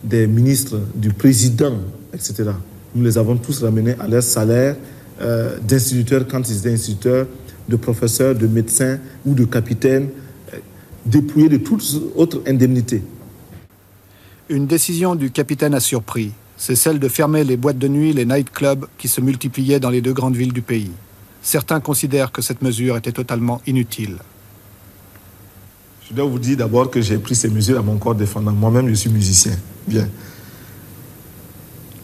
des 0.02 0.26
ministres, 0.26 0.80
du 0.94 1.10
président, 1.10 1.78
etc. 2.12 2.50
Nous 2.94 3.04
les 3.04 3.16
avons 3.16 3.36
tous 3.36 3.62
ramenés 3.62 3.94
à 4.00 4.08
leur 4.08 4.22
salaire 4.22 4.76
euh, 5.20 5.58
d'instituteurs 5.60 6.26
quand 6.26 6.48
ils 6.48 6.58
étaient 6.58 6.72
instituteurs, 6.72 7.26
de 7.68 7.76
professeurs, 7.76 8.34
de 8.34 8.46
médecins 8.46 8.98
ou 9.24 9.34
de 9.34 9.44
capitaines. 9.44 10.08
dépouillés 11.06 11.48
de 11.48 11.58
toute 11.58 11.82
autre 12.16 12.42
indemnité. 12.46 13.02
Une 14.48 14.66
décision 14.66 15.14
du 15.14 15.30
capitaine 15.30 15.74
a 15.74 15.80
surpris. 15.80 16.32
C'est 16.64 16.76
celle 16.76 17.00
de 17.00 17.08
fermer 17.08 17.42
les 17.42 17.56
boîtes 17.56 17.78
de 17.78 17.88
nuit, 17.88 18.12
les 18.12 18.24
nightclubs 18.24 18.86
qui 18.96 19.08
se 19.08 19.20
multipliaient 19.20 19.80
dans 19.80 19.90
les 19.90 20.00
deux 20.00 20.12
grandes 20.12 20.36
villes 20.36 20.52
du 20.52 20.62
pays. 20.62 20.92
Certains 21.42 21.80
considèrent 21.80 22.30
que 22.30 22.40
cette 22.40 22.62
mesure 22.62 22.96
était 22.96 23.10
totalement 23.10 23.60
inutile. 23.66 24.18
Je 26.08 26.14
dois 26.14 26.24
vous 26.24 26.38
dire 26.38 26.56
d'abord 26.58 26.88
que 26.88 27.00
j'ai 27.00 27.18
pris 27.18 27.34
ces 27.34 27.48
mesures 27.48 27.80
à 27.80 27.82
mon 27.82 27.98
corps 27.98 28.14
défendant. 28.14 28.52
Moi-même, 28.52 28.88
je 28.88 28.94
suis 28.94 29.10
musicien. 29.10 29.56
Bien. 29.88 30.08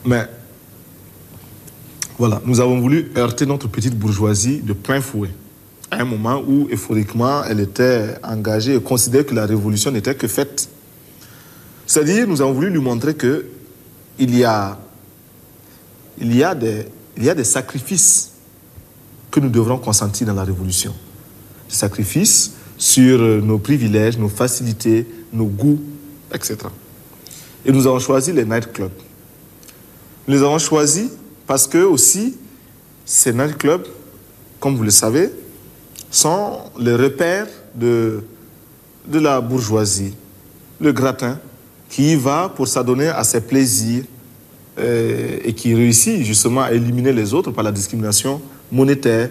Mais 0.04 0.26
voilà, 2.18 2.42
nous 2.44 2.58
avons 2.58 2.80
voulu 2.80 3.12
heurter 3.16 3.46
notre 3.46 3.68
petite 3.68 3.96
bourgeoisie 3.96 4.58
de 4.58 4.72
plein 4.72 5.00
fouet. 5.00 5.30
À 5.92 6.00
un 6.00 6.04
moment 6.04 6.42
où, 6.44 6.66
euphoriquement, 6.68 7.44
elle 7.44 7.60
était 7.60 8.16
engagée 8.24 8.74
et 8.74 8.80
considérait 8.80 9.24
que 9.24 9.36
la 9.36 9.46
révolution 9.46 9.92
n'était 9.92 10.16
que 10.16 10.26
faite. 10.26 10.68
C'est-à-dire, 11.86 12.26
nous 12.26 12.42
avons 12.42 12.54
voulu 12.54 12.70
lui 12.70 12.80
montrer 12.80 13.14
que 13.14 13.46
il 14.18 14.36
y 14.36 14.44
a, 14.44 14.78
il 16.18 16.34
y 16.34 16.42
a, 16.42 16.54
des, 16.54 16.86
il 17.16 17.24
y 17.24 17.30
a 17.30 17.34
des 17.34 17.44
sacrifices 17.44 18.32
que 19.30 19.40
nous 19.40 19.48
devrons 19.48 19.78
consentir 19.78 20.26
dans 20.26 20.34
la 20.34 20.44
révolution. 20.44 20.94
Des 21.68 21.74
sacrifices 21.74 22.52
sur 22.76 23.18
nos 23.18 23.58
privilèges, 23.58 24.18
nos 24.18 24.28
facilités, 24.28 25.06
nos 25.32 25.46
goûts, 25.46 25.80
etc. 26.32 26.56
Et 27.64 27.72
nous 27.72 27.86
avons 27.86 27.98
choisi 27.98 28.32
les 28.32 28.44
nightclubs. 28.44 28.92
Nous 30.26 30.34
les 30.34 30.42
avons 30.42 30.58
choisis 30.58 31.10
parce 31.46 31.66
que 31.66 31.78
aussi, 31.78 32.36
ces 33.04 33.32
nightclubs, 33.32 33.86
comme 34.60 34.76
vous 34.76 34.82
le 34.84 34.90
savez, 34.90 35.30
sont 36.10 36.58
les 36.78 36.94
repères 36.94 37.48
de, 37.74 38.22
de 39.06 39.18
la 39.18 39.40
bourgeoisie, 39.40 40.14
le 40.80 40.92
gratin, 40.92 41.38
qui 41.88 42.12
y 42.12 42.16
va 42.16 42.48
pour 42.54 42.68
s'adonner 42.68 43.08
à 43.08 43.24
ses 43.24 43.40
plaisirs 43.40 44.04
euh, 44.78 45.38
et 45.42 45.54
qui 45.54 45.74
réussit 45.74 46.22
justement 46.22 46.62
à 46.62 46.72
éliminer 46.72 47.12
les 47.12 47.34
autres 47.34 47.50
par 47.50 47.64
la 47.64 47.72
discrimination 47.72 48.40
monétaire. 48.70 49.30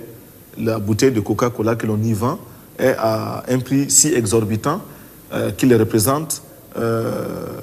La 0.58 0.80
bouteille 0.80 1.12
de 1.12 1.20
Coca-Cola 1.20 1.76
que 1.76 1.86
l'on 1.86 2.02
y 2.02 2.14
vend 2.14 2.40
est 2.78 2.96
à 2.98 3.44
un 3.48 3.60
prix 3.60 3.90
si 3.90 4.14
exorbitant 4.14 4.82
euh, 5.32 5.52
qu'il 5.52 5.74
représente, 5.76 6.42
euh, 6.78 7.62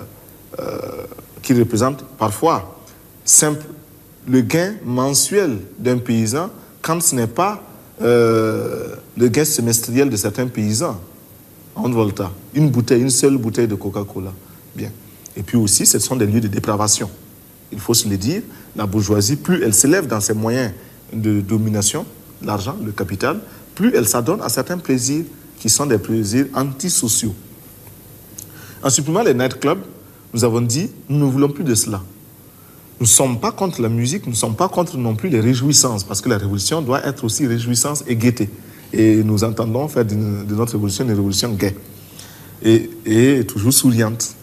qu'il 1.42 1.59
représente 1.59 2.05
parfois 2.16 2.80
simple, 3.24 3.64
le 4.26 4.40
gain 4.40 4.74
mensuel 4.84 5.59
d'un 5.78 5.99
paysan 5.99 6.51
quand 6.80 7.03
ce 7.03 7.14
n'est 7.14 7.26
pas 7.26 7.62
le 8.01 9.28
gain 9.28 9.45
semestriel 9.45 10.09
de 10.09 10.16
certains 10.16 10.47
paysans 10.47 10.99
en 11.74 11.90
Volta. 11.90 12.30
Une 12.55 12.70
bouteille, 12.70 13.03
une 13.03 13.11
seule 13.11 13.36
bouteille 13.36 13.68
de 13.68 13.74
Coca-Cola. 13.74 14.32
Et 15.36 15.42
puis 15.42 15.56
aussi, 15.56 15.86
ce 15.86 15.98
sont 15.98 16.16
des 16.16 16.26
lieux 16.26 16.40
de 16.40 16.48
dépravation. 16.48 17.10
Il 17.72 17.80
faut 17.80 17.94
se 17.94 18.08
le 18.08 18.16
dire, 18.16 18.42
la 18.76 18.86
bourgeoisie, 18.86 19.36
plus 19.36 19.62
elle 19.62 19.74
s'élève 19.74 20.06
dans 20.06 20.20
ses 20.20 20.34
moyens 20.34 20.72
de 21.12 21.40
domination, 21.40 22.06
l'argent, 22.42 22.76
le 22.84 22.92
capital, 22.92 23.40
plus 23.74 23.92
elle 23.94 24.06
s'adonne 24.06 24.40
à 24.42 24.48
certains 24.48 24.78
plaisirs 24.78 25.24
qui 25.58 25.68
sont 25.68 25.86
des 25.86 25.98
plaisirs 25.98 26.46
antisociaux. 26.54 27.34
En 28.82 28.90
supprimant 28.90 29.22
les 29.22 29.34
nightclubs, 29.34 29.80
nous 30.32 30.44
avons 30.44 30.60
dit, 30.60 30.90
nous 31.08 31.18
ne 31.18 31.30
voulons 31.30 31.48
plus 31.48 31.64
de 31.64 31.74
cela. 31.74 32.02
Nous 33.00 33.06
ne 33.06 33.10
sommes 33.10 33.40
pas 33.40 33.50
contre 33.50 33.82
la 33.82 33.88
musique, 33.88 34.26
nous 34.26 34.32
ne 34.32 34.36
sommes 34.36 34.54
pas 34.54 34.68
contre 34.68 34.96
non 34.96 35.16
plus 35.16 35.28
les 35.28 35.40
réjouissances, 35.40 36.04
parce 36.04 36.20
que 36.20 36.28
la 36.28 36.38
révolution 36.38 36.80
doit 36.82 37.04
être 37.04 37.24
aussi 37.24 37.46
réjouissance 37.46 38.04
et 38.06 38.14
gaieté. 38.14 38.48
Et 38.92 39.24
nous 39.24 39.42
entendons 39.42 39.88
faire 39.88 40.04
de, 40.04 40.14
notre 40.14 40.72
révolution 40.72 41.04
une 41.04 41.10
révolution 41.10 41.52
gaie 41.54 41.74
et, 42.62 42.90
et 43.04 43.44
toujours 43.44 43.72
souriante. 43.72 44.36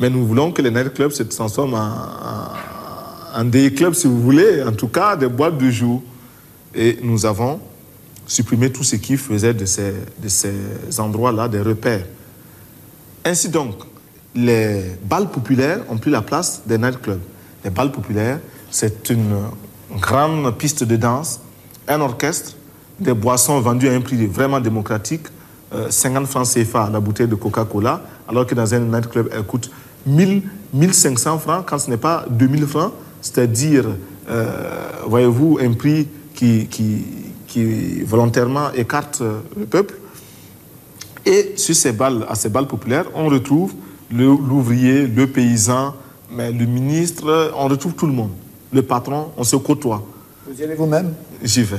Mais 0.00 0.10
nous 0.10 0.26
voulons 0.26 0.52
que 0.52 0.62
les 0.62 0.70
nightclubs 0.70 1.12
se 1.12 1.22
transforment 1.22 1.74
en, 1.74 3.40
en, 3.40 3.44
day 3.44 3.72
clubs, 3.72 3.94
si 3.94 4.06
vous 4.06 4.20
voulez, 4.20 4.62
en 4.62 4.72
tout 4.72 4.88
cas 4.88 5.16
des 5.16 5.28
boîtes 5.28 5.58
de 5.58 5.70
jour. 5.70 6.02
Et 6.74 6.98
nous 7.02 7.26
avons 7.26 7.60
supprimé 8.26 8.70
tout 8.70 8.84
ce 8.84 8.96
qui 8.96 9.16
faisait 9.16 9.54
de 9.54 9.64
ces, 9.64 9.92
de 10.18 10.28
ces 10.28 10.54
endroits-là 10.98 11.48
des 11.48 11.60
repères. 11.60 12.06
Ainsi 13.24 13.48
donc, 13.48 13.76
les 14.34 14.82
balles 15.04 15.30
populaires 15.30 15.80
ont 15.90 15.98
pris 15.98 16.10
la 16.10 16.22
place 16.22 16.62
des 16.66 16.78
nightclubs. 16.78 17.20
Les 17.64 17.70
balles 17.70 17.92
populaires, 17.92 18.40
c'est 18.70 19.10
une 19.10 19.36
grande 19.98 20.56
piste 20.56 20.84
de 20.84 20.96
danse, 20.96 21.40
un 21.86 22.00
orchestre, 22.00 22.56
des 22.98 23.14
boissons 23.14 23.60
vendues 23.60 23.88
à 23.88 23.92
un 23.92 24.00
prix 24.00 24.26
vraiment 24.26 24.60
démocratique, 24.60 25.26
50 25.88 26.26
francs 26.26 26.48
CFA 26.48 26.90
la 26.90 27.00
bouteille 27.00 27.28
de 27.28 27.34
Coca-Cola, 27.34 28.02
alors 28.28 28.46
que 28.46 28.54
dans 28.54 28.74
un 28.74 28.80
nightclub, 28.80 29.28
elle 29.32 29.42
coûte 29.42 29.70
1000, 30.06 30.42
1500 30.72 31.38
francs 31.38 31.64
quand 31.66 31.78
ce 31.78 31.90
n'est 31.90 31.96
pas 31.96 32.24
2000 32.30 32.66
francs, 32.66 32.92
c'est-à-dire, 33.20 33.86
euh, 34.28 34.90
voyez-vous, 35.06 35.58
un 35.60 35.72
prix 35.72 36.08
qui, 36.34 36.66
qui, 36.66 37.04
qui, 37.46 38.02
volontairement 38.02 38.72
écarte 38.72 39.22
le 39.56 39.66
peuple. 39.66 39.94
Et 41.24 41.52
sur 41.56 41.74
ces 41.74 41.92
balles, 41.92 42.26
à 42.28 42.34
ces 42.34 42.48
balles 42.48 42.66
populaires, 42.66 43.06
on 43.14 43.28
retrouve 43.28 43.74
l'ouvrier, 44.10 45.06
le, 45.06 45.26
paysan, 45.26 45.94
mais 46.30 46.50
le 46.50 46.66
ministre, 46.66 47.52
on 47.56 47.68
retrouve 47.68 47.94
tout 47.94 48.06
le 48.06 48.12
monde. 48.12 48.30
Le 48.72 48.82
patron, 48.82 49.30
on 49.36 49.44
se 49.44 49.56
côtoie. 49.56 50.02
Vous 50.46 50.60
y 50.60 50.64
allez 50.64 50.74
vous-même? 50.74 51.14
J'y 51.42 51.62
vais. 51.62 51.78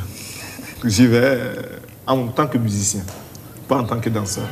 J'y 0.85 1.07
vais 1.07 1.39
en 2.05 2.27
tant 2.27 2.47
que 2.47 2.57
musicien, 2.57 3.01
pas 3.67 3.77
en 3.77 3.83
tant 3.83 3.99
que 3.99 4.09
danseur. 4.09 4.45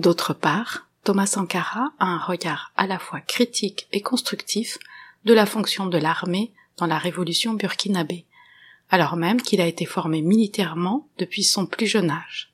D'autre 0.00 0.32
part, 0.32 0.86
Thomas 1.04 1.26
Sankara 1.26 1.90
a 1.98 2.06
un 2.06 2.16
regard 2.16 2.72
à 2.78 2.86
la 2.86 2.98
fois 2.98 3.20
critique 3.20 3.86
et 3.92 4.00
constructif 4.00 4.78
de 5.26 5.34
la 5.34 5.44
fonction 5.44 5.84
de 5.84 5.98
l'armée 5.98 6.52
dans 6.78 6.86
la 6.86 6.96
révolution 6.96 7.52
burkinabé, 7.52 8.24
alors 8.90 9.16
même 9.16 9.42
qu'il 9.42 9.60
a 9.60 9.66
été 9.66 9.84
formé 9.84 10.22
militairement 10.22 11.06
depuis 11.18 11.44
son 11.44 11.66
plus 11.66 11.86
jeune 11.86 12.10
âge. 12.10 12.50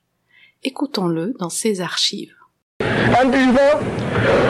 Écoutons-le 0.64 1.36
dans 1.38 1.48
ses 1.48 1.80
archives. 1.80 2.34
En 2.80 3.28
disant, 3.28 3.78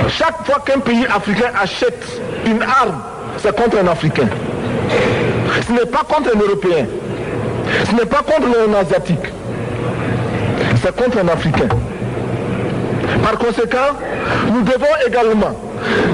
chaque 0.09 0.47
fois 0.47 0.61
qu'un 0.65 0.81
pays 0.81 1.05
africain 1.05 1.53
achète 1.55 2.23
une 2.47 2.63
arme, 2.63 3.03
c'est 3.37 3.55
contre 3.55 3.77
un 3.77 3.89
Africain. 3.89 4.31
Ce 5.67 5.71
n'est 5.71 5.85
pas 5.85 6.03
contre 6.03 6.35
un 6.35 6.39
Européen. 6.39 6.87
Ce 7.91 7.95
n'est 7.95 8.07
pas 8.07 8.23
contre 8.23 8.49
un 8.59 8.73
Asiatique. 8.73 9.29
C'est 10.83 10.97
contre 10.97 11.19
un 11.19 11.29
Africain. 11.29 11.69
Par 13.23 13.39
conséquent, 13.39 13.95
nous 14.53 14.63
devons 14.63 14.87
également, 15.07 15.57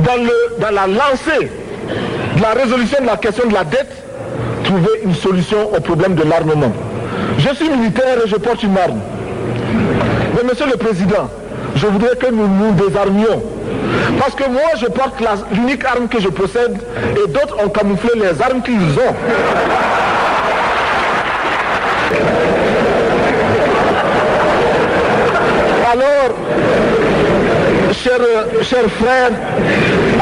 dans, 0.04 0.16
le, 0.22 0.56
dans 0.60 0.70
la 0.70 0.86
lancée 0.86 1.50
de 2.36 2.42
la 2.42 2.52
résolution 2.52 2.98
de 3.02 3.06
la 3.06 3.16
question 3.16 3.48
de 3.48 3.54
la 3.54 3.64
dette, 3.64 3.92
trouver 4.64 5.00
une 5.04 5.14
solution 5.14 5.70
au 5.76 5.80
problème 5.80 6.14
de 6.14 6.22
l'armement. 6.22 6.72
Je 7.38 7.54
suis 7.54 7.68
militaire 7.68 8.18
et 8.24 8.28
je 8.28 8.36
porte 8.36 8.62
une 8.62 8.76
arme. 8.76 9.00
Mais 10.34 10.48
monsieur 10.48 10.66
le 10.66 10.76
Président, 10.76 11.28
je 11.76 11.86
voudrais 11.86 12.16
que 12.16 12.26
nous 12.30 12.46
nous 12.48 12.72
désarmions. 12.72 13.42
Parce 14.18 14.34
que 14.34 14.48
moi, 14.48 14.62
je 14.80 14.86
porte 14.86 15.22
l'unique 15.52 15.84
arme 15.84 16.08
que 16.08 16.20
je 16.20 16.28
possède 16.28 16.76
et 17.12 17.28
d'autres 17.28 17.56
ont 17.64 17.68
camouflé 17.68 18.10
les 18.16 18.40
armes 18.42 18.62
qu'ils 18.62 18.74
ont. 18.76 19.14
Alors, 25.92 26.34
chers, 28.18 28.64
chers 28.64 28.90
frères, 28.90 29.32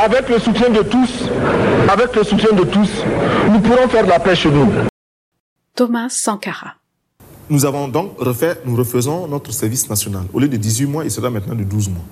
avec 0.03 0.29
le 0.29 0.39
soutien 0.39 0.71
de 0.71 0.83
tous, 0.83 1.29
avec 1.89 2.15
le 2.15 2.25
soutien 2.25 2.53
de 2.53 2.65
tous, 2.65 2.91
nous 3.51 3.61
pourrons 3.61 3.89
faire 3.89 4.07
la 4.07 4.19
paix 4.19 4.35
chez 4.35 4.51
nous. 4.51 4.69
Thomas 5.75 6.09
Sankara. 6.09 6.75
Nous 7.49 7.65
avons 7.65 7.89
donc 7.89 8.19
refait, 8.19 8.61
nous 8.65 8.77
refaisons 8.77 9.27
notre 9.27 9.53
service 9.53 9.89
national. 9.89 10.23
Au 10.33 10.39
lieu 10.39 10.49
de 10.49 10.57
18 10.57 10.87
mois, 10.87 11.05
il 11.05 11.11
sera 11.11 11.31
maintenant 11.31 11.55
de 11.55 11.65
12 11.65 11.89
mois. 11.89 12.05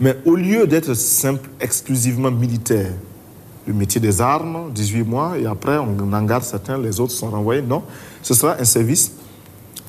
Mais 0.00 0.16
au 0.24 0.36
lieu 0.36 0.66
d'être 0.66 0.94
simple, 0.94 1.48
exclusivement 1.60 2.30
militaire, 2.30 2.92
le 3.66 3.72
métier 3.72 4.00
des 4.00 4.20
armes, 4.20 4.70
18 4.72 5.02
mois, 5.02 5.38
et 5.38 5.46
après 5.46 5.78
on 5.78 6.12
en 6.12 6.22
garde 6.22 6.44
certains, 6.44 6.78
les 6.78 7.00
autres 7.00 7.12
sont 7.12 7.30
renvoyés, 7.30 7.62
non. 7.62 7.82
Ce 8.22 8.34
sera 8.34 8.56
un 8.60 8.64
service 8.64 9.12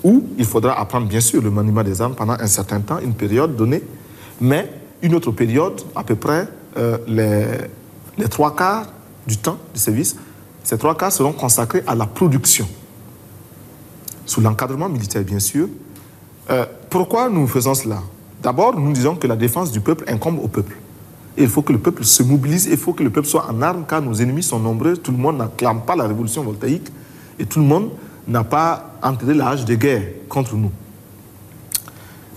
où 0.04 0.24
il 0.38 0.46
faudra 0.46 0.80
apprendre 0.80 1.08
bien 1.08 1.20
sûr 1.20 1.42
le 1.42 1.52
maniement 1.52 1.84
des 1.84 2.02
armes 2.02 2.16
pendant 2.16 2.34
un 2.40 2.48
certain 2.48 2.80
temps, 2.80 3.00
une 3.00 3.14
période 3.14 3.56
donnée, 3.56 3.84
mais 4.40 4.72
une 5.02 5.16
autre 5.16 5.32
période, 5.32 5.82
à 5.96 6.04
peu 6.04 6.16
près 6.16 6.48
euh, 6.78 6.98
les, 8.18 8.28
trois 8.30 8.56
quarts 8.56 8.88
du 9.28 9.38
temps 9.38 9.58
du 9.74 9.80
service, 9.80 10.16
ces 10.64 10.78
trois 10.78 10.96
quarts 10.96 11.12
seront 11.12 11.34
consacrés 11.34 11.84
à 11.88 11.96
la 11.96 12.06
production, 12.06 12.68
sous 14.26 14.42
l'encadrement 14.42 14.90
militaire 14.90 15.24
bien 15.24 15.40
sûr. 15.40 15.68
Euh, 16.50 16.66
pourquoi 16.90 17.30
nous 17.30 17.48
faisons 17.48 17.74
cela? 17.74 18.02
D'abord, 18.42 18.80
nous 18.80 18.94
disons 18.94 19.16
que 19.16 19.28
la 19.28 19.36
défense 19.36 19.72
du 19.72 19.80
peuple 19.80 20.06
incombe 20.08 20.40
au 20.40 20.48
peuple. 20.48 20.76
Il 21.38 21.50
faut 21.50 21.62
que 21.62 21.74
le 21.74 21.80
peuple 21.80 22.06
se 22.06 22.24
mobilise, 22.24 22.66
il 22.66 22.78
faut 22.78 22.94
que 22.94 23.04
le 23.04 23.10
peuple 23.10 23.28
soit 23.28 23.50
en 23.50 23.62
armes, 23.62 23.86
car 23.88 24.02
nos 24.02 24.14
ennemis 24.14 24.44
sont 24.44 24.60
nombreux, 24.60 24.96
tout 24.96 25.12
le 25.12 25.18
monde 25.18 25.38
n'acclame 25.38 25.82
pas 25.82 25.96
la 25.96 26.08
révolution 26.08 26.44
voltaïque, 26.44 26.88
et 27.40 27.46
tout 27.46 27.60
le 27.60 27.66
monde 27.66 27.90
n'a 28.28 28.44
pas 28.44 28.92
entré 29.02 29.34
l'âge 29.34 29.66
de 29.66 29.76
guerre 29.76 30.04
contre 30.30 30.56
nous. 30.56 30.72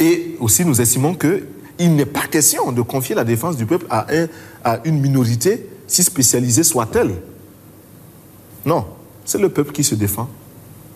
Et 0.00 0.36
aussi, 0.40 0.64
nous 0.64 0.80
estimons 0.80 1.14
qu'il 1.78 1.94
n'est 1.94 2.06
pas 2.06 2.26
question 2.26 2.72
de 2.72 2.82
confier 2.82 3.14
la 3.14 3.24
défense 3.24 3.56
du 3.56 3.66
peuple 3.66 3.86
à, 3.90 4.06
un, 4.12 4.26
à 4.64 4.80
une 4.84 5.00
minorité, 5.00 5.66
si 5.86 6.02
spécialisée 6.02 6.64
soit-elle. 6.64 7.14
Non, 8.66 8.84
c'est 9.24 9.38
le 9.38 9.48
peuple 9.48 9.72
qui 9.72 9.84
se 9.84 9.94
défend. 9.94 10.28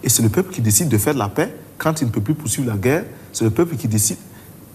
Et 0.02 0.08
c'est 0.08 0.22
le 0.22 0.28
peuple 0.28 0.52
qui 0.52 0.60
décide 0.60 0.88
de 0.88 0.98
faire 0.98 1.14
la 1.14 1.28
paix 1.28 1.54
quand 1.78 2.00
il 2.00 2.06
ne 2.06 2.10
peut 2.10 2.20
plus 2.20 2.34
poursuivre 2.34 2.68
la 2.68 2.76
guerre. 2.76 3.04
C'est 3.32 3.44
le 3.44 3.50
peuple 3.50 3.76
qui 3.76 3.88
décide 3.88 4.16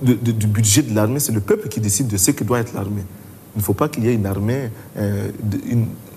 de- 0.02 0.14
de- 0.14 0.32
du 0.32 0.48
budget 0.48 0.82
de 0.84 0.96
l'armée. 0.96 1.20
C'est 1.20 1.34
le 1.34 1.42
peuple 1.42 1.68
qui 1.68 1.80
décide 1.82 2.08
de 2.08 2.18
ce 2.18 2.32
que 2.32 2.44
doit 2.44 2.60
être 2.60 2.74
l'armée. 2.74 3.04
Il 3.56 3.60
ne 3.60 3.64
faut 3.64 3.74
pas 3.74 3.90
qu'il 3.90 4.06
y 4.06 4.08
ait 4.10 4.14
une 4.14 4.26
armée, 4.26 4.70
euh, 4.98 5.30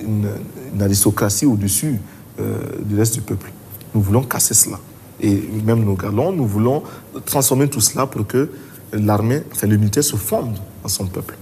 une 0.01 0.83
aristocratie 0.83 1.47
au-dessus 1.47 1.99
euh, 2.39 2.59
du 2.85 2.97
reste 2.97 3.15
du 3.15 3.21
peuple. 3.23 3.51
Nous 3.95 4.01
voulons 4.01 4.23
casser 4.23 4.55
cela. 4.55 4.79
Et 5.21 5.43
même 5.65 5.85
nos 5.85 5.95
galons, 5.95 6.33
nous 6.33 6.47
voulons 6.47 6.83
transformer 7.27 7.69
tout 7.69 7.81
cela 7.81 8.07
pour 8.07 8.27
que 8.27 8.51
l'armée, 8.93 9.43
enfin 9.53 9.67
le 9.67 9.77
militaire 9.77 10.05
se 10.05 10.17
fonde 10.17 10.57
à 10.85 10.89
son 10.89 11.07
peuple. 11.07 11.37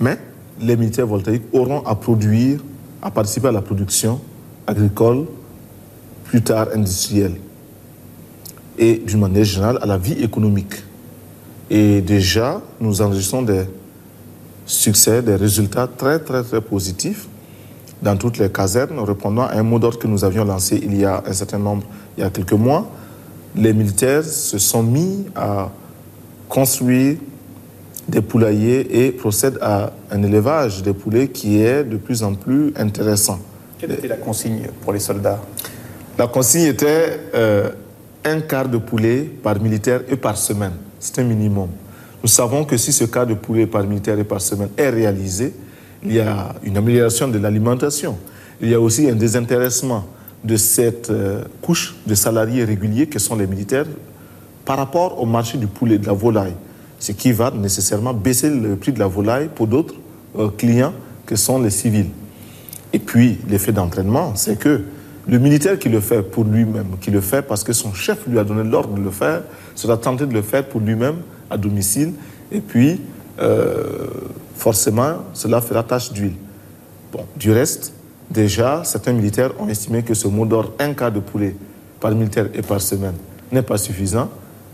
Mais 0.00 0.18
les 0.60 0.76
militaires 0.76 1.06
voltaïques 1.06 1.44
auront 1.52 1.84
à 1.84 1.94
produire, 1.94 2.60
à 3.02 3.10
participer 3.10 3.48
à 3.48 3.52
la 3.52 3.62
production 3.62 4.20
agricole, 4.66 5.26
plus 6.24 6.42
tard 6.42 6.68
industrielle, 6.74 7.36
et 8.78 8.96
d'une 9.06 9.20
manière 9.20 9.44
générale 9.44 9.78
à 9.82 9.86
la 9.86 9.98
vie 9.98 10.22
économique. 10.22 10.82
Et 11.70 12.00
déjà, 12.00 12.60
nous 12.80 13.00
enregistrons 13.02 13.42
des 13.42 13.64
succès, 14.66 15.22
des 15.22 15.36
résultats 15.36 15.86
très, 15.86 16.18
très, 16.18 16.42
très 16.42 16.60
positifs 16.60 17.28
dans 18.02 18.16
toutes 18.16 18.38
les 18.38 18.50
casernes, 18.50 18.98
répondant 19.00 19.42
à 19.42 19.54
un 19.54 19.62
mot 19.62 19.78
d'ordre 19.78 19.98
que 19.98 20.06
nous 20.06 20.24
avions 20.24 20.44
lancé 20.44 20.80
il 20.82 20.96
y 20.96 21.04
a 21.04 21.22
un 21.26 21.32
certain 21.32 21.58
nombre, 21.58 21.84
il 22.16 22.22
y 22.22 22.26
a 22.26 22.30
quelques 22.30 22.52
mois. 22.52 22.90
Les 23.56 23.72
militaires 23.72 24.24
se 24.24 24.58
sont 24.58 24.82
mis 24.82 25.24
à 25.34 25.70
construire 26.48 27.16
des 28.08 28.20
poulaillers 28.20 29.06
et 29.06 29.12
procèdent 29.12 29.58
à 29.60 29.92
un 30.10 30.22
élevage 30.22 30.82
des 30.82 30.92
poulets 30.92 31.28
qui 31.28 31.62
est 31.62 31.84
de 31.84 31.96
plus 31.96 32.22
en 32.22 32.34
plus 32.34 32.72
intéressant. 32.76 33.38
Quelle 33.78 33.92
était 33.92 34.08
la 34.08 34.16
consigne 34.16 34.68
pour 34.82 34.92
les 34.92 35.00
soldats? 35.00 35.40
La 36.18 36.26
consigne 36.26 36.66
était 36.66 37.20
euh, 37.34 37.70
un 38.24 38.40
quart 38.40 38.68
de 38.68 38.78
poulet 38.78 39.22
par 39.42 39.60
militaire 39.60 40.02
et 40.08 40.16
par 40.16 40.36
semaine. 40.36 40.72
C'est 41.00 41.18
un 41.18 41.24
minimum. 41.24 41.68
Nous 42.22 42.28
savons 42.28 42.64
que 42.64 42.76
si 42.76 42.92
ce 42.92 43.04
quart 43.04 43.26
de 43.26 43.34
poulet 43.34 43.66
par 43.66 43.84
militaire 43.84 44.18
et 44.18 44.24
par 44.24 44.40
semaine 44.40 44.70
est 44.76 44.90
réalisé, 44.90 45.52
il 46.02 46.12
y 46.12 46.20
a 46.20 46.54
une 46.62 46.76
amélioration 46.76 47.28
de 47.28 47.38
l'alimentation. 47.38 48.16
Il 48.60 48.68
y 48.68 48.74
a 48.74 48.80
aussi 48.80 49.08
un 49.10 49.14
désintéressement 49.14 50.04
de 50.42 50.56
cette 50.56 51.10
euh, 51.10 51.42
couche 51.62 51.96
de 52.06 52.14
salariés 52.14 52.64
réguliers 52.64 53.06
que 53.06 53.18
sont 53.18 53.36
les 53.36 53.46
militaires 53.46 53.86
par 54.64 54.76
rapport 54.76 55.20
au 55.20 55.26
marché 55.26 55.58
du 55.58 55.66
poulet, 55.66 55.98
de 55.98 56.06
la 56.06 56.12
volaille. 56.12 56.54
Ce 56.98 57.12
qui 57.12 57.32
va 57.32 57.50
nécessairement 57.50 58.14
baisser 58.14 58.50
le 58.50 58.76
prix 58.76 58.92
de 58.92 58.98
la 58.98 59.06
volaille 59.06 59.48
pour 59.54 59.66
d'autres 59.66 59.94
euh, 60.38 60.48
clients 60.48 60.92
que 61.26 61.36
sont 61.36 61.60
les 61.60 61.70
civils. 61.70 62.10
Et 62.92 62.98
puis, 62.98 63.38
l'effet 63.48 63.72
d'entraînement, 63.72 64.34
c'est 64.36 64.58
que 64.58 64.82
le 65.26 65.38
militaire 65.38 65.78
qui 65.78 65.88
le 65.88 66.00
fait 66.00 66.22
pour 66.22 66.44
lui-même, 66.44 66.96
qui 67.00 67.10
le 67.10 67.20
fait 67.20 67.42
parce 67.42 67.64
que 67.64 67.72
son 67.72 67.92
chef 67.92 68.26
lui 68.26 68.38
a 68.38 68.44
donné 68.44 68.62
l'ordre 68.62 68.94
de 68.94 69.00
le 69.00 69.10
faire, 69.10 69.42
sera 69.74 69.96
tenté 69.96 70.26
de 70.26 70.32
le 70.32 70.42
faire 70.42 70.66
pour 70.68 70.80
lui-même 70.80 71.16
à 71.50 71.56
domicile. 71.56 72.12
Et 72.52 72.60
puis, 72.60 73.00
euh, 73.40 74.06
forcément, 74.54 75.16
cela 75.32 75.60
fera 75.60 75.82
tache 75.82 76.12
d'huile. 76.12 76.34
Bon, 77.12 77.24
du 77.36 77.52
reste, 77.52 77.94
déjà, 78.30 78.82
certains 78.84 79.12
militaires 79.12 79.52
ont 79.58 79.68
estimé 79.68 80.02
que 80.02 80.14
ce 80.14 80.28
mot 80.28 80.46
d'ordre, 80.46 80.72
un 80.78 80.92
quart 80.92 81.12
de 81.12 81.20
poulet 81.20 81.56
par 82.00 82.12
militaire 82.12 82.48
et 82.54 82.62
par 82.62 82.80
semaine, 82.80 83.14
n'est 83.50 83.62
pas 83.62 83.78
suffisant. 83.78 84.28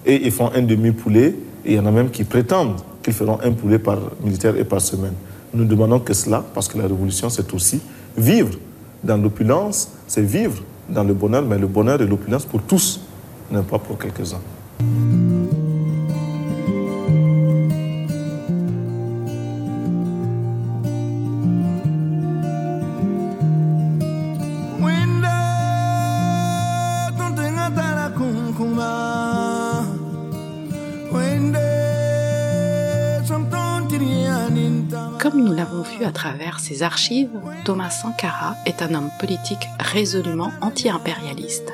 Et 0.06 0.26
ils 0.26 0.32
font 0.32 0.50
un 0.54 0.62
demi-poulet, 0.62 1.34
et 1.64 1.72
il 1.72 1.74
y 1.74 1.78
en 1.78 1.86
a 1.86 1.90
même 1.90 2.10
qui 2.10 2.24
prétendent 2.24 2.76
qu'ils 3.02 3.12
feront 3.12 3.38
un 3.42 3.52
poulet 3.52 3.78
par 3.78 3.98
militaire 4.22 4.56
et 4.56 4.64
par 4.64 4.80
semaine. 4.80 5.14
Nous 5.52 5.64
demandons 5.64 6.00
que 6.00 6.14
cela, 6.14 6.44
parce 6.54 6.68
que 6.68 6.78
la 6.78 6.84
révolution, 6.84 7.28
c'est 7.28 7.52
aussi 7.52 7.80
vivre 8.16 8.58
dans 9.02 9.16
l'opulence, 9.16 9.90
c'est 10.06 10.22
vivre 10.22 10.62
dans 10.88 11.04
le 11.04 11.14
bonheur, 11.14 11.42
mais 11.42 11.58
le 11.58 11.66
bonheur 11.66 12.00
et 12.00 12.06
l'opulence 12.06 12.44
pour 12.44 12.62
tous, 12.62 13.00
non 13.50 13.62
pas 13.62 13.78
pour 13.78 13.98
quelques-uns. 13.98 14.40
Vu 35.82 36.04
à 36.04 36.12
travers 36.12 36.60
ses 36.60 36.82
archives, 36.82 37.30
Thomas 37.64 37.90
Sankara 37.90 38.56
est 38.66 38.82
un 38.82 38.94
homme 38.94 39.10
politique 39.18 39.66
résolument 39.78 40.50
anti-impérialiste, 40.60 41.72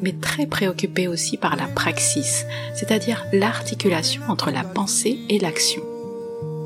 mais 0.00 0.12
très 0.12 0.46
préoccupé 0.46 1.06
aussi 1.06 1.36
par 1.36 1.56
la 1.56 1.66
praxis, 1.66 2.46
c'est-à-dire 2.74 3.26
l'articulation 3.32 4.22
entre 4.28 4.50
la 4.50 4.64
pensée 4.64 5.18
et 5.28 5.38
l'action. 5.38 5.82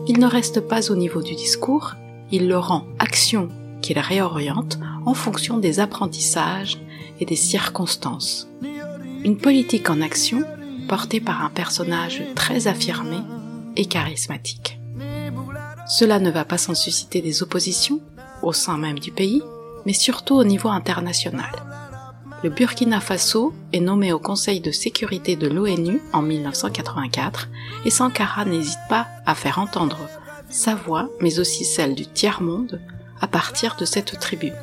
Il 0.06 0.20
ne 0.20 0.26
reste 0.26 0.60
pas 0.60 0.92
au 0.92 0.96
niveau 0.96 1.22
du 1.22 1.34
discours, 1.34 1.94
il 2.30 2.46
le 2.46 2.58
rend 2.58 2.84
action 3.00 3.48
qu'il 3.82 3.98
réoriente 3.98 4.78
en 5.04 5.14
fonction 5.14 5.58
des 5.58 5.80
apprentissages 5.80 6.78
et 7.18 7.24
des 7.24 7.36
circonstances. 7.36 8.48
Une 9.24 9.38
politique 9.38 9.90
en 9.90 10.00
action 10.00 10.44
portée 10.88 11.20
par 11.20 11.44
un 11.44 11.50
personnage 11.50 12.22
très 12.36 12.68
affirmé 12.68 13.18
et 13.74 13.86
charismatique. 13.86 14.78
Cela 15.88 16.18
ne 16.18 16.30
va 16.30 16.44
pas 16.44 16.58
sans 16.58 16.74
susciter 16.74 17.22
des 17.22 17.42
oppositions 17.42 18.00
au 18.42 18.52
sein 18.52 18.76
même 18.76 18.98
du 18.98 19.12
pays, 19.12 19.42
mais 19.84 19.92
surtout 19.92 20.34
au 20.34 20.44
niveau 20.44 20.68
international. 20.68 21.52
Le 22.42 22.50
Burkina 22.50 23.00
Faso 23.00 23.54
est 23.72 23.80
nommé 23.80 24.12
au 24.12 24.18
Conseil 24.18 24.60
de 24.60 24.70
sécurité 24.70 25.36
de 25.36 25.48
l'ONU 25.48 26.00
en 26.12 26.22
1984 26.22 27.48
et 27.84 27.90
Sankara 27.90 28.44
n'hésite 28.44 28.78
pas 28.88 29.06
à 29.24 29.34
faire 29.34 29.58
entendre 29.58 29.98
sa 30.48 30.74
voix, 30.74 31.08
mais 31.20 31.38
aussi 31.38 31.64
celle 31.64 31.94
du 31.94 32.06
tiers-monde, 32.06 32.80
à 33.20 33.26
partir 33.26 33.76
de 33.78 33.84
cette 33.84 34.18
tribune. 34.20 34.54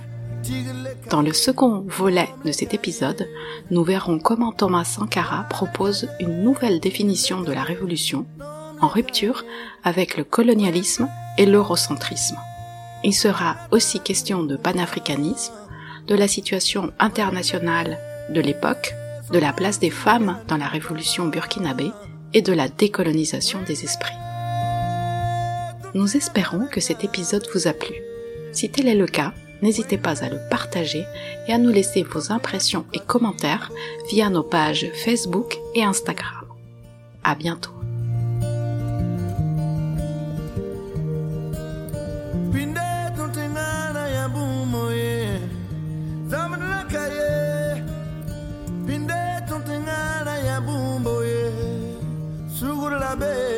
Dans 1.10 1.22
le 1.22 1.34
second 1.34 1.86
volet 1.88 2.30
de 2.46 2.52
cet 2.52 2.74
épisode, 2.74 3.28
nous 3.72 3.84
verrons 3.84 4.20
comment 4.20 4.52
Thomas 4.52 4.84
Sankara 4.84 5.44
propose 5.50 6.08
une 6.20 6.44
nouvelle 6.44 6.80
définition 6.80 7.42
de 7.42 7.52
la 7.52 7.64
révolution 7.64 8.26
en 8.84 8.88
rupture 8.88 9.46
avec 9.84 10.18
le 10.18 10.24
colonialisme 10.24 11.10
et 11.38 11.46
l'eurocentrisme. 11.46 12.38
Il 13.04 13.14
sera 13.14 13.56
aussi 13.72 14.00
question 14.00 14.44
de 14.44 14.56
panafricanisme, 14.56 15.54
de 16.08 16.16
la 16.16 16.28
situation 16.28 16.92
internationale 17.00 17.98
de 18.30 18.42
l'époque, 18.42 18.94
de 19.32 19.40
la 19.40 19.54
place 19.54 19.80
des 19.80 19.90
femmes 19.90 20.38
dans 20.48 20.58
la 20.58 20.68
révolution 20.68 21.28
burkinabé 21.28 21.92
et 22.34 22.42
de 22.42 22.54
la 22.54 22.68
décolonisation 22.68 23.60
des 23.66 23.84
esprits. 23.84 24.16
Nous 25.94 26.18
espérons 26.18 26.68
que 26.72 26.82
cet 26.82 27.04
épisode 27.04 27.48
vous 27.54 27.68
a 27.68 27.74
plu. 27.74 27.96
Si 28.52 28.70
tel 28.70 28.88
est 28.88 28.96
le 28.96 29.06
cas, 29.06 29.34
n'hésitez 29.62 29.98
pas 29.98 30.24
à 30.24 30.30
le 30.30 30.40
partager 30.50 31.06
et 31.48 31.54
à 31.54 31.58
nous 31.58 31.72
laisser 31.72 32.04
vos 32.04 32.32
impressions 32.32 32.86
et 32.94 33.00
commentaires 33.00 33.72
via 34.10 34.30
nos 34.30 34.44
pages 34.44 34.88
Facebook 35.06 35.58
et 35.76 35.84
Instagram. 35.84 36.46
À 37.24 37.36
bientôt. 37.36 37.83
baby. 53.16 53.53